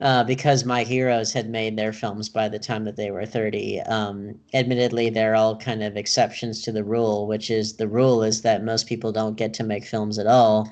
[0.02, 3.80] uh, because my heroes had made their films by the time that they were 30
[3.82, 8.42] um, admittedly they're all kind of exceptions to the rule which is the rule is
[8.42, 10.70] that most people don't get to make films at all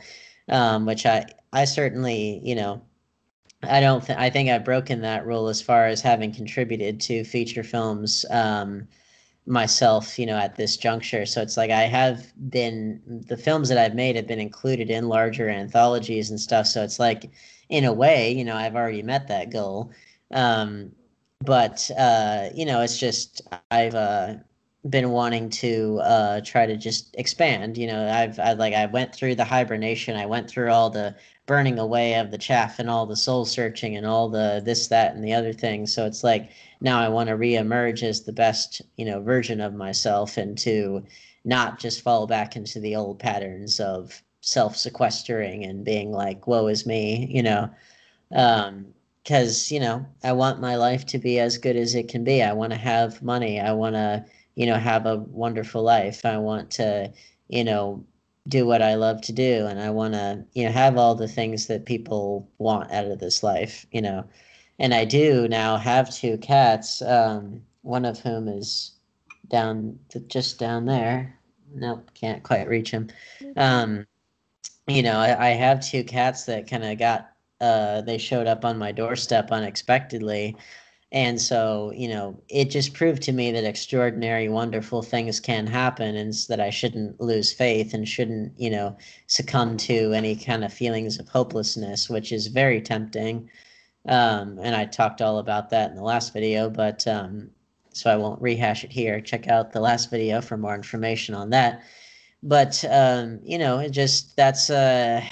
[0.48, 2.82] um, which I I certainly you know
[3.62, 7.24] I don't think I think I've broken that rule as far as having contributed to
[7.24, 8.88] feature films um,
[9.46, 11.26] myself, you know, at this juncture.
[11.26, 15.08] So it's like I have been the films that I've made have been included in
[15.08, 16.66] larger anthologies and stuff.
[16.66, 17.30] So it's like
[17.70, 19.92] in a way, you know, I've already met that goal.
[20.32, 20.92] Um,
[21.42, 24.34] but uh, you know, it's just I've uh,
[24.90, 27.78] been wanting to uh, try to just expand.
[27.78, 30.16] You know, I've I like I went through the hibernation.
[30.16, 31.16] I went through all the
[31.50, 35.16] burning away of the chaff and all the soul searching and all the this that
[35.16, 38.80] and the other thing so it's like now i want to reemerge as the best
[38.96, 41.04] you know version of myself and to
[41.44, 46.86] not just fall back into the old patterns of self-sequestering and being like woe is
[46.86, 47.68] me you know
[48.34, 48.86] um
[49.22, 52.42] because you know i want my life to be as good as it can be
[52.42, 56.38] i want to have money i want to you know have a wonderful life i
[56.38, 57.12] want to
[57.48, 58.02] you know
[58.48, 61.28] do what I love to do and I want to, you know, have all the
[61.28, 64.24] things that people want out of this life, you know.
[64.78, 68.92] And I do now have two cats, um, one of whom is
[69.48, 69.98] down
[70.28, 71.38] just down there.
[71.74, 73.08] Nope, can't quite reach him.
[73.56, 74.06] Um,
[74.90, 77.30] you know, I, I have two cats that kind of got
[77.60, 80.56] uh, they showed up on my doorstep unexpectedly
[81.12, 86.14] and so, you know, it just proved to me that extraordinary, wonderful things can happen
[86.14, 88.96] and that I shouldn't lose faith and shouldn't, you know,
[89.26, 93.50] succumb to any kind of feelings of hopelessness, which is very tempting.
[94.06, 97.50] Um, and I talked all about that in the last video, but um,
[97.92, 99.20] so I won't rehash it here.
[99.20, 101.82] Check out the last video for more information on that.
[102.42, 105.22] But, um, you know, it just that's uh,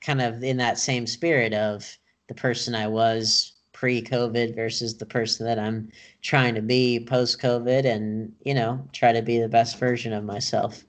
[0.00, 5.44] kind of in that same spirit of the person I was pre-COVID versus the person
[5.44, 5.90] that I'm
[6.22, 10.84] trying to be post-COVID, and you know, try to be the best version of myself.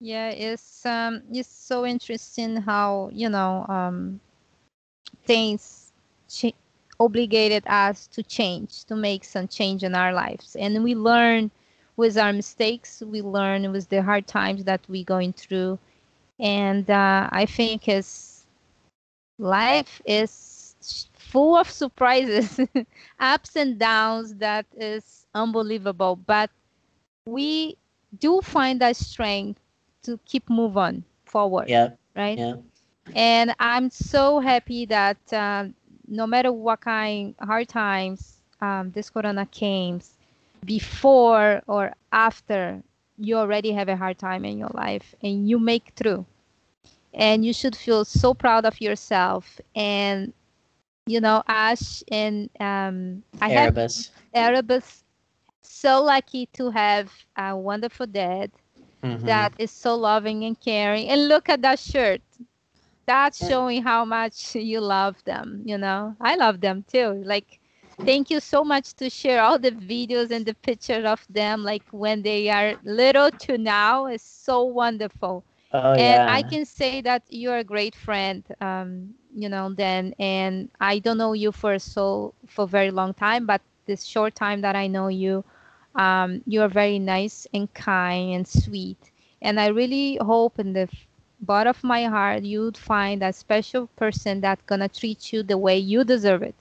[0.00, 4.20] Yeah, it's um, it's so interesting how you know um,
[5.24, 5.92] things
[6.28, 6.54] ch-
[6.98, 11.50] obligated us to change, to make some change in our lives, and we learn
[11.96, 13.02] with our mistakes.
[13.04, 15.78] We learn with the hard times that we're going through,
[16.38, 18.46] and uh, I think is
[19.38, 20.76] life is
[21.14, 22.60] full of surprises,
[23.20, 26.16] ups and downs that is unbelievable.
[26.16, 26.50] But
[27.26, 27.76] we
[28.18, 29.60] do find that strength
[30.02, 31.68] to keep move on forward.
[31.68, 31.90] Yeah.
[32.14, 32.38] Right.
[32.38, 32.54] Yeah.
[33.14, 35.68] And I'm so happy that uh,
[36.06, 40.00] no matter what kind hard times um, this corona came,
[40.66, 42.82] before or after
[43.18, 46.26] you already have a hard time in your life and you make through.
[47.14, 50.34] And you should feel so proud of yourself and
[51.06, 54.10] you know ash and um i Erebus.
[54.34, 55.04] have erebus
[55.62, 58.50] so lucky to have a wonderful dad
[59.02, 59.26] mm-hmm.
[59.26, 61.08] that is so loving and caring.
[61.08, 62.22] And look at that shirt.
[63.06, 66.16] That's showing how much you love them you know?
[66.20, 67.22] I love them too.
[67.24, 67.60] Like
[68.04, 71.82] thank you so much to share all the videos and the pictures of them like
[71.90, 74.06] when they are little to now.
[74.06, 75.44] Is so wonderful.
[75.72, 76.26] Oh, and yeah.
[76.26, 81.18] i can say that you're a great friend um, you know then and i don't
[81.18, 84.86] know you for so for a very long time but this short time that i
[84.86, 85.44] know you
[85.94, 89.10] um, you're very nice and kind and sweet.
[89.42, 90.88] And i really hope in the
[91.40, 95.78] bottom of my heart you'd find a special person that's gonna treat you the way
[95.78, 96.54] you deserve it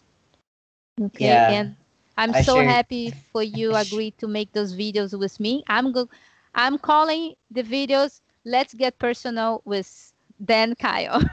[1.01, 1.51] Okay, yeah.
[1.51, 1.75] and
[2.17, 5.63] I'm I so happy for you agreed to make those videos with me.
[5.67, 6.09] I'm go
[6.53, 10.13] I'm calling the videos Let's Get Personal with
[10.43, 11.29] Dan Keil.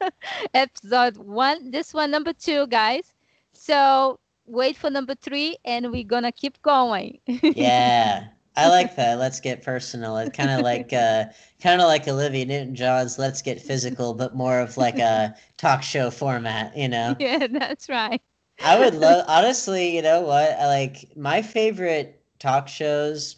[0.54, 3.12] Episode one, this one number two, guys.
[3.52, 7.18] So wait for number three and we're gonna keep going.
[7.26, 8.28] yeah.
[8.54, 9.18] I like that.
[9.18, 10.16] Let's get personal.
[10.18, 11.24] It's kind of like uh,
[11.62, 16.10] kind of like Olivia Newton-John's "Let's Get Physical," but more of like a talk show
[16.10, 16.76] format.
[16.76, 17.16] You know?
[17.18, 18.20] Yeah, that's right.
[18.64, 20.52] I would love, honestly, you know what?
[20.58, 23.36] I like my favorite talk shows,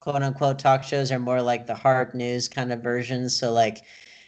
[0.00, 3.34] quote unquote talk shows, are more like the hard news kind of versions.
[3.36, 3.82] So, like,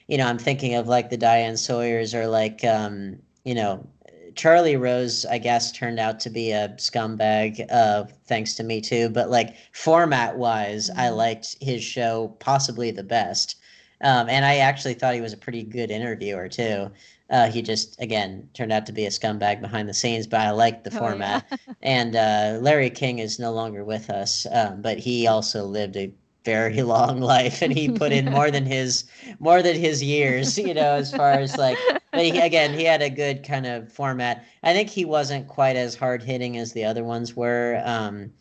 [0.09, 3.87] you know, I'm thinking of like the Diane Sawyers or like, um, you know,
[4.35, 9.09] Charlie Rose, I guess, turned out to be a scumbag, uh, thanks to me too.
[9.09, 11.01] But like format wise, mm-hmm.
[11.01, 13.57] I liked his show possibly the best.
[14.01, 16.91] Um, and I actually thought he was a pretty good interviewer too.
[17.31, 20.51] Uh, he just again turned out to be a scumbag behind the scenes, but I
[20.51, 21.47] liked the oh, format.
[21.51, 21.57] Yeah.
[21.83, 26.13] and uh, Larry King is no longer with us, um, but he also lived a
[26.45, 29.05] very long life, and he put in more than his
[29.41, 30.59] more than his years.
[30.59, 31.79] You know, as far as like,
[32.13, 34.45] but he, again, he had a good kind of format.
[34.63, 37.83] I think he wasn't quite as hard hitting as the other ones were.
[37.85, 38.33] Um,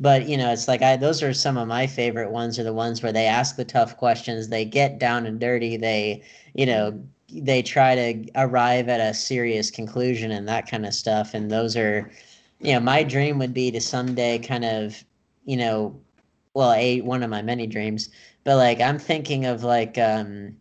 [0.00, 2.72] but you know it's like i those are some of my favorite ones are the
[2.72, 6.22] ones where they ask the tough questions they get down and dirty they
[6.54, 6.98] you know
[7.32, 11.34] they try to arrive at a serious conclusion and that kind of stuff.
[11.34, 12.10] And those are
[12.60, 15.02] you know my dream would be to someday kind of
[15.44, 15.98] you know
[16.54, 18.10] well a one of my many dreams
[18.44, 20.54] but like i'm thinking of like um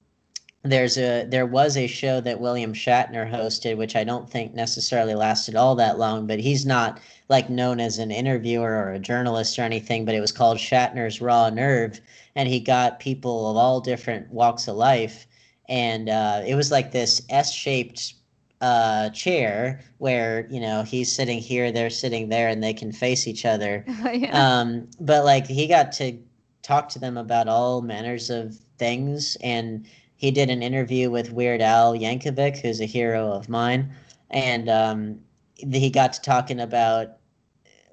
[0.64, 5.16] there's a there was a show that William Shatner hosted which I don't think necessarily
[5.16, 9.58] lasted all that long but he's not like known as an interviewer or a journalist
[9.58, 12.02] or anything but it was called Shatner's Raw Nerve
[12.36, 15.28] and he got people of all different walks of life
[15.70, 18.16] and uh, it was like this S-shaped
[18.62, 23.28] uh, chair where you know he's sitting here, they're sitting there, and they can face
[23.28, 23.86] each other.
[24.14, 24.60] Yeah.
[24.60, 26.18] um, but like he got to
[26.64, 29.86] talk to them about all manners of things, and
[30.18, 33.94] he did an interview with Weird Al Yankovic, who's a hero of mine,
[34.32, 35.20] and um,
[35.56, 37.19] he got to talking about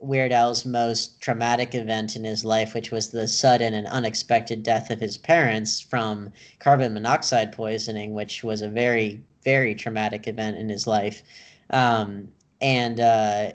[0.01, 4.91] Weird Al's most traumatic event in his life, which was the sudden and unexpected death
[4.91, 10.69] of his parents from carbon monoxide poisoning, which was a very, very traumatic event in
[10.69, 11.23] his life.
[11.71, 12.29] Um,
[12.61, 13.53] and, uh,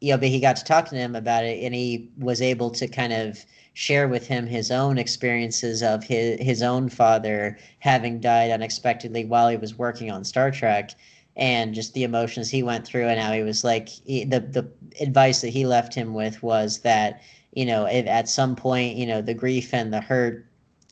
[0.00, 2.70] you know, but he got to talk to him about it, and he was able
[2.70, 3.44] to kind of
[3.74, 9.48] share with him his own experiences of his his own father having died unexpectedly while
[9.48, 10.90] he was working on Star Trek
[11.36, 14.68] and just the emotions he went through and how he was like he, the the
[15.00, 17.22] advice that he left him with was that
[17.52, 20.46] you know if at some point you know the grief and the hurt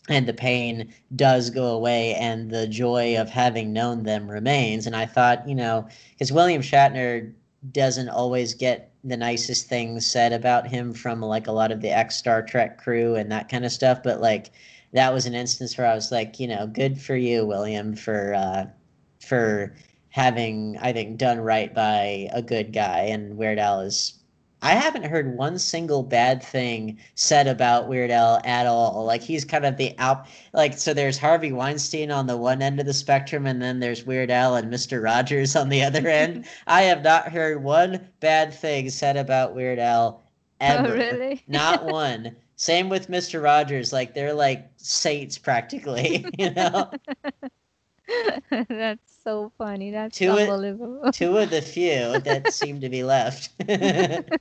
[0.08, 4.86] and the pain does go away and the joy of having known them remains.
[4.86, 7.32] And i thought you know because william shatner
[7.72, 11.90] doesn't always get the nicest things said about him from like a lot of the
[11.90, 14.50] ex star trek crew and that kind of stuff but like
[14.92, 18.34] that was an instance where i was like you know good for you william for
[18.34, 18.64] uh
[19.20, 19.74] for
[20.11, 24.15] having I think done right by a good guy and Weird Al is
[24.62, 29.05] I haven't heard one single bad thing said about Weird Al at all.
[29.07, 32.78] Like he's kind of the out like so there's Harvey Weinstein on the one end
[32.78, 35.03] of the spectrum and then there's Weird Al and Mr.
[35.03, 36.45] Rogers on the other end.
[36.66, 40.23] I have not heard one bad thing said about Weird Al
[40.61, 40.89] oh, ever.
[40.89, 41.43] Oh, really?
[41.49, 42.37] not one.
[42.57, 43.43] Same with Mr.
[43.43, 46.91] Rogers, like they're like saints practically, you know.
[48.51, 49.90] That's so funny.
[49.90, 51.02] That's two unbelievable.
[51.02, 53.51] Of, two of the few that seem to be left.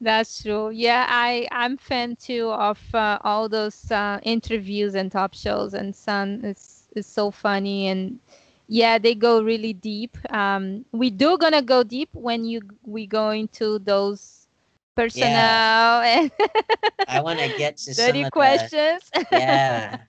[0.00, 0.70] That's true.
[0.70, 5.94] Yeah, I I'm fan too of uh, all those uh, interviews and top shows, and
[5.94, 8.18] Sun is is so funny and
[8.68, 10.16] yeah, they go really deep.
[10.32, 14.46] Um, we do gonna go deep when you we go into those
[14.94, 16.30] personal and
[17.06, 19.10] I want to get to some dirty of the questions.
[19.30, 20.04] yeah.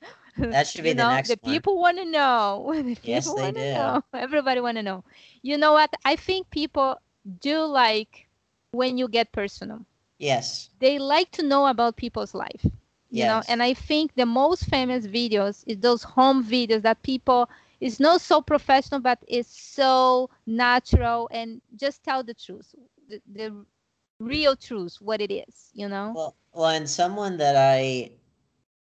[0.49, 1.61] That should be the know, next the one.
[1.61, 2.71] people want to know.
[2.83, 3.61] The Yes, they do.
[3.73, 4.03] know.
[4.13, 5.03] Everybody want to know.
[5.41, 5.93] You know what?
[6.05, 6.99] I think people
[7.39, 8.27] do like
[8.71, 9.85] when you get personal.
[10.17, 10.69] Yes.
[10.79, 12.65] They like to know about people's life.
[13.09, 13.47] You know, Yes.
[13.47, 17.49] and I think the most famous videos is those home videos that people
[17.79, 22.73] is not so professional, but it's so natural and just tell the truth,
[23.07, 23.65] the, the
[24.19, 25.71] real truth, what it is.
[25.73, 26.17] You know.
[26.17, 28.11] Well, well, and someone that I,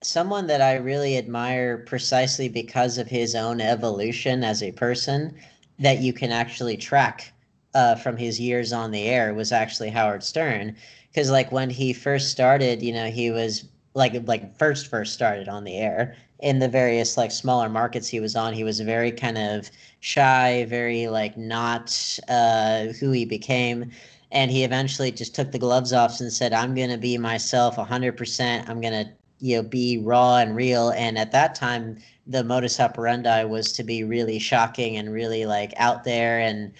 [0.04, 5.36] someone that I really admire precisely because of his own evolution as a person,
[5.80, 7.32] that you can actually track
[7.74, 10.76] uh, from his years on the air was actually Howard Stern,
[11.08, 15.50] because like when he first started, you know, he was like like first first started
[15.50, 18.54] on the air in the various like smaller markets he was on.
[18.54, 19.70] He was very kind of
[20.00, 23.92] shy very like not uh who he became.
[24.32, 27.76] And he eventually just took the gloves off and said i'm going to be myself
[27.78, 29.12] 100% i'm going to
[29.42, 30.90] you know be raw and real.
[30.92, 31.98] And at that time
[32.28, 36.72] the modus operandi was to be really shocking and really like out there and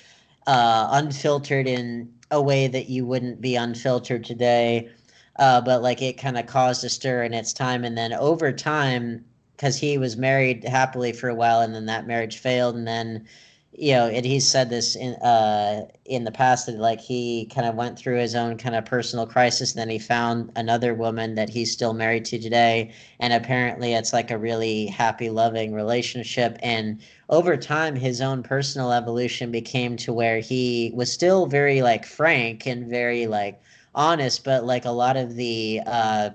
[0.48, 4.90] uh unfiltered in a way that you wouldn't be unfiltered today.
[5.38, 7.84] Uh but like it kind of caused a stir in its time.
[7.84, 9.26] And then over time
[9.58, 13.28] because he was married happily for a while and then that marriage failed and then
[13.74, 17.66] you know and he's said this in uh in the past that like he kind
[17.66, 21.36] of went through his own kind of personal crisis and then he found another woman
[21.36, 26.58] that he's still married to today and apparently it's like a really happy loving relationship
[26.62, 32.06] and over time his own personal evolution became to where he was still very like
[32.06, 33.62] frank and very like
[33.96, 36.30] honest but like a lot of the uh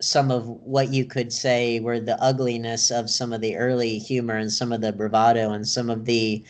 [0.00, 4.36] some of what you could say were the ugliness of some of the early humor
[4.36, 6.44] and some of the bravado and some of the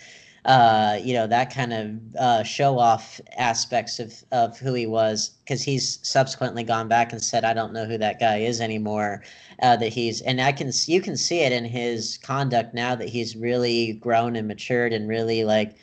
[0.44, 5.30] uh you know that kind of uh show off aspects of of who he was.
[5.44, 9.22] Because he's subsequently gone back and said i don't know who that guy is anymore
[9.62, 13.08] uh that he's and i can you can see it in his conduct now that
[13.08, 15.76] he's really grown and matured and really like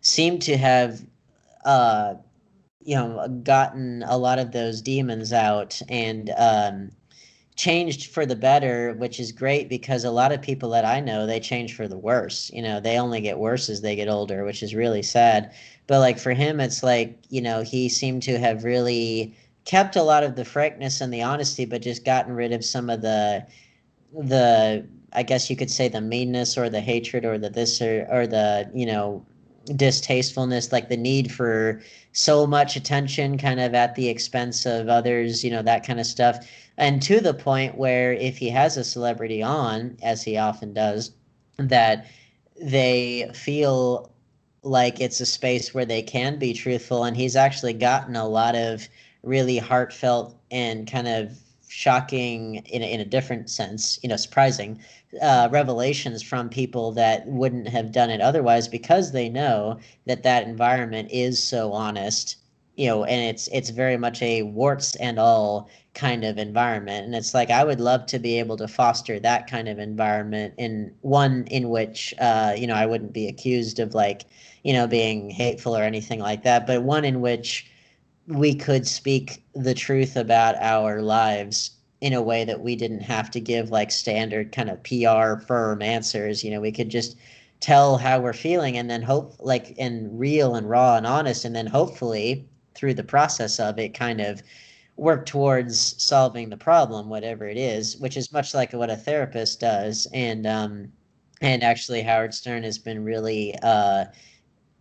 [0.00, 1.00] seemed to have
[1.64, 2.14] uh
[2.80, 6.90] you know gotten a lot of those demons out and um
[7.58, 11.26] changed for the better which is great because a lot of people that i know
[11.26, 14.44] they change for the worse you know they only get worse as they get older
[14.44, 15.52] which is really sad.
[15.88, 20.02] But like for him it's like you know he seemed to have really kept a
[20.02, 23.44] lot of the frankness and the honesty but just gotten rid of some of the
[24.16, 28.06] the i guess you could say the meanness or the hatred or the this or,
[28.10, 29.24] or the you know
[29.76, 31.80] distastefulness like the need for
[32.12, 36.06] so much attention kind of at the expense of others you know that kind of
[36.06, 36.46] stuff.
[36.76, 41.12] And to the point where if he has a celebrity on as he often does
[41.58, 42.06] that
[42.60, 44.12] they feel
[44.62, 47.04] like it's a space where they can be truthful.
[47.04, 48.88] And he's actually gotten a lot of
[49.22, 51.38] really heartfelt and kind of
[51.68, 54.80] shocking in a, in a different sense you know surprising
[55.22, 60.44] uh, revelations from people that wouldn't have done it otherwise because they know that that
[60.44, 62.36] environment is so honest
[62.76, 65.68] you know and it's it's very much a warts and all
[65.98, 67.04] kind of environment.
[67.04, 70.54] And it's like i would love to be able to foster that kind of environment
[70.56, 74.22] in one in which uh, you know i wouldn't be accused of like
[74.62, 77.67] you know being hateful or anything like that but one in which
[78.28, 83.30] we could speak the truth about our lives in a way that we didn't have
[83.30, 86.44] to give like standard kind of PR firm answers.
[86.44, 87.16] You know, we could just
[87.60, 91.56] tell how we're feeling and then hope like and real and raw and honest and
[91.56, 94.42] then hopefully through the process of it kind of
[94.96, 99.58] work towards solving the problem whatever it is which is much like what a therapist
[99.58, 100.92] does and um
[101.40, 104.04] and actually Howard Stern has been really uh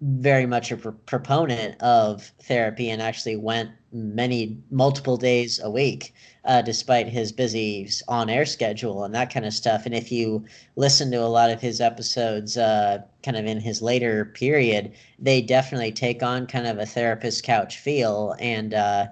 [0.02, 6.14] very much a pr- proponent of therapy and actually went many multiple days a week
[6.45, 9.86] uh, despite his busy on-air schedule and that kind of stuff.
[9.86, 10.45] And if you
[10.76, 15.41] listen to a lot of his episodes uh, kind of in his later period they
[15.41, 19.07] definitely take on kind of a therapist couch feel and uh,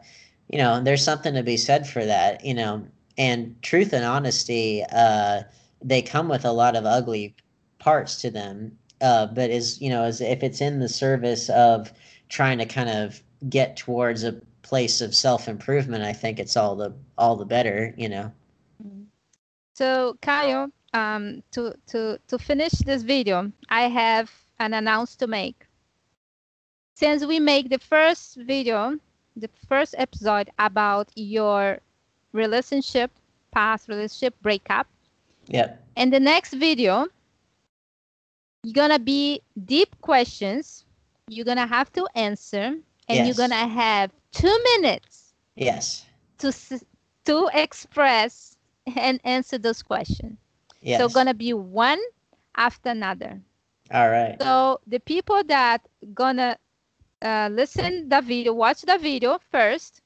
[0.49, 2.85] you know there's something to be said for that you know.
[3.17, 5.43] And truth and honesty uh,
[5.81, 7.33] they come with a lot of ugly
[7.79, 11.91] parts to them uh, but is you know as if it's in the service of
[12.29, 16.75] trying to kind of get towards a place of self improvement, I think it's all
[16.75, 18.31] the all the better, you know.
[19.73, 25.67] So Caio, um, to to to finish this video, I have an announce to make.
[26.95, 28.99] Since we make the first video,
[29.35, 31.79] the first episode about your
[32.31, 33.11] relationship,
[33.51, 34.87] past relationship breakup,
[35.47, 35.75] Yeah.
[35.95, 37.07] and the next video,
[38.73, 40.85] gonna be deep questions.
[41.27, 42.77] You're gonna have to answer,
[43.07, 45.33] and you're gonna have two minutes.
[45.55, 46.05] Yes.
[46.39, 46.51] To
[47.25, 48.57] to express
[48.95, 50.37] and answer those questions.
[50.81, 50.99] Yes.
[50.99, 51.99] So gonna be one
[52.55, 53.41] after another.
[53.91, 54.37] All right.
[54.41, 56.57] So the people that gonna
[57.21, 60.01] uh, listen the video, watch the video first,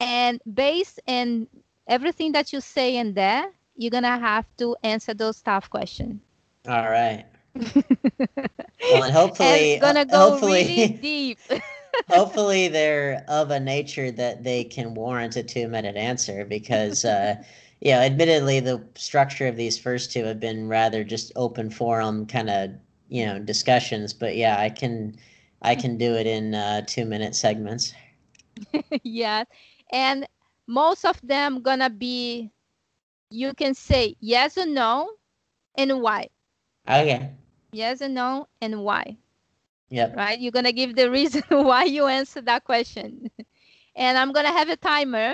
[0.00, 1.48] and based on
[1.86, 6.20] everything that you say in there, you're gonna have to answer those tough questions.
[6.68, 7.24] All right.
[8.88, 11.38] Well, and hopefully, and gonna uh, go hopefully, really deep.
[12.10, 17.36] hopefully, they're of a nature that they can warrant a two-minute answer because, uh,
[17.80, 22.50] yeah, admittedly, the structure of these first two have been rather just open forum kind
[22.50, 22.70] of,
[23.08, 24.12] you know, discussions.
[24.12, 25.16] But yeah, I can,
[25.62, 27.94] I can do it in uh, two-minute segments.
[29.04, 29.44] yeah,
[29.92, 30.26] and
[30.66, 32.50] most of them gonna be,
[33.30, 35.08] you can say yes or no,
[35.76, 36.28] and why.
[36.88, 37.34] Okay.
[37.74, 39.18] Yes or no, and why.
[39.90, 40.16] Yeah.
[40.16, 40.38] Right?
[40.40, 43.30] You're going to give the reason why you answer that question.
[43.96, 45.32] And I'm going to have a timer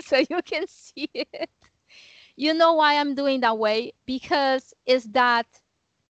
[0.00, 1.50] so you can see it.
[2.36, 3.92] You know why I'm doing that way?
[4.06, 5.46] Because is that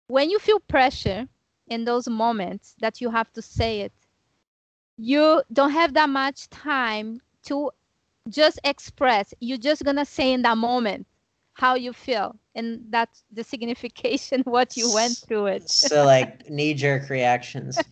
[0.07, 1.27] when you feel pressure
[1.67, 3.93] in those moments that you have to say it,
[4.97, 7.71] you don't have that much time to
[8.29, 9.33] just express.
[9.39, 11.07] You're just going to say in that moment
[11.53, 15.65] how you feel and that's the signification what you went through it.
[15.65, 17.85] so like knee jerk reactions.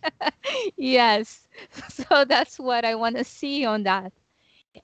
[0.76, 1.46] Yes.
[1.88, 4.12] So that's what i want to see on that.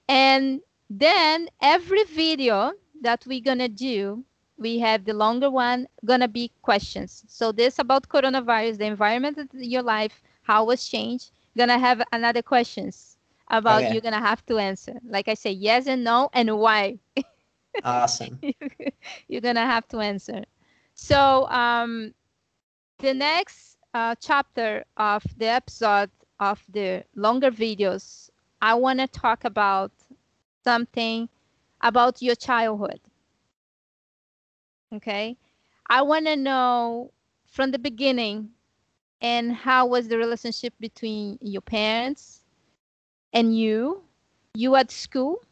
[0.08, 2.72] And then every video
[3.02, 4.24] that we're gonna do
[4.58, 7.24] we have the longer one gonna be questions.
[7.28, 12.42] So this about coronavirus the environment of your life how was changed gonna have another
[12.42, 13.88] questions about Okay.
[13.88, 14.94] you're gonna have to answer.
[15.04, 16.98] Like i say yes and no and why
[17.84, 18.40] awesome
[19.28, 20.44] you're gonna have to answer.
[20.94, 22.14] So um,
[22.98, 28.30] the next uh, chapter of the episode of the longer videos,
[28.60, 29.92] I want to talk about
[30.64, 31.28] something
[31.80, 33.00] about your childhood.
[34.92, 35.36] Okay,
[35.88, 37.12] I want to know
[37.46, 38.50] from the beginning
[39.20, 42.44] and how was the relationship between your parents
[43.32, 44.04] and you,
[44.54, 45.42] you at school,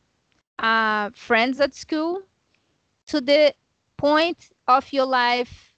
[0.59, 2.22] uh, friends at school,
[3.06, 3.55] to the
[3.97, 5.74] point of your life,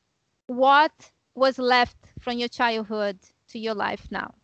[0.46, 4.34] what was left from your childhood to your life now.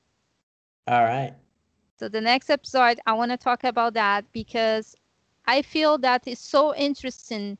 [0.86, 1.34] all right
[1.96, 4.96] So the next episode, I want to talk about that because
[5.46, 7.58] I feel that it's so interesting,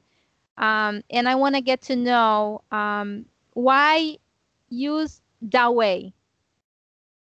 [0.57, 4.19] um, and I want to get to know um, why
[4.69, 6.15] use that way,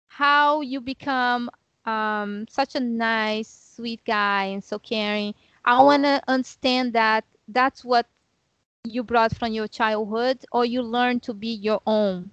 [0.07, 1.51] how you become
[1.85, 5.35] um, such a nice, sweet guy and so caring.
[5.65, 8.07] I want to understand that that's what
[8.85, 12.31] you brought from your childhood, or you learned to be your own,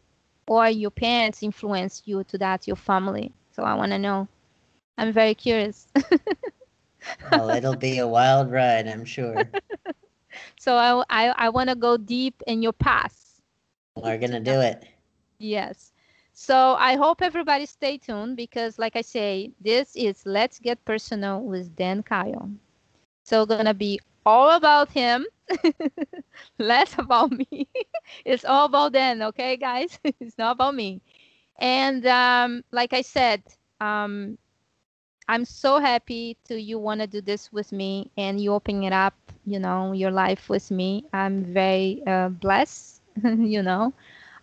[0.48, 3.34] or your parents influenced you to that, your family.
[3.52, 4.28] So I want to know.
[4.98, 5.88] I'm very curious.
[7.32, 9.50] well it'll be a wild ride i'm sure
[10.58, 13.42] so I I, I want to go deep in your past.
[13.96, 14.86] we're gonna do it
[15.40, 15.94] Yes.
[16.38, 21.42] So I hope everybody stay tuned because, like I say, this is Let's Get Personal
[21.44, 22.56] with Dan Keil.
[23.26, 25.26] So gonna be all about him,
[26.60, 27.68] less about me.
[28.26, 30.00] it's all about Dan, okay, guys?
[30.20, 31.02] it's not about me.
[31.60, 33.44] And um, like I said,
[33.82, 34.38] um,
[35.28, 38.94] I'm so happy to you want to do this with me and you open it
[38.94, 39.16] up,
[39.46, 41.06] you know, your life with me.
[41.14, 43.94] I'm very uh, blessed, you know.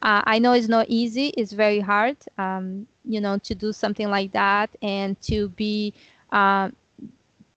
[0.05, 1.28] Uh, I know it's not easy.
[1.28, 5.94] It's very hard, um, you know, to do something like that and to be
[6.32, 6.70] uh,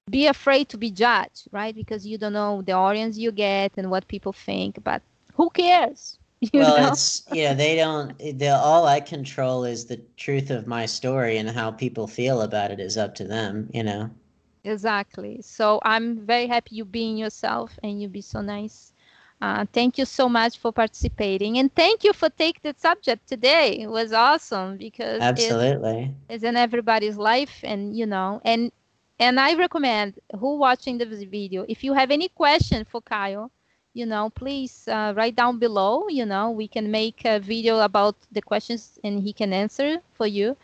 [0.09, 1.75] be afraid to be judged, right?
[1.75, 4.83] Because you don't know the audience you get and what people think.
[4.83, 5.01] But
[5.35, 6.17] who cares?
[6.53, 6.91] You well know?
[6.91, 11.37] it's you know they don't the all i control is the truth of my story
[11.37, 14.09] and how people feel about it is up to them you know
[14.63, 15.41] Exactly.
[15.41, 18.93] So I'm very happy you being yourself and you be so nice.
[19.41, 23.77] Uh, thank you so much for participating and thank you for taking the subject today.
[23.79, 28.71] It was awesome because absolutely it's in everybody's life and you know and
[29.19, 33.49] and I recommend who watching this video if you have any question for Keil,
[33.93, 36.07] you know, please uh, write down below.
[36.09, 40.27] You know, we can make a video about the questions and he can answer for
[40.27, 40.57] you.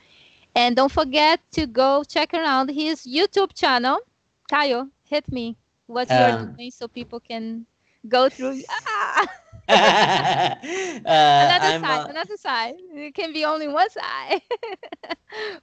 [0.55, 3.99] And don't forget to go check around his YouTube channel.
[4.51, 7.65] Keil, hit me what you're Um, doing so people can
[8.07, 8.61] go through.
[8.69, 9.27] Ah!
[9.69, 10.55] uh,
[11.39, 12.75] another I'm side, uh, another side.
[12.93, 14.41] It can be only one side.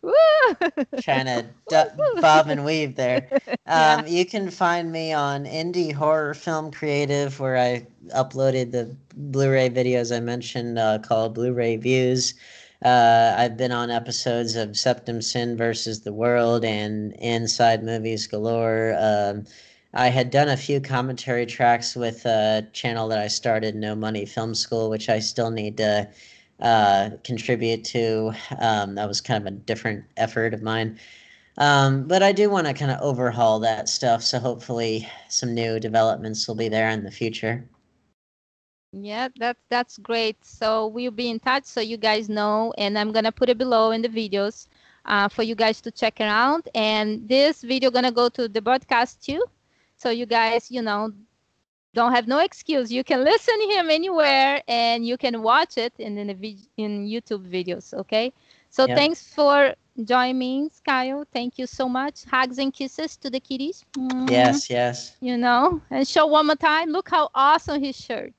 [1.00, 3.28] Trying to du- bob and weave there.
[3.74, 3.96] Yeah.
[4.00, 9.70] Um, You can find me on Indie Horror Film Creative, where I uploaded the Blu-ray
[9.70, 12.34] videos I mentioned uh, called Blu-ray Views.
[12.82, 18.96] Uh, I've been on episodes of Septum Sin versus the World and Inside Movies Galore.
[18.98, 19.44] Um,
[19.92, 24.24] I had done a few commentary tracks with a channel that I started, No Money
[24.24, 26.08] Film School, which I still need to
[26.60, 28.32] uh, contribute to.
[28.58, 30.98] Um, that was kind of a different effort of mine.
[31.58, 34.22] Um, but I do want to kind of overhaul that stuff.
[34.22, 37.68] So hopefully some new developments will be there in the future.
[38.92, 40.44] Yeah, that's that's great.
[40.44, 43.92] So we'll be in touch so you guys know, and I'm gonna put it below
[43.92, 44.66] in the videos
[45.04, 46.68] uh, for you guys to check around.
[46.74, 49.44] And this video gonna go to the broadcast too,
[50.00, 51.12] so you guys, you know,
[51.92, 52.90] don't have no excuse.
[52.90, 56.30] You can listen to him anywhere, and you can watch it in in,
[56.76, 57.92] in YouTube videos.
[57.92, 58.32] Okay.
[58.70, 58.96] So yep.
[58.96, 59.74] thanks for
[60.04, 61.26] joining me, Keil.
[61.32, 62.24] Thank you so much.
[62.24, 63.84] Hugs and kisses to the kitties.
[64.28, 65.16] Yes, yes.
[65.20, 66.90] You know, and show one more time.
[66.90, 68.32] Look how awesome his shirt.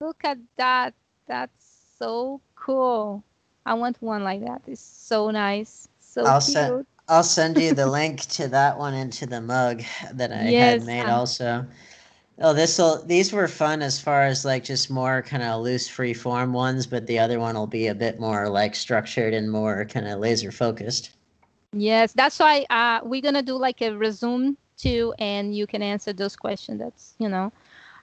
[0.00, 0.94] Look at that.
[1.26, 3.24] That's so cool.
[3.66, 4.62] I want one like that.
[4.66, 5.88] It's so nice.
[5.98, 6.52] So I'll cute.
[6.52, 9.82] Send, I'll send you the link to that one into the mug
[10.12, 11.66] that I yes, had made also.
[12.38, 15.88] Oh, this will these were fun as far as like just more kind of loose
[15.88, 19.50] free form ones, but the other one will be a bit more like structured and
[19.50, 21.10] more kind of laser focused.
[21.72, 26.12] Yes, that's why uh, we're gonna do like a resume too, and you can answer
[26.12, 26.78] those questions.
[26.78, 27.52] That's you know.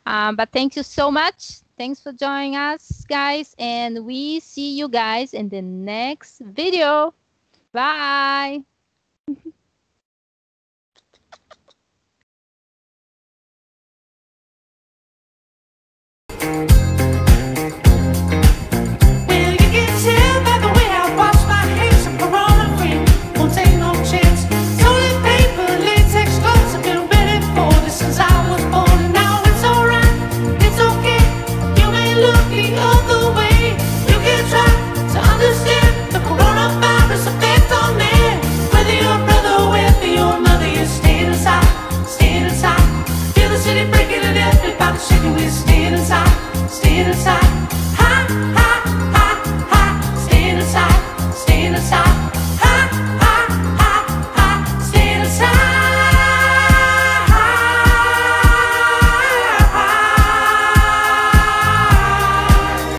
[0.05, 1.61] Um, but thank you so much.
[1.77, 7.13] Thanks for joining us, guys, and we see you guys in the next video.
[7.71, 8.63] Bye.
[9.27, 9.45] Thank
[16.71, 16.86] you.
[47.05, 47.46] inside.